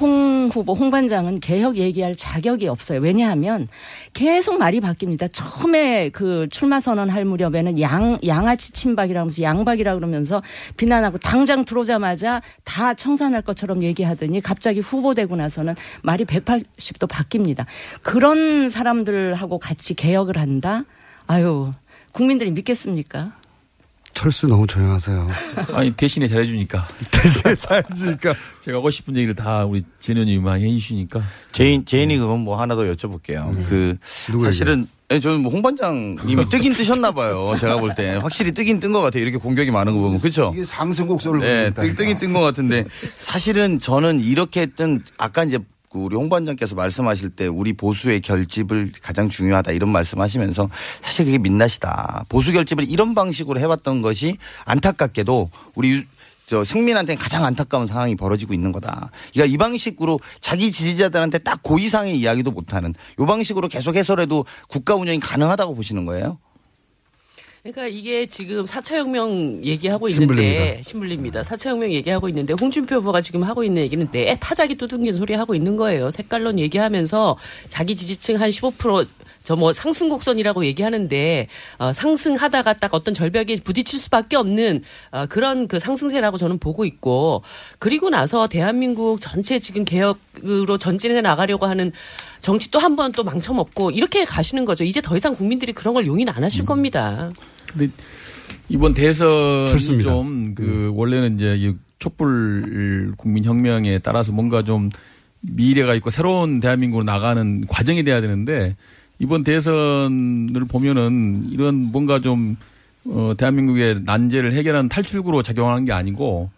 홍 0.00 0.48
후보, 0.52 0.74
홍 0.74 0.90
반장은 0.90 1.40
개혁 1.40 1.76
얘기할 1.76 2.14
자격이 2.14 2.68
없어요. 2.68 3.00
왜냐하면 3.00 3.66
계속 4.14 4.58
말이 4.58 4.80
바뀝니다. 4.80 5.28
처음에 5.32 6.10
그 6.10 6.48
출마 6.50 6.80
선언할 6.80 7.24
무렵에는 7.24 7.80
양, 7.80 8.18
양아치 8.24 8.72
친박이라면서 8.72 9.42
양박이라 9.42 9.94
그러면서 9.94 10.42
비난하고 10.76 11.18
당장 11.18 11.64
들어오자마자 11.64 12.40
다 12.64 12.94
청산할 12.94 13.42
것처럼 13.42 13.82
얘기하더니 13.82 14.40
갑자기 14.40 14.80
후보 14.80 15.14
되고 15.14 15.34
나서는 15.36 15.74
말이 16.02 16.24
180도 16.24 17.08
바뀝니다. 17.08 17.66
그런 18.02 18.68
사람들하고 18.68 19.58
같이 19.58 19.94
개혁을 19.94 20.38
한다? 20.38 20.84
아유, 21.26 21.72
국민들이 22.12 22.50
믿겠습니까? 22.52 23.32
철수 24.14 24.46
너무 24.46 24.66
조용하세요. 24.66 25.28
아니 25.72 25.90
대신에 25.92 26.26
잘해주니까 26.28 26.88
대신에 27.10 27.54
잘해주니까 27.56 28.34
제가 28.60 28.78
하고 28.78 28.90
싶은 28.90 29.16
얘기를 29.16 29.34
다 29.34 29.64
우리 29.64 29.84
많이 30.40 30.64
해주시니까 30.64 31.22
제인 31.52 31.84
제인이 31.84 32.16
그럼 32.18 32.40
뭐 32.40 32.60
하나 32.60 32.74
더 32.74 32.82
여쭤볼게요. 32.82 33.64
그 33.68 33.96
사실은 34.44 34.88
예, 35.10 35.20
저는 35.20 35.40
뭐 35.40 35.50
홍반장님이 35.52 36.48
뜨긴 36.50 36.72
뜨셨나 36.72 37.12
봐요. 37.12 37.54
제가 37.58 37.78
볼 37.80 37.94
때 37.94 38.16
확실히 38.16 38.52
뜨긴 38.52 38.78
뜬 38.80 38.92
것 38.92 39.00
같아요. 39.00 39.22
이렇게 39.22 39.38
공격이 39.38 39.70
많은 39.70 39.94
거 39.94 40.00
보면 40.00 40.20
그렇죠. 40.20 40.52
이게 40.54 40.64
상승곡선을 40.64 41.40
네. 41.40 41.70
뜨, 41.72 41.94
뜨긴 41.96 42.18
뜬 42.18 42.32
것 42.34 42.40
같은데 42.40 42.84
사실은 43.18 43.78
저는 43.78 44.20
이렇게 44.20 44.60
했던 44.62 45.02
아까 45.16 45.44
이제 45.44 45.58
그 45.58 45.64
우리 45.94 46.16
홍 46.16 46.28
반장께서 46.28 46.74
말씀하실 46.74 47.30
때 47.30 47.46
우리 47.46 47.72
보수의 47.72 48.20
결집을 48.20 48.92
가장 49.02 49.28
중요하다 49.28 49.72
이런 49.72 49.90
말씀하시면서 49.90 50.68
사실 51.00 51.24
그게 51.24 51.38
민낯이다. 51.38 52.26
보수 52.28 52.52
결집을 52.52 52.88
이런 52.88 53.14
방식으로 53.14 53.58
해왔던 53.58 54.02
것이 54.02 54.36
안타깝게도 54.66 55.50
우리 55.74 55.90
유- 55.92 56.04
저 56.46 56.64
승민한테는 56.64 57.20
가장 57.20 57.44
안타까운 57.44 57.86
상황이 57.86 58.16
벌어지고 58.16 58.54
있는 58.54 58.72
거다. 58.72 59.10
그러니까 59.34 59.52
이 59.52 59.58
방식으로 59.58 60.18
자기 60.40 60.72
지지자들한테 60.72 61.38
딱그 61.38 61.78
이상의 61.78 62.18
이야기도 62.18 62.50
못하는 62.52 62.94
이 63.20 63.26
방식으로 63.26 63.68
계속 63.68 63.96
해서라도 63.96 64.46
국가 64.66 64.94
운영이 64.94 65.20
가능하다고 65.20 65.74
보시는 65.74 66.06
거예요? 66.06 66.38
그러니까 67.70 67.86
이게 67.86 68.24
지금 68.24 68.64
4차 68.64 68.96
혁명 68.96 69.60
얘기하고 69.62 70.08
신불립니다. 70.08 70.62
있는데 70.62 70.82
신불립니다. 70.82 71.42
4차 71.42 71.68
혁명 71.68 71.92
얘기하고 71.92 72.26
있는데 72.30 72.54
홍준표 72.58 72.96
후보가 72.96 73.20
지금 73.20 73.42
하고 73.44 73.62
있는 73.62 73.82
얘기는 73.82 74.08
내 74.10 74.36
타자기 74.40 74.76
두둥긴 74.76 75.12
소리 75.12 75.34
하고 75.34 75.54
있는 75.54 75.76
거예요. 75.76 76.10
색깔론 76.10 76.58
얘기하면서 76.58 77.36
자기 77.68 77.94
지지층 77.94 78.40
한 78.40 78.48
15%저 78.48 79.56
뭐 79.56 79.74
상승 79.74 80.08
곡선이라고 80.08 80.64
얘기하는데 80.64 81.48
어, 81.78 81.92
상승하다가 81.92 82.72
딱 82.74 82.94
어떤 82.94 83.12
절벽에 83.12 83.56
부딪힐 83.56 84.00
수밖에 84.00 84.36
없는 84.36 84.82
어, 85.10 85.26
그런 85.28 85.68
그 85.68 85.78
상승세라고 85.78 86.38
저는 86.38 86.58
보고 86.58 86.86
있고 86.86 87.42
그리고 87.78 88.08
나서 88.08 88.46
대한민국 88.46 89.20
전체 89.20 89.58
지금 89.58 89.84
개혁으로 89.84 90.78
전진해 90.78 91.20
나가려고 91.20 91.66
하는 91.66 91.92
정치 92.40 92.70
또 92.70 92.78
한 92.78 92.96
번 92.96 93.12
또 93.12 93.24
망쳐먹고 93.24 93.90
이렇게 93.90 94.24
가시는 94.24 94.64
거죠. 94.64 94.84
이제 94.84 95.02
더 95.02 95.16
이상 95.16 95.34
국민들이 95.34 95.74
그런 95.74 95.92
걸 95.92 96.06
용인 96.06 96.30
안 96.30 96.42
하실 96.44 96.64
겁니다. 96.64 97.30
근데 97.72 97.90
이번 98.68 98.94
대선이 98.94 99.68
좋습니다. 99.68 100.10
좀그 100.10 100.92
원래는 100.94 101.36
이제 101.36 101.56
이 101.58 101.74
촛불 101.98 103.12
국민혁명에 103.16 103.98
따라서 104.00 104.32
뭔가 104.32 104.62
좀 104.62 104.90
미래가 105.40 105.94
있고 105.94 106.10
새로운 106.10 106.60
대한민국으로 106.60 107.04
나가는 107.04 107.66
과정이 107.66 108.04
돼야 108.04 108.20
되는데 108.20 108.76
이번 109.18 109.42
대선을 109.44 110.64
보면은 110.68 111.48
이런 111.50 111.74
뭔가 111.76 112.20
좀 112.20 112.56
어, 113.04 113.32
대한민국의 113.36 114.02
난제를 114.04 114.52
해결하는 114.52 114.88
탈출구로 114.88 115.42
작용하는 115.42 115.84
게 115.84 115.92
아니고 115.92 116.50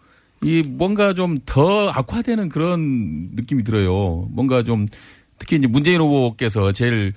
이 0.43 0.63
뭔가 0.67 1.13
좀 1.13 1.37
더 1.45 1.89
악화되는 1.89 2.49
그런 2.49 3.29
느낌이 3.35 3.63
들어요. 3.63 4.27
뭔가 4.31 4.63
좀 4.63 4.87
특히 5.37 5.57
이제 5.57 5.67
문재인 5.67 6.01
후보께서 6.01 6.71
제일 6.71 7.13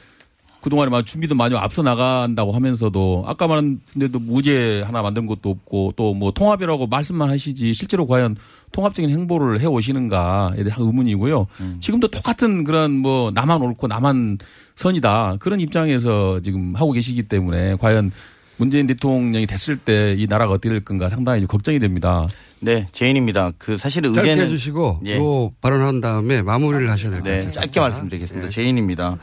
그동안에 0.64 0.90
막 0.90 1.04
준비도 1.04 1.34
많이 1.34 1.54
앞서 1.56 1.82
나간다고 1.82 2.52
하면서도 2.52 3.24
아까 3.26 3.46
말한 3.46 3.80
데도 4.00 4.18
무죄 4.18 4.80
하나 4.80 5.02
만든 5.02 5.26
것도 5.26 5.50
없고 5.50 5.92
또 5.96 6.14
뭐 6.14 6.30
통합이라고 6.30 6.86
말씀만 6.86 7.28
하시지 7.28 7.74
실제로 7.74 8.06
과연 8.06 8.36
통합적인 8.72 9.10
행보를 9.10 9.60
해 9.60 9.66
오시는가에 9.66 10.62
대한 10.64 10.80
의문이고요. 10.80 11.46
지금도 11.80 12.08
똑같은 12.08 12.64
그런 12.64 12.92
뭐 12.92 13.30
나만 13.34 13.60
옳고 13.60 13.88
나만 13.88 14.38
선이다 14.76 15.36
그런 15.40 15.60
입장에서 15.60 16.40
지금 16.40 16.74
하고 16.76 16.92
계시기 16.92 17.24
때문에 17.24 17.76
과연 17.76 18.10
문재인 18.56 18.86
대통령이 18.86 19.46
됐을 19.46 19.76
때 19.76 20.14
이 20.16 20.26
나라가 20.28 20.52
어떻게 20.52 20.68
될 20.68 20.84
건가 20.84 21.08
상당히 21.08 21.46
걱정이 21.46 21.78
됩니다. 21.78 22.26
네, 22.60 22.86
제인입니다. 22.92 23.52
그 23.58 23.76
사실은 23.76 24.14
짧게 24.14 24.30
의제는 24.30 24.46
해주시고 24.50 25.00
예. 25.06 25.16
요 25.18 25.52
발언한 25.60 26.00
다음에 26.00 26.40
마무리를 26.40 26.88
하셔야 26.90 27.10
될것 27.10 27.24
네, 27.28 27.36
같아요. 27.38 27.52
짧게 27.52 27.80
말씀드리겠습니다. 27.80 28.48
제인입니다. 28.48 29.18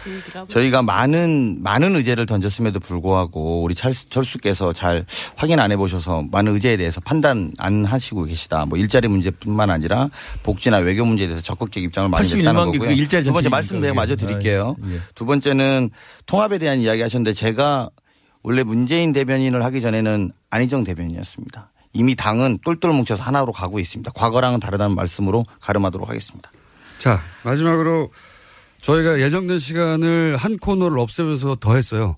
저희가 0.48 0.82
많은 0.84 1.58
많은 1.64 1.96
의제를 1.96 2.26
던졌음에도 2.28 2.80
불구하고 2.80 3.64
우리 3.64 3.74
찰- 3.74 3.94
철수께서 3.94 4.74
잘 4.74 5.06
확인 5.36 5.60
안 5.60 5.72
해보셔서 5.72 6.26
많은 6.32 6.54
의제에 6.54 6.78
대해서 6.78 7.00
판단 7.02 7.52
안 7.58 7.86
하시고 7.86 8.26
계시다. 8.26 8.66
뭐 8.68 8.78
일자리 8.78 9.08
문제뿐만 9.08 9.72
아니라 9.72 10.10
복지나 10.44 10.78
외교 10.78 11.04
문제에 11.06 11.28
대해서 11.28 11.42
적극적 11.42 11.82
입장을 11.82 12.10
많이 12.10 12.28
81만 12.28 12.38
냈다는 12.38 12.72
개 12.74 12.78
거고요. 12.78 12.90
그 12.96 13.02
일자리 13.02 13.24
두 13.24 13.34
번째 13.34 13.50
말씀 13.50 13.82
내가 13.82 13.94
마저. 13.94 14.16
드릴게요. 14.16 14.76
아, 14.84 14.88
예. 14.92 14.98
두 15.16 15.26
번째는 15.26 15.90
통합에 16.28 16.58
대한 16.60 16.80
이야기 16.80 17.02
하셨는데 17.02 17.34
제가 17.34 17.90
원래 18.44 18.64
문재인 18.64 19.14
대변인을 19.14 19.64
하기 19.66 19.82
전에는 19.82 20.32
안희정 20.50 20.84
대변인이었습니다. 20.84 21.72
이미 21.94 22.16
당은 22.16 22.60
똘똘 22.64 22.94
뭉쳐서 22.94 23.22
하나로 23.22 23.52
가고 23.52 23.80
있습니다. 23.80 24.12
과거랑은 24.14 24.60
다르다는 24.60 24.96
말씀으로 24.96 25.46
가름하도록 25.60 26.10
하겠습니다. 26.10 26.52
자, 26.98 27.22
마지막으로 27.44 28.12
저희가 28.82 29.20
예정된 29.20 29.60
시간을 29.60 30.38
한 30.38 30.58
코너를 30.58 30.98
없애면서 31.00 31.58
더 31.60 31.76
했어요. 31.76 32.18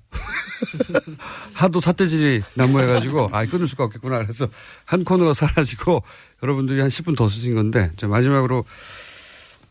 하도 1.54 1.80
사태질이 1.80 2.42
난무해가지고, 2.54 3.30
아, 3.34 3.46
끊을 3.46 3.68
수가 3.68 3.84
없겠구나. 3.86 4.20
그래서 4.20 4.48
한 4.86 5.04
코너가 5.04 5.34
사라지고 5.34 6.04
여러분들이 6.42 6.80
한 6.80 6.90
10분 6.90 7.18
더 7.18 7.28
쓰신 7.28 7.56
건데, 7.56 7.92
자, 7.98 8.08
마지막으로 8.08 8.64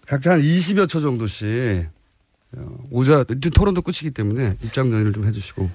각자 0.06 0.32
한 0.32 0.40
20여 0.42 0.88
초 0.88 1.00
정도씩 1.00 1.88
어, 2.54 2.76
오자, 2.90 3.24
토론도 3.54 3.80
끝이기 3.80 4.10
때문에 4.10 4.58
입장 4.62 4.92
연의를 4.92 5.14
좀 5.14 5.24
해주시고. 5.26 5.70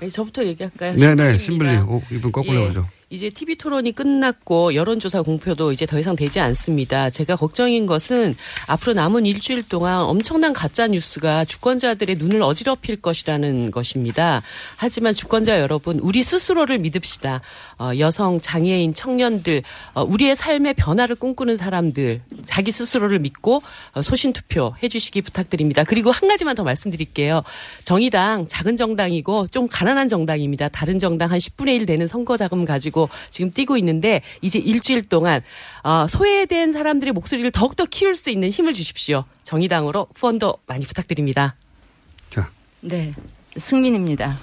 네, 0.00 0.10
저부터 0.10 0.44
얘기할까요? 0.44 0.94
네네, 0.96 1.38
신부입니다. 1.38 1.80
신불리. 1.80 1.96
오, 1.96 2.02
이분 2.10 2.32
거꾸로 2.32 2.58
예. 2.58 2.62
해보죠. 2.64 2.86
이제 3.08 3.30
TV 3.30 3.54
토론이 3.54 3.92
끝났고 3.92 4.74
여론조사 4.74 5.22
공표도 5.22 5.70
이제 5.70 5.86
더 5.86 5.96
이상 6.00 6.16
되지 6.16 6.40
않습니다. 6.40 7.08
제가 7.08 7.36
걱정인 7.36 7.86
것은 7.86 8.34
앞으로 8.66 8.94
남은 8.94 9.24
일주일 9.26 9.62
동안 9.68 10.00
엄청난 10.00 10.52
가짜 10.52 10.88
뉴스가 10.88 11.44
주권자들의 11.44 12.16
눈을 12.18 12.42
어지럽힐 12.42 13.00
것이라는 13.00 13.70
것입니다. 13.70 14.42
하지만 14.74 15.14
주권자 15.14 15.60
여러분, 15.60 16.00
우리 16.00 16.24
스스로를 16.24 16.78
믿읍시다. 16.78 17.42
어, 17.78 17.92
여성, 18.00 18.40
장애인, 18.40 18.92
청년들, 18.92 19.62
어, 19.94 20.02
우리의 20.02 20.34
삶의 20.34 20.74
변화를 20.74 21.14
꿈꾸는 21.14 21.56
사람들, 21.56 22.22
자기 22.44 22.72
스스로를 22.72 23.20
믿고 23.20 23.62
어, 23.92 24.02
소신 24.02 24.32
투표 24.32 24.74
해주시기 24.82 25.22
부탁드립니다. 25.22 25.84
그리고 25.84 26.10
한 26.10 26.28
가지만 26.28 26.56
더 26.56 26.64
말씀드릴게요. 26.64 27.44
정의당 27.84 28.48
작은 28.48 28.76
정당이고 28.76 29.46
좀 29.46 29.68
가난한 29.68 30.08
정당입니다. 30.08 30.70
다른 30.70 30.98
정당 30.98 31.30
한 31.30 31.38
10분의 31.38 31.76
1 31.76 31.86
되는 31.86 32.08
선거 32.08 32.36
자금 32.36 32.64
가지고 32.64 32.95
지금 33.30 33.50
뛰고 33.50 33.76
있는데 33.78 34.22
이제 34.40 34.58
일주일 34.58 35.08
동안 35.08 35.42
어, 35.82 36.06
소외된 36.08 36.72
사람들의 36.72 37.12
목소리를 37.12 37.50
더욱더 37.52 37.84
키울 37.84 38.16
수 38.16 38.30
있는 38.30 38.50
힘을 38.50 38.72
주십시오. 38.72 39.24
정의당으로 39.44 40.08
후원도 40.14 40.58
많이 40.66 40.84
부탁드립니다. 40.86 41.54
네, 42.80 43.14
승민입니다. 43.56 44.38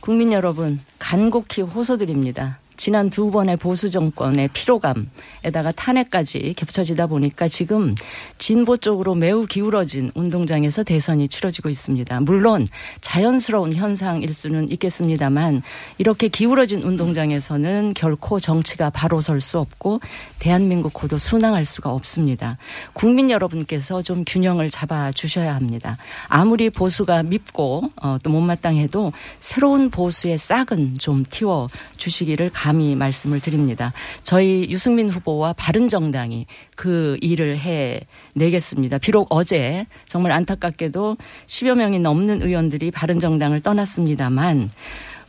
국민 0.00 0.32
여러분, 0.32 0.80
간곡히 0.98 1.62
호소드립니다. 1.62 2.58
지난 2.76 3.08
두 3.10 3.30
번의 3.30 3.56
보수 3.56 3.90
정권의 3.90 4.48
피로감에다가 4.52 5.72
탄핵까지 5.76 6.54
겹쳐지다 6.56 7.06
보니까 7.06 7.48
지금 7.48 7.94
진보 8.38 8.76
쪽으로 8.76 9.14
매우 9.14 9.46
기울어진 9.46 10.10
운동장에서 10.14 10.82
대선이 10.82 11.28
치러지고 11.28 11.68
있습니다. 11.68 12.20
물론 12.20 12.66
자연스러운 13.00 13.72
현상일 13.72 14.34
수는 14.34 14.70
있겠습니다만 14.70 15.62
이렇게 15.98 16.28
기울어진 16.28 16.82
운동장에서는 16.82 17.94
결코 17.94 18.40
정치가 18.40 18.90
바로 18.90 19.20
설 19.20 19.36
수 19.40 19.58
없고 19.58 20.00
대한민국 20.38 20.92
고도 20.92 21.18
순항할 21.18 21.64
수가 21.64 21.90
없습니다. 21.90 22.58
국민 22.92 23.30
여러분께서 23.30 24.02
좀 24.02 24.24
균형을 24.26 24.70
잡아 24.70 25.12
주셔야 25.12 25.54
합니다. 25.54 25.96
아무리 26.28 26.70
보수가 26.70 27.22
밉고 27.22 27.90
어, 28.02 28.18
또 28.22 28.30
못마땅해도 28.30 29.12
새로운 29.40 29.90
보수의 29.90 30.38
싹은 30.38 30.96
좀 30.98 31.22
틔워 31.24 31.68
주시기를 31.96 32.50
감히 32.66 32.96
말씀을 32.96 33.38
드립니다. 33.38 33.92
저희 34.24 34.66
유승민 34.70 35.08
후보와 35.08 35.52
바른정당이 35.52 36.46
그 36.74 37.16
일을 37.20 37.58
해 37.58 38.00
내겠습니다. 38.34 38.98
비록 38.98 39.28
어제 39.30 39.86
정말 40.08 40.32
안타깝게도 40.32 41.16
10여 41.46 41.76
명이 41.76 42.00
넘는 42.00 42.42
의원들이 42.42 42.90
바른정당을 42.90 43.60
떠났습니다만 43.60 44.72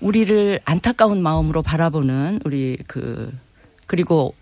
우리를 0.02 0.62
안타까운 0.65 1.21
마음으로 1.21 1.62
바라보는 1.62 2.39
우리 2.43 2.76
그 2.88 3.32
그리고 3.86 4.34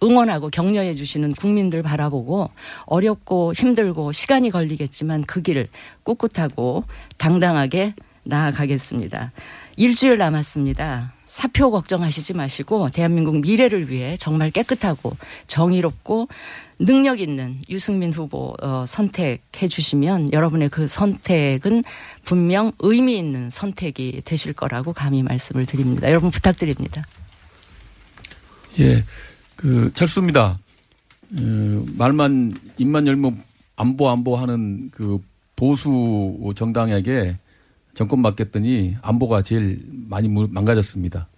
응원하고 0.00 0.50
격려해 0.50 0.94
주시는 0.94 1.32
국민들 1.32 1.82
바라보고 1.82 2.48
어렵고 2.86 3.54
힘들고 3.54 4.12
시간이 4.12 4.50
걸리겠지만 4.50 5.24
그 5.24 5.42
길을 5.42 5.66
꿋꿋하고 6.04 6.84
당당하게 7.18 7.94
나아가겠습니다. 8.22 9.32
일주일 9.76 10.16
남았습니다. 10.18 11.13
사표 11.34 11.72
걱정하시지 11.72 12.32
마시고 12.34 12.90
대한민국 12.90 13.40
미래를 13.40 13.90
위해 13.90 14.16
정말 14.16 14.52
깨끗하고 14.52 15.16
정의롭고 15.48 16.28
능력 16.78 17.18
있는 17.18 17.58
유승민 17.68 18.12
후보 18.12 18.54
어, 18.62 18.84
선택해 18.86 19.66
주시면 19.66 20.32
여러분의 20.32 20.68
그 20.68 20.86
선택은 20.86 21.82
분명 22.24 22.70
의미 22.78 23.18
있는 23.18 23.50
선택이 23.50 24.22
되실 24.24 24.52
거라고 24.52 24.92
감히 24.92 25.24
말씀을 25.24 25.66
드립니다. 25.66 26.08
여러분 26.08 26.30
부탁드립니다. 26.30 27.04
예, 28.78 29.02
그 29.56 29.90
철수입니다. 29.92 30.60
어, 31.36 31.84
말만 31.96 32.54
입만 32.78 33.08
열면 33.08 33.42
안보 33.74 34.08
안보 34.08 34.36
하는 34.36 34.88
그 34.92 35.18
보수 35.56 36.52
정당에게 36.54 37.36
정권 37.94 38.20
맡겼더니 38.20 38.96
안보가 39.02 39.42
제일 39.42 39.80
많이 40.08 40.28
무- 40.28 40.48
망가졌습니다. 40.50 41.28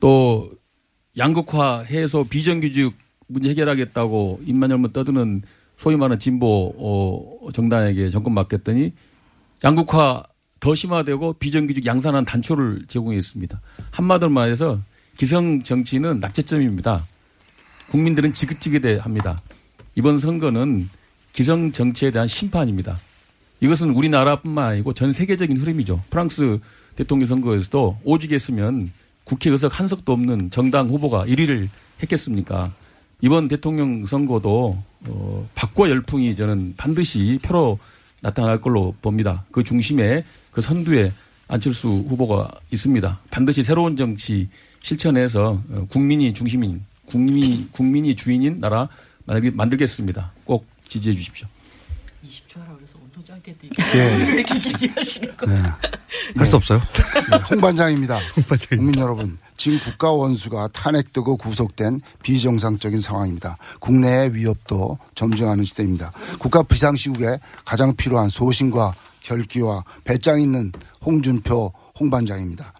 또 0.00 0.50
양극화 1.16 1.80
해서 1.80 2.24
비정규직 2.28 2.94
문제 3.26 3.50
해결하겠다고 3.50 4.40
입만 4.44 4.70
열면 4.70 4.92
떠드는 4.92 5.42
소위 5.76 5.96
말하는 5.96 6.18
진보 6.18 6.74
어, 6.78 7.50
정당에게 7.52 8.10
정권 8.10 8.34
맡겼더니 8.34 8.92
양극화 9.64 10.22
더 10.60 10.74
심화되고 10.74 11.34
비정규직 11.34 11.86
양산한 11.86 12.24
단초를 12.24 12.84
제공했습니다. 12.88 13.60
한마디로 13.90 14.30
말해서 14.30 14.80
기성 15.16 15.62
정치는 15.62 16.20
낙제점입니다. 16.20 17.04
국민들은 17.90 18.32
지긋지긋해 18.32 18.98
합니다. 18.98 19.40
이번 19.94 20.18
선거는 20.18 20.88
기성 21.32 21.72
정치에 21.72 22.10
대한 22.10 22.28
심판입니다. 22.28 22.98
이것은 23.60 23.90
우리나라뿐만 23.90 24.70
아니고 24.72 24.94
전 24.94 25.12
세계적인 25.12 25.56
흐름이죠. 25.58 26.02
프랑스 26.10 26.58
대통령 26.96 27.26
선거에서도 27.26 28.00
오직 28.04 28.32
했으면 28.32 28.92
국회 29.24 29.50
의석 29.50 29.78
한 29.78 29.88
석도 29.88 30.12
없는 30.12 30.50
정당 30.50 30.88
후보가 30.88 31.26
1위를 31.26 31.68
했겠습니까? 32.02 32.72
이번 33.20 33.48
대통령 33.48 34.06
선거도 34.06 34.78
어, 35.08 35.48
박과 35.54 35.90
열풍이 35.90 36.34
저는 36.34 36.74
반드시 36.76 37.38
표로 37.42 37.78
나타날 38.20 38.60
걸로 38.60 38.94
봅니다. 39.02 39.44
그 39.50 39.64
중심에 39.64 40.24
그 40.50 40.60
선두에 40.60 41.12
안철수 41.48 41.88
후보가 41.88 42.50
있습니다. 42.72 43.20
반드시 43.30 43.62
새로운 43.62 43.96
정치 43.96 44.48
실천해서 44.82 45.62
어, 45.70 45.86
국민이 45.88 46.32
중심인 46.32 46.84
국민이 47.06 47.68
국민이 47.72 48.14
주인인 48.14 48.60
나라 48.60 48.88
만들겠습니다. 49.26 50.32
꼭 50.44 50.66
지지해 50.86 51.14
주십시오. 51.14 51.48
20초 52.24 52.60
하라 52.60 52.74
그래서 52.76 52.98
온 52.98 53.07
도지 53.18 53.32
않겠대. 53.32 53.68
예. 53.94 54.26
이렇게 54.32 54.54
얘기하시는 54.54 55.36
거. 55.36 55.46
네. 55.46 55.62
할수 56.36 56.56
없어요? 56.56 56.78
네, 56.78 57.36
홍반장입니다. 57.50 58.18
국민 58.70 58.98
여러분, 58.98 59.38
지금 59.56 59.80
국가 59.80 60.12
원수가 60.12 60.68
탄핵되고 60.68 61.36
구속된 61.36 62.00
비정상적인 62.22 63.00
상황입니다. 63.00 63.58
국내의 63.80 64.34
위협도 64.34 64.98
점증하는 65.14 65.64
시대입니다. 65.64 66.12
국가 66.38 66.62
비상시국에 66.62 67.40
가장 67.64 67.94
필요한 67.96 68.28
소신과 68.28 68.94
결기와 69.22 69.84
배짱 70.04 70.40
있는 70.40 70.72
홍준표 71.04 71.72
홍반장입니다. 71.98 72.72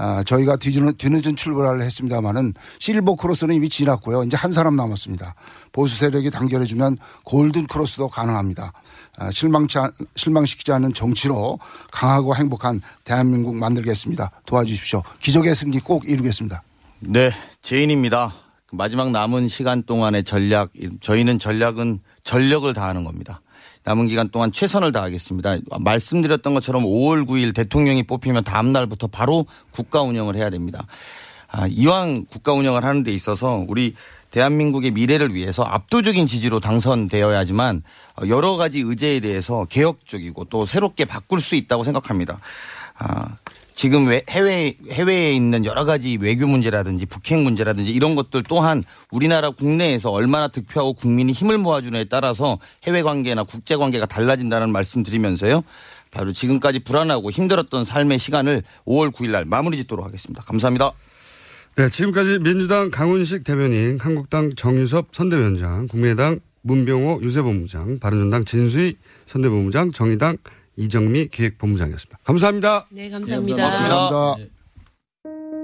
아, 0.00 0.22
저희가 0.22 0.56
뒤늦은, 0.56 0.94
뒤늦은 0.96 1.34
출발을 1.34 1.82
했습니다만은 1.82 2.54
실버 2.78 3.16
크로스는 3.16 3.56
이미 3.56 3.68
지났고요. 3.68 4.22
이제 4.22 4.36
한 4.36 4.52
사람 4.52 4.76
남았습니다. 4.76 5.34
보수 5.72 5.98
세력이 5.98 6.30
단결해주면 6.30 6.98
골든 7.24 7.66
크로스도 7.66 8.06
가능합니다. 8.06 8.72
아, 9.18 9.30
실망치, 9.32 9.78
않- 9.78 9.92
실망시키지 10.14 10.70
않는 10.72 10.92
정치로 10.92 11.58
강하고 11.90 12.36
행복한 12.36 12.80
대한민국 13.04 13.56
만들겠습니다. 13.56 14.30
도와주십시오. 14.46 15.02
기적의 15.18 15.54
승리 15.56 15.80
꼭 15.80 16.08
이루겠습니다. 16.08 16.62
네, 17.00 17.30
제인입니다. 17.62 18.34
그 18.66 18.76
마지막 18.76 19.10
남은 19.10 19.48
시간 19.48 19.82
동안의 19.82 20.22
전략, 20.24 20.70
저희는 21.00 21.38
전략은 21.38 22.00
전력을 22.22 22.72
다하는 22.74 23.02
겁니다. 23.04 23.40
남은 23.84 24.06
기간 24.06 24.28
동안 24.28 24.52
최선을 24.52 24.92
다하겠습니다. 24.92 25.56
말씀드렸던 25.80 26.54
것처럼 26.54 26.84
5월 26.84 27.26
9일 27.26 27.54
대통령이 27.54 28.04
뽑히면 28.06 28.44
다음 28.44 28.72
날부터 28.72 29.06
바로 29.06 29.46
국가 29.70 30.02
운영을 30.02 30.36
해야 30.36 30.50
됩니다. 30.50 30.86
아, 31.50 31.66
이왕 31.66 32.26
국가 32.26 32.52
운영을 32.52 32.84
하는 32.84 33.02
데 33.02 33.10
있어서 33.12 33.64
우리 33.66 33.94
대한민국의 34.30 34.90
미래를 34.90 35.34
위해서 35.34 35.62
압도적인 35.62 36.26
지지로 36.26 36.60
당선되어야지만 36.60 37.82
여러 38.28 38.56
가지 38.56 38.80
의제에 38.80 39.20
대해서 39.20 39.64
개혁적이고 39.66 40.44
또 40.44 40.66
새롭게 40.66 41.04
바꿀 41.04 41.40
수 41.40 41.54
있다고 41.56 41.84
생각합니다. 41.84 42.40
아, 42.98 43.36
지금 43.74 44.08
외- 44.08 44.24
해외 44.28 44.74
해외에 44.90 45.32
있는 45.32 45.64
여러 45.64 45.84
가지 45.84 46.18
외교 46.20 46.48
문제라든지 46.48 47.06
북핵 47.06 47.38
문제라든지 47.38 47.92
이런 47.92 48.16
것들 48.16 48.42
또한 48.48 48.82
우리나라 49.12 49.50
국내에서 49.50 50.10
얼마나 50.10 50.48
득표하고 50.48 50.94
국민이 50.94 51.30
힘을 51.32 51.58
모아주느냐에 51.58 52.06
따라서 52.10 52.58
해외 52.84 53.02
관계나 53.04 53.44
국제 53.44 53.76
관계가 53.76 54.06
달라진다는 54.06 54.70
말씀드리면서요. 54.72 55.62
바로 56.10 56.32
지금까지 56.32 56.80
불안하고 56.80 57.30
힘들었던 57.30 57.84
삶의 57.84 58.18
시간을 58.18 58.64
5월 58.86 59.12
9일 59.12 59.30
날 59.30 59.44
마무리 59.44 59.76
짓도록 59.76 60.04
하겠습니다. 60.04 60.42
감사합니다. 60.42 60.90
네, 61.78 61.88
지금까지 61.88 62.40
민주당 62.40 62.90
강훈식 62.90 63.44
대변인, 63.44 63.98
한국당 64.00 64.50
정유섭 64.50 65.08
선대위원장, 65.12 65.86
국민의당 65.86 66.40
문병호 66.62 67.20
유세본부장, 67.22 68.00
바른정당 68.00 68.44
진수희 68.44 68.96
선대본부장, 69.26 69.92
정의당 69.92 70.38
이정미 70.76 71.28
기획본부장이었습니다. 71.28 72.18
감사합니다. 72.24 72.86
네, 72.90 73.08
감사합니다. 73.10 73.70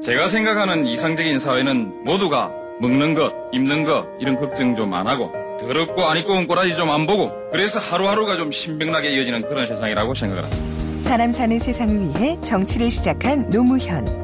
제가 0.02 0.28
생각하는 0.28 0.86
이상적인 0.86 1.38
사회는 1.40 2.04
모두가 2.04 2.52
먹는 2.80 3.14
것, 3.14 3.32
입는 3.52 3.84
것 3.84 4.06
이런 4.20 4.36
걱정 4.36 4.76
좀 4.76 4.94
안 4.94 5.08
하고 5.08 5.32
더럽고 5.60 6.08
안 6.08 6.18
입고 6.18 6.32
온 6.32 6.46
꼬라지 6.46 6.76
좀 6.76 6.90
안 6.90 7.06
보고 7.08 7.32
그래서 7.50 7.80
하루하루가 7.80 8.36
좀 8.36 8.50
신명나게 8.52 9.10
이어지는 9.16 9.48
그런 9.48 9.66
세상이라고 9.66 10.14
생각을 10.14 10.44
합니다. 10.44 11.00
사람 11.00 11.32
사는 11.32 11.58
세상을 11.58 12.00
위해 12.20 12.38
정치를 12.40 12.88
시작한 12.90 13.50
노무현. 13.50 14.23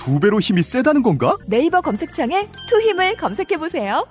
두 0.00 0.18
배로 0.18 0.40
힘이 0.40 0.62
세다는 0.62 1.02
건가? 1.02 1.36
네이버 1.46 1.82
검색창에 1.82 2.48
투 2.66 2.80
힘을 2.80 3.16
검색해 3.18 3.58
보세요. 3.58 4.06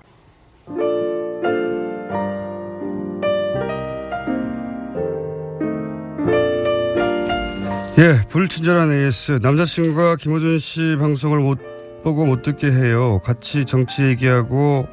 예, 7.98 8.28
불친절한 8.30 8.94
AS. 8.94 9.40
남자친구가 9.42 10.18
김호준 10.18 10.60
씨 10.60 10.96
방송을 11.00 11.40
못 11.40 11.58
보고 12.04 12.24
못 12.24 12.44
듣게 12.44 12.70
해요. 12.70 13.20
같이 13.24 13.66
정치 13.66 14.04
얘기하고 14.04 14.86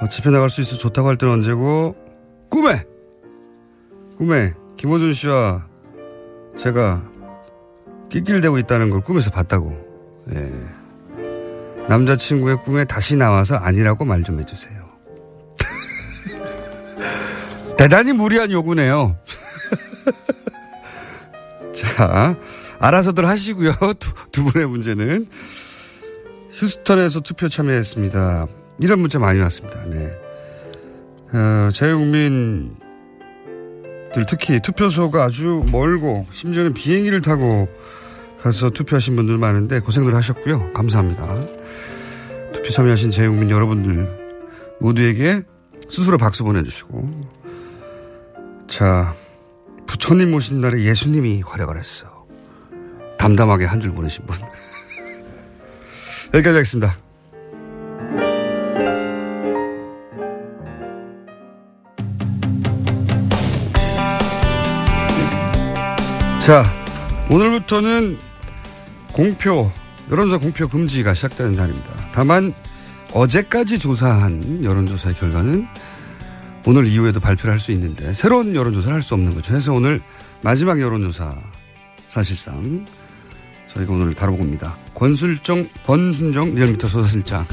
어, 0.00 0.08
집에 0.10 0.28
나갈 0.28 0.50
수 0.50 0.60
있어 0.60 0.76
좋다고 0.76 1.08
할 1.08 1.16
때는 1.16 1.32
언제고? 1.32 1.96
꿈에! 2.50 2.84
꿈에 4.18 4.52
김호준 4.76 5.14
씨와 5.14 5.66
제가 6.58 7.10
낄낄대고 8.12 8.58
있다는 8.58 8.90
걸 8.90 9.00
꿈에서 9.00 9.30
봤다고. 9.30 9.74
예. 10.34 10.52
남자친구의 11.88 12.62
꿈에 12.62 12.84
다시 12.84 13.16
나와서 13.16 13.56
아니라고 13.56 14.04
말 14.04 14.22
좀 14.22 14.38
해주세요. 14.38 14.82
대단히 17.76 18.12
무리한 18.12 18.52
요구네요. 18.52 19.16
자, 21.74 22.36
알아서들 22.78 23.26
하시고요. 23.26 23.72
두, 23.98 24.12
두 24.30 24.44
분의 24.44 24.68
문제는 24.68 25.26
휴스턴에서 26.52 27.20
투표 27.20 27.48
참여했습니다. 27.48 28.46
이런 28.78 29.00
문자 29.00 29.18
많이 29.18 29.40
왔습니다. 29.40 29.84
네. 29.86 30.12
어, 31.32 31.70
자유국민들 31.72 32.76
특히 34.28 34.60
투표소가 34.60 35.24
아주 35.24 35.64
멀고 35.72 36.26
심지어는 36.30 36.74
비행기를 36.74 37.22
타고 37.22 37.68
가서 38.42 38.70
투표하신 38.70 39.14
분들 39.16 39.38
많은데 39.38 39.80
고생들 39.80 40.14
하셨고요. 40.14 40.72
감사합니다. 40.72 41.26
투표 42.52 42.70
참여하신 42.70 43.10
자유국민 43.12 43.50
여러분들 43.50 44.76
모두에게 44.80 45.42
스스로 45.88 46.18
박수 46.18 46.42
보내주시고 46.42 47.30
자 48.68 49.14
부처님 49.86 50.30
모신 50.32 50.60
날에 50.60 50.82
예수님이 50.82 51.42
활약을 51.42 51.78
했어. 51.78 52.26
담담하게 53.18 53.66
한 53.66 53.80
줄 53.80 53.94
보내신 53.94 54.26
분. 54.26 54.36
여기까지 56.34 56.56
하겠습니다. 56.56 56.96
자, 66.40 66.64
오늘부터는 67.30 68.18
공표, 69.12 69.70
여론조사 70.10 70.38
공표 70.38 70.68
금지가 70.68 71.14
시작되는 71.14 71.52
날입니다. 71.52 72.10
다만 72.12 72.54
어제까지 73.12 73.78
조사한 73.78 74.64
여론조사 74.64 75.12
결과는 75.12 75.66
오늘 76.66 76.86
이후에도 76.86 77.20
발표를 77.20 77.52
할 77.52 77.60
수 77.60 77.72
있는데 77.72 78.14
새로운 78.14 78.54
여론조사를 78.54 78.94
할 78.94 79.02
수 79.02 79.14
없는 79.14 79.34
거죠. 79.34 79.52
그래서 79.52 79.72
오늘 79.72 80.00
마지막 80.42 80.80
여론조사 80.80 81.36
사실상 82.08 82.86
저희가 83.68 83.92
오늘 83.92 84.14
다뤄보고 84.14 84.44
옵니다. 84.44 84.76
권술정, 84.94 85.68
권순정 85.86 86.54
리얼미터 86.54 86.88
소사실장. 86.88 87.46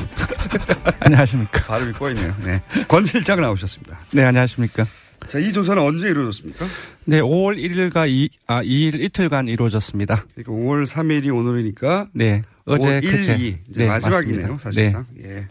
안녕하십니까. 0.99 1.65
발음이 1.65 1.93
꼬이네요. 1.93 2.35
네. 2.43 2.61
권 2.87 3.05
실장 3.05 3.41
나오셨습니다. 3.41 3.97
네, 4.11 4.25
안녕하십니까. 4.25 4.83
자, 5.27 5.39
이 5.39 5.53
조사는 5.53 5.81
언제 5.81 6.09
이루어졌습니까? 6.09 6.65
네, 7.05 7.21
5월 7.21 7.57
1일과 7.57 8.09
2, 8.09 8.29
아, 8.47 8.63
2일 8.63 8.99
이틀간 9.01 9.47
이루어졌습니다. 9.47 10.25
그러니까 10.35 10.51
5월 10.51 10.85
3일이 10.85 11.35
오늘이니까. 11.35 12.07
네, 12.13 12.41
어제 12.65 12.87
5월 12.87 13.03
1, 13.03 13.11
그제. 13.11 13.35
2. 13.35 13.57
이제 13.69 13.87
마지막이네요, 13.87 14.51
맞습니다. 14.53 14.57
사실상. 14.57 15.05
네. 15.15 15.29
예. 15.29 15.47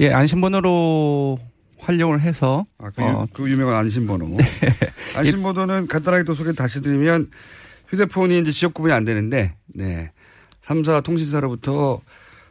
예, 0.00 0.12
안심번호로 0.12 1.38
활용을 1.78 2.20
해서. 2.20 2.66
아, 2.78 2.90
그, 2.94 3.02
유, 3.02 3.26
그 3.32 3.50
유명한 3.50 3.76
안심번호. 3.76 4.36
안심번호는 5.14 5.86
간단하게 5.86 6.24
또 6.24 6.34
소개 6.34 6.52
다시 6.52 6.80
드리면 6.80 7.30
휴대폰이 7.88 8.40
이제 8.40 8.50
지역 8.50 8.74
구분이 8.74 8.92
안 8.92 9.04
되는데, 9.04 9.54
네. 9.66 10.10
3사 10.62 11.04
통신사로부터, 11.04 12.00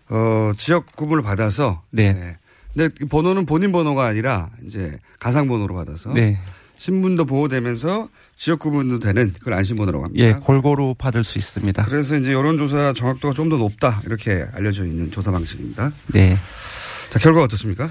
어, 0.09 0.51
지역 0.57 0.95
구분을 0.95 1.23
받아서. 1.23 1.81
네. 1.89 2.13
네. 2.13 2.37
근데 2.73 2.89
그 2.97 3.05
번호는 3.05 3.45
본인 3.45 3.71
번호가 3.71 4.05
아니라 4.05 4.49
이제 4.65 4.99
가상 5.19 5.47
번호로 5.47 5.75
받아서. 5.75 6.11
네. 6.13 6.37
신분도 6.77 7.25
보호되면서 7.25 8.09
지역 8.35 8.59
구분도 8.59 8.99
되는 8.99 9.31
그걸 9.37 9.53
안심번호라고 9.53 10.05
합니다. 10.05 10.25
예, 10.25 10.33
골고루 10.33 10.95
받을 10.97 11.23
수 11.23 11.37
있습니다. 11.37 11.85
그래서 11.85 12.17
이제 12.17 12.33
여론조사 12.33 12.93
정확도가 12.93 13.33
좀 13.33 13.49
더 13.49 13.57
높다 13.57 14.01
이렇게 14.05 14.45
알려져 14.53 14.83
있는 14.85 15.11
조사 15.11 15.31
방식입니다. 15.31 15.93
네. 16.07 16.35
자 17.09 17.19
결과 17.19 17.43
어떻습니까? 17.43 17.89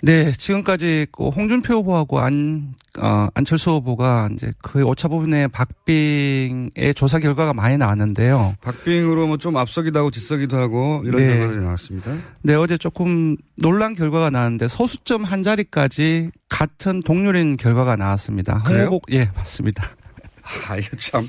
네, 0.00 0.30
지금까지 0.32 1.08
그 1.10 1.28
홍준표 1.28 1.74
후보하고 1.74 2.20
안, 2.20 2.74
어, 3.00 3.26
안철수 3.34 3.70
후보가 3.72 4.30
이제 4.32 4.52
거의 4.62 4.84
오차 4.84 5.08
부분의 5.08 5.48
박빙의 5.48 6.94
조사 6.94 7.18
결과가 7.18 7.52
많이 7.52 7.76
나왔는데요. 7.78 8.54
박빙으로 8.60 9.26
뭐 9.26 9.38
좀 9.38 9.56
앞서기도 9.56 9.98
하고 9.98 10.10
뒤서기도 10.10 10.56
하고 10.56 11.02
이런 11.04 11.20
네. 11.20 11.28
결과들이 11.36 11.60
나왔습니다. 11.64 12.12
네, 12.42 12.54
어제 12.54 12.76
조금 12.76 13.36
놀란 13.56 13.94
결과가 13.94 14.30
나왔는데 14.30 14.68
소수점 14.68 15.24
한 15.24 15.42
자리까지 15.42 16.30
같은 16.48 17.02
동률인 17.02 17.56
결과가 17.56 17.96
나왔습니다. 17.96 18.62
그래요? 18.64 18.84
홍 18.86 18.92
후보, 18.94 19.00
예, 19.12 19.28
맞습니다. 19.36 19.84
아, 20.68 20.76
이거 20.76 20.96
참, 20.96 21.28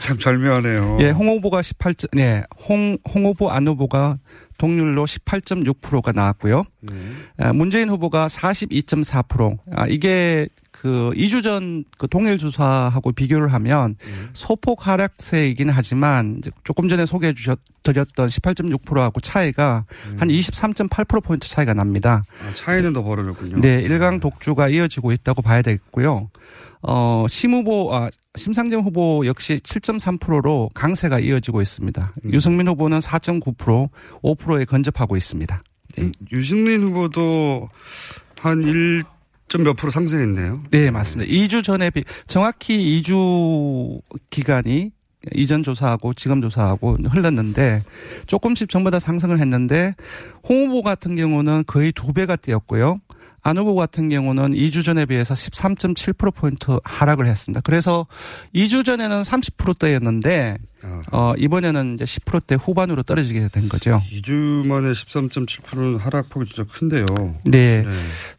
참 0.00 0.18
절묘하네요. 0.18 0.98
예, 1.00 1.10
홍 1.10 1.28
후보가 1.28 1.60
18점, 1.62 2.08
네, 2.12 2.42
홍, 2.68 2.98
홍 3.14 3.24
후보, 3.24 3.50
안 3.50 3.66
후보가 3.66 4.18
동률로 4.58 5.04
18.6%가 5.04 6.12
나왔고요. 6.12 6.64
네. 6.80 6.92
아, 7.38 7.52
문재인 7.52 7.90
후보가 7.90 8.28
42.4%. 8.28 9.58
아, 9.72 9.86
이게 9.86 10.48
그 10.70 11.12
2주 11.14 11.42
전그 11.42 12.08
동일 12.10 12.36
조사하고 12.36 13.12
비교를 13.12 13.52
하면 13.54 13.96
소폭 14.34 14.86
하락세이긴 14.86 15.70
하지만 15.70 16.42
조금 16.64 16.88
전에 16.88 17.06
소개해 17.06 17.32
주셨 17.32 17.58
드렸던 17.84 18.28
18.6%하고 18.28 19.20
차이가 19.20 19.84
한 20.18 20.28
23.8%포인트 20.28 21.48
차이가 21.48 21.74
납니다. 21.74 22.22
아, 22.46 22.52
차이는 22.54 22.92
더 22.92 23.02
벌어졌군요. 23.02 23.60
네, 23.60 23.80
일강 23.80 24.20
독주가 24.20 24.68
이어지고 24.68 25.12
있다고 25.12 25.42
봐야 25.42 25.62
되겠고요. 25.62 26.28
어, 26.86 27.26
심 27.28 27.54
후보, 27.54 27.94
아, 27.94 28.10
심상정 28.36 28.82
후보 28.82 29.24
역시 29.26 29.58
7.3%로 29.62 30.70
강세가 30.74 31.18
이어지고 31.18 31.62
있습니다. 31.62 32.12
유승민 32.32 32.68
후보는 32.68 32.98
4.9%, 32.98 33.88
5%에 34.22 34.64
근접하고 34.64 35.16
있습니다. 35.16 35.62
음, 35.98 36.12
유승민 36.32 36.82
후보도 36.82 37.68
한 38.40 38.62
1. 38.62 39.04
몇 39.62 39.74
프로 39.74 39.90
상승했네요. 39.92 40.58
네, 40.70 40.90
맞습니다. 40.90 41.30
2주 41.30 41.62
전에 41.62 41.90
비, 41.90 42.02
정확히 42.26 43.00
2주 43.00 44.00
기간이 44.30 44.90
이전 45.32 45.62
조사하고 45.62 46.12
지금 46.12 46.40
조사하고 46.40 46.96
흘렀는데 46.96 47.82
조금씩 48.26 48.68
전부 48.68 48.90
다 48.90 48.98
상승을 48.98 49.38
했는데 49.38 49.94
홍 50.48 50.68
후보 50.68 50.82
같은 50.82 51.16
경우는 51.16 51.64
거의 51.66 51.92
두 51.92 52.12
배가 52.12 52.36
뛰었고요. 52.36 53.00
안 53.44 53.58
후보 53.58 53.74
같은 53.74 54.08
경우는 54.08 54.52
2주 54.54 54.82
전에 54.82 55.04
비해서 55.04 55.34
13.7%포인트 55.34 56.78
하락을 56.82 57.26
했습니다. 57.26 57.60
그래서 57.62 58.06
2주 58.54 58.86
전에는 58.86 59.20
30%대였는데, 59.20 60.56
어, 61.12 61.34
이번에는 61.36 61.94
이제 61.94 62.06
10%대 62.06 62.54
후반으로 62.54 63.02
떨어지게 63.02 63.48
된 63.52 63.68
거죠. 63.68 64.02
2주 64.10 64.32
만에 64.66 64.92
13.7%는 64.92 65.98
하락폭이 65.98 66.46
진짜 66.46 66.64
큰데요. 66.64 67.04
네. 67.44 67.84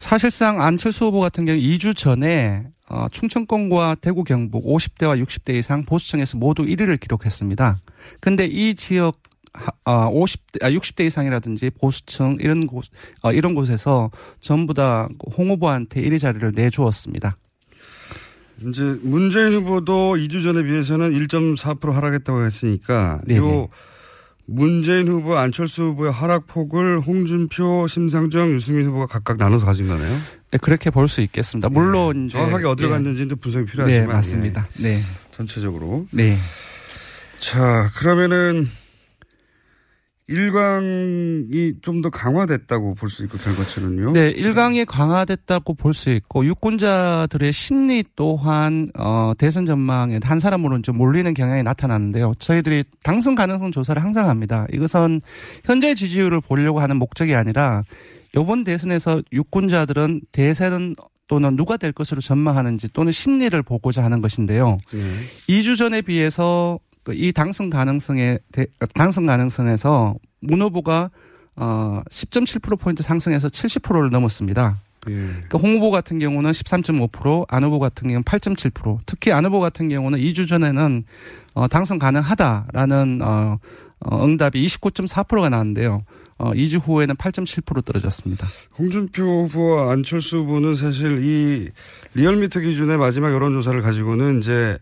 사실상 0.00 0.60
안철수 0.60 1.06
후보 1.06 1.20
같은 1.20 1.46
경우 1.46 1.56
2주 1.56 1.96
전에 1.96 2.66
어, 2.88 3.06
충청권과 3.10 3.96
대구 4.00 4.24
경북 4.24 4.64
50대와 4.64 5.22
60대 5.24 5.54
이상 5.54 5.84
보수층에서 5.84 6.38
모두 6.38 6.64
1위를 6.64 6.98
기록했습니다. 7.00 7.78
근데 8.20 8.44
이 8.46 8.74
지역 8.74 9.18
아, 9.84 10.08
50대, 10.10 10.62
아, 10.64 10.70
60대 10.70 11.04
이상이라든지 11.06 11.70
보수층 11.70 12.36
이런 12.40 12.66
곳, 12.66 12.84
어, 13.22 13.32
이런 13.32 13.54
곳에서 13.54 14.10
전부 14.40 14.74
다 14.74 15.08
홍 15.36 15.50
후보한테 15.50 16.02
1위 16.02 16.18
자리를 16.20 16.52
내주었습니다. 16.54 17.36
이제 18.68 18.82
문재인 19.02 19.52
후보도 19.52 20.16
2주 20.16 20.42
전에 20.42 20.62
비해서는 20.62 21.12
1.4% 21.12 21.92
하락했다고 21.92 22.44
했으니까 22.46 23.20
네네. 23.26 23.40
요 23.40 23.68
문재인 24.48 25.08
후보, 25.08 25.36
안철수 25.36 25.82
후보의 25.88 26.12
하락폭을 26.12 27.00
홍준표, 27.00 27.86
심상정, 27.88 28.52
유승민 28.52 28.86
후보가 28.86 29.06
각각 29.06 29.36
나눠서 29.38 29.66
가진 29.66 29.88
거네요. 29.88 30.18
네, 30.52 30.58
그렇게 30.58 30.90
볼 30.90 31.08
수 31.08 31.20
있겠습니다. 31.20 31.68
물론 31.68 32.26
이제 32.26 32.38
정확하게 32.38 32.64
어디로 32.66 32.88
예. 32.88 32.92
갔는지도 32.92 33.36
분석이 33.36 33.66
필요하지만 33.66 34.06
네, 34.06 34.12
맞습니다. 34.12 34.68
예. 34.78 34.82
네. 34.82 35.02
전체적으로. 35.32 36.06
네. 36.12 36.38
자, 37.40 37.90
그러면은 37.96 38.68
일광이 40.28 41.74
좀 41.82 42.02
더 42.02 42.10
강화됐다고 42.10 42.94
볼 42.94 43.08
수 43.08 43.24
있고 43.24 43.38
결과치는요. 43.38 44.12
네, 44.12 44.30
일강이 44.30 44.84
강화됐다고 44.84 45.74
볼 45.74 45.94
수 45.94 46.10
있고 46.10 46.44
유권자들의 46.44 47.52
심리 47.52 48.04
또한 48.16 48.90
어 48.98 49.32
대선 49.38 49.64
전망에 49.66 50.18
한 50.22 50.40
사람으로 50.40 50.82
좀 50.82 50.98
몰리는 50.98 51.32
경향이 51.32 51.62
나타나는데요. 51.62 52.34
저희들이 52.38 52.84
당선 53.02 53.34
가능성 53.34 53.70
조사를 53.72 54.02
항상 54.02 54.28
합니다. 54.28 54.66
이것은 54.72 55.20
현재 55.64 55.94
지지율을 55.94 56.40
보려고 56.40 56.80
하는 56.80 56.96
목적이 56.96 57.34
아니라 57.34 57.82
이번 58.36 58.64
대선에서 58.64 59.22
유권자들은 59.32 60.22
대선 60.32 60.94
또는 61.28 61.56
누가 61.56 61.76
될 61.76 61.90
것으로 61.92 62.20
전망하는지 62.20 62.92
또는 62.92 63.10
심리를 63.10 63.60
보고자 63.62 64.04
하는 64.04 64.20
것인데요. 64.20 64.76
네. 64.92 65.00
2주 65.48 65.76
전에 65.76 66.00
비해서 66.02 66.78
그 66.78 66.85
이 67.12 67.32
당선 67.32 67.70
가능성에 67.70 68.38
대- 68.52 68.66
당선 68.94 69.26
가능성에서 69.26 70.14
문 70.40 70.62
후보가 70.62 71.10
어 71.56 72.02
10.7% 72.10 72.78
포인트 72.78 73.02
상승해서 73.02 73.48
70%를 73.48 74.10
넘었습니다. 74.10 74.78
예. 75.08 75.12
그러니까 75.14 75.58
홍 75.58 75.76
후보 75.76 75.90
같은 75.90 76.18
경우는 76.18 76.50
13.5%, 76.50 77.46
안 77.48 77.64
후보 77.64 77.78
같은 77.78 78.08
경우는 78.08 78.24
8.7%. 78.24 78.98
특히 79.06 79.32
안 79.32 79.44
후보 79.44 79.60
같은 79.60 79.88
경우는 79.88 80.18
2주 80.18 80.48
전에는 80.48 81.04
어 81.54 81.68
당선 81.68 81.98
가능하다라는 81.98 83.20
어, 83.22 83.58
어 84.00 84.24
응답이 84.24 84.64
29.4%가 84.66 85.48
나왔는데요. 85.48 86.00
어 86.38 86.52
2주 86.52 86.86
후에는 86.86 87.14
8.7% 87.14 87.84
떨어졌습니다. 87.84 88.46
홍준표 88.78 89.22
후보와 89.48 89.92
안철수 89.92 90.38
후보는 90.38 90.76
사실 90.76 91.24
이 91.24 91.70
리얼미터 92.14 92.60
기준의 92.60 92.98
마지막 92.98 93.32
여론조사를 93.32 93.80
가지고는 93.80 94.38
이제 94.38 94.78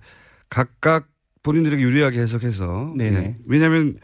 각각 0.49 1.07
본인들에게 1.45 1.81
유리하게 1.81 2.19
해석해서. 2.21 2.95
네네. 2.97 3.17
예. 3.19 3.37
왜냐하면 3.47 3.99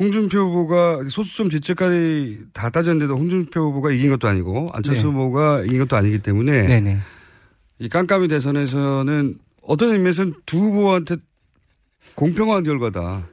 홍준표 0.00 0.38
후보가 0.38 1.04
소수점 1.08 1.48
뒷제까지 1.50 2.40
다 2.52 2.70
따졌는데도 2.70 3.16
홍준표 3.16 3.60
후보가 3.70 3.92
이긴 3.92 4.10
것도 4.10 4.26
아니고 4.26 4.68
안철수 4.72 5.06
네. 5.06 5.12
후보가 5.12 5.62
이긴 5.66 5.78
것도 5.78 5.94
아니기 5.96 6.18
때문에 6.18 6.66
네네. 6.66 6.98
이 7.78 7.88
깜깜이 7.88 8.26
대선에서는 8.26 9.38
어떤 9.62 9.92
의미에서는 9.92 10.34
두 10.46 10.58
후보한테 10.58 11.16
공평한 12.16 12.64
결과다. 12.64 13.28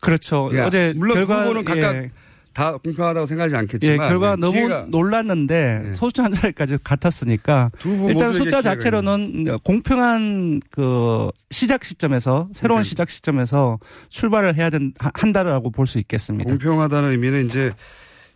그렇죠. 0.00 0.50
예, 0.52 0.60
어제 0.60 0.92
물론 0.96 1.18
두 1.18 1.26
결과- 1.26 1.42
후보는 1.42 1.64
각각 1.64 1.96
예. 1.96 2.10
다 2.54 2.76
공평하다고 2.78 3.26
생각하지 3.26 3.56
않겠지만 3.56 3.92
예, 3.94 3.98
결과 3.98 4.36
네, 4.36 4.40
너무 4.40 4.58
기회가- 4.58 4.86
놀랐는데 4.88 5.92
소수자 5.94 6.24
한 6.24 6.32
자리까지 6.32 6.78
같았으니까 6.84 7.70
일단 8.08 8.32
숫자 8.32 8.62
자체로는 8.62 9.58
공평한 9.64 10.60
그 10.70 11.28
시작 11.50 11.84
시점에서 11.84 12.48
새로운 12.52 12.76
그러니까 12.78 12.82
시작 12.84 13.10
시점에서 13.10 13.78
출발을 14.08 14.54
해야 14.56 14.70
된 14.70 14.92
하- 14.98 15.10
한다라고 15.14 15.70
볼 15.70 15.86
수 15.86 15.98
있겠습니다. 15.98 16.48
공평하다는 16.48 17.10
의미는 17.10 17.46
이제 17.46 17.72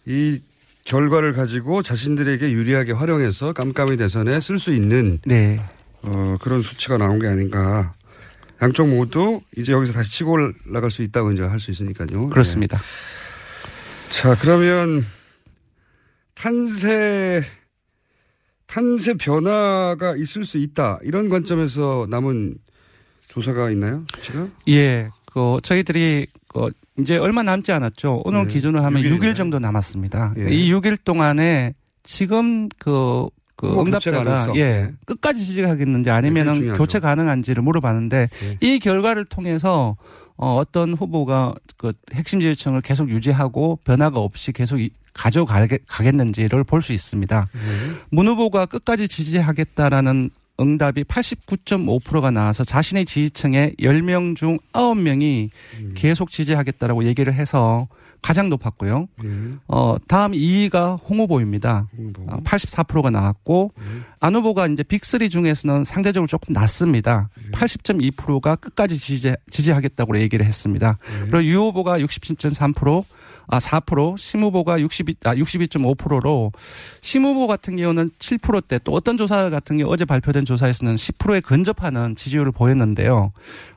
이 0.05 0.41
결과를 0.85 1.33
가지고 1.33 1.83
자신들에게 1.83 2.51
유리하게 2.51 2.93
활용해서 2.93 3.53
깜깜이 3.53 3.97
대선에 3.97 4.41
쓸 4.41 4.59
수 4.59 4.73
있는 4.75 5.19
네. 5.25 5.61
어, 6.03 6.37
그런 6.41 6.61
수치가 6.63 6.99
나온 6.99 7.19
게 7.21 7.27
아닌가. 7.29 7.93
양쪽 8.61 8.89
모두 8.89 9.41
이제 9.57 9.73
여기서 9.73 9.93
다시 9.93 10.11
치고 10.11 10.33
올라갈 10.67 10.91
수 10.91 11.03
있다고 11.03 11.31
이제 11.33 11.43
할 11.43 11.61
수 11.61 11.71
있으니까요. 11.71 12.29
그렇습니다. 12.31 12.77
네. 12.77 12.83
자, 14.11 14.35
그러면 14.41 15.05
탄세 16.35 17.43
판세 18.67 19.15
변화가 19.15 20.17
있을 20.17 20.45
수 20.45 20.59
있다. 20.59 20.99
이런 21.03 21.29
관점에서 21.29 22.07
남은 22.11 22.57
조사가 23.29 23.71
있나요? 23.71 24.05
수치가? 24.15 24.49
예. 24.69 25.09
그 25.27 25.59
저희들이 25.63 26.27
그 26.49 26.71
이제 26.99 27.17
얼마 27.17 27.43
남지 27.43 27.73
않았죠. 27.73 28.23
오늘 28.25 28.47
네. 28.47 28.55
기준으로 28.55 28.83
하면 28.83 29.03
6일 29.03 29.19
6일 29.19 29.37
정도 29.37 29.59
남았습니다. 29.59 30.35
예. 30.39 30.51
이 30.51 30.73
6일 30.73 30.99
동안에 31.05 31.75
지금 32.03 32.69
그, 32.79 33.27
그 33.57 33.69
교체 33.69 34.11
응답자가. 34.11 34.53
예, 34.57 34.63
네. 34.65 34.93
끝까지 35.07 35.45
지지하겠는지 35.45 36.09
네, 36.09 36.15
아니면은. 36.15 36.77
교체 36.77 36.99
가능한지를 36.99 37.63
물어봤는데 37.63 38.29
예. 38.43 38.59
이 38.61 38.79
결과를 38.79 39.25
통해서 39.27 39.97
어, 40.39 40.55
어떤 40.57 40.95
후보가 40.95 41.55
그 41.77 41.93
핵심 42.15 42.41
지지층을 42.41 42.81
계속 42.81 43.11
유지하고 43.11 43.79
변화가 43.85 44.19
없이 44.21 44.53
계속 44.53 44.81
이- 44.81 44.91
가져가겠는지를 45.13 46.65
볼 46.65 46.81
수 46.81 46.93
있습니다. 46.93 47.49
네. 47.53 47.61
문 48.11 48.29
후보가 48.29 48.67
끝까지 48.67 49.09
지지하겠다라는 49.09 50.31
응답이 50.61 51.05
89.5%가 51.05 52.31
나와서 52.31 52.65
자신의 52.65 53.05
지지층의 53.05 53.75
10명 53.81 54.37
중 54.37 54.59
9명이 54.73 55.51
음. 55.81 55.93
계속 55.97 56.31
지지하겠다라고 56.31 57.05
얘기를 57.05 57.33
해서 57.35 57.89
가장 58.23 58.49
높았고요. 58.51 59.09
어, 59.69 59.97
다음 60.07 60.33
2위가 60.33 60.99
홍 61.09 61.21
후보입니다. 61.21 61.89
어, 62.27 62.41
84%가 62.45 63.11
나왔고 63.11 63.73
안 64.21 64.35
후보가 64.35 64.67
이제 64.69 64.83
빅3 64.83 65.31
중에서는 65.31 65.85
상대적으로 65.85 66.27
조금 66.27 66.53
낮습니다. 66.53 67.31
80.2%가 67.53 68.57
끝까지 68.57 68.99
지지, 68.99 69.35
지지하겠다고 69.51 70.19
얘기를 70.19 70.45
했습니다. 70.45 70.99
그리고 71.31 71.45
유 71.45 71.59
후보가 71.61 71.99
67.3%, 72.01 73.05
아, 73.49 73.59
4%, 73.59 74.19
심 74.19 74.43
후보가 74.43 74.81
62, 74.81 75.17
아, 75.25 75.35
62.5%로 75.35 76.53
심 77.01 77.25
후보 77.25 77.47
같은 77.47 77.77
경우는 77.77 78.11
7%대 78.19 78.79
또 78.85 78.93
어떤 78.93 79.17
조사 79.17 79.49
같은 79.49 79.79
경우 79.79 79.91
어제 79.91 80.05
발표된 80.05 80.45
조사에서는 80.45 80.97
10%에 80.97 81.41
근접하는 81.41 82.15
지지율을 82.15 82.53
보였는데요. 82.53 83.33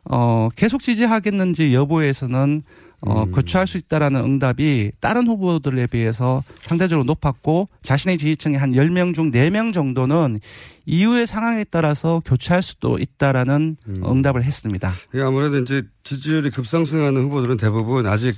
어, 0.06 0.50
계속 0.56 0.82
지지하겠는지 0.82 1.74
여부에서는 1.74 2.64
어, 3.02 3.26
교체할 3.26 3.68
수 3.68 3.78
있다라는 3.78 4.24
응답이 4.24 4.92
다른 5.00 5.28
후보들에 5.28 5.88
비해서 5.88 6.44
상대적으로 6.60 7.04
높았고 7.04 7.68
자신의 7.82 8.18
지지층의 8.18 8.60
한 8.60 8.74
10명 8.74 9.16
중 9.16 9.32
4명 9.32 9.74
정도는 9.74 10.40
이후의 10.86 11.26
상황에 11.28 11.64
따라서 11.70 12.22
교체할 12.26 12.62
수도 12.62 12.98
있다라는 13.00 13.78
응답을 13.88 14.44
했습니다. 14.44 14.92
이게 15.14 15.22
아무래도 15.22 15.58
이제 15.60 15.84
지지율이 16.04 16.52
급상승하는 16.52 17.22
후보들은 17.24 17.58
대부분 17.58 18.06
아직 18.06 18.36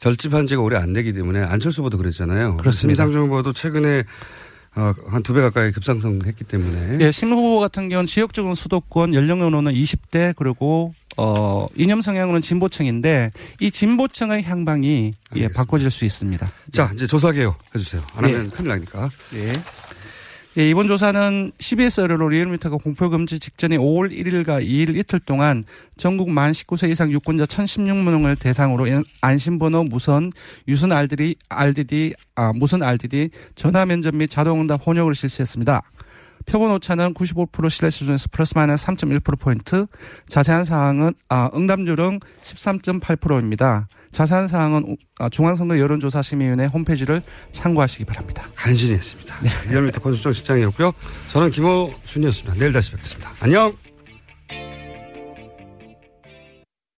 결집한 0.00 0.46
지가 0.46 0.62
오래 0.62 0.76
안 0.76 0.92
되기 0.92 1.12
때문에 1.12 1.40
안철수 1.40 1.80
후보도 1.80 1.98
그랬잖아요. 1.98 2.56
그렇습니다. 2.58 3.02
심상중 3.02 3.24
후보도 3.24 3.52
최근에 3.52 4.04
어, 4.76 4.94
한두 5.08 5.34
배 5.34 5.40
가까이 5.40 5.72
급상승했기 5.72 6.44
때문에. 6.44 6.98
예, 7.00 7.10
심 7.10 7.32
후보 7.32 7.58
같은 7.58 7.88
경우는 7.88 8.06
지역적으로 8.06 8.54
수도권 8.54 9.14
연령으로는 9.14 9.72
20대 9.72 10.34
그리고 10.36 10.94
어 11.20 11.66
이념 11.74 12.00
성향으로는 12.00 12.42
진보층인데 12.42 13.32
이 13.60 13.70
진보층의 13.72 14.44
향방이 14.44 15.14
예, 15.34 15.48
바꿔질 15.48 15.90
수 15.90 16.04
있습니다. 16.04 16.48
자, 16.70 16.90
이제 16.94 17.08
조사 17.08 17.32
개요 17.32 17.56
해주세요. 17.74 18.02
안 18.14 18.22
네. 18.22 18.32
하면 18.32 18.50
큰일 18.50 18.68
나니까. 18.68 19.10
예. 19.34 19.52
예, 20.58 20.70
이번 20.70 20.88
조사는 20.88 21.52
CBS 21.58 22.00
의뢰로 22.00 22.28
리얼미터가 22.28 22.78
공표 22.78 23.10
금지 23.10 23.38
직전인 23.38 23.80
5월 23.80 24.10
1일과 24.12 24.64
2일 24.64 24.96
이틀 24.96 25.18
동안 25.18 25.62
전국 25.96 26.30
만 26.30 26.52
19세 26.52 26.90
이상 26.90 27.12
유권자 27.12 27.44
1,016명을 27.44 28.38
대상으로 28.40 28.86
안심번호 29.20 29.84
무선 29.84 30.32
유선 30.66 30.90
RDD, 30.90 31.36
RDD, 31.48 32.14
아, 32.34 32.52
무선 32.52 32.82
RDD 32.82 33.30
전화 33.54 33.86
면접 33.86 34.14
및 34.14 34.30
자동응답 34.30 34.84
혼역을 34.86 35.14
실시했습니다. 35.14 35.82
표본 36.48 36.70
오차는 36.72 37.14
95% 37.14 37.70
신뢰 37.70 37.90
수준에서 37.90 38.28
플러스 38.32 38.54
마이너스 38.56 38.86
3.1%포인트, 38.86 39.86
자세한 40.28 40.64
사항은, 40.64 41.14
아, 41.28 41.50
응답률은 41.54 42.20
13.8%입니다. 42.42 43.88
자세한 44.12 44.48
사항은 44.48 44.96
아, 45.18 45.28
중앙선거 45.28 45.78
여론조사 45.78 46.22
심의위원회 46.22 46.66
홈페이지를 46.66 47.22
참고하시기 47.52 48.04
바랍니다. 48.06 48.44
간신히 48.54 48.94
했습니다. 48.94 49.36
리얼미터 49.68 50.00
권수정 50.02 50.32
실장이었고요. 50.32 50.92
저는 51.28 51.50
김호준이었습니다. 51.50 52.58
내일 52.58 52.72
다시 52.72 52.92
뵙겠습니다. 52.92 53.32
안녕! 53.40 53.97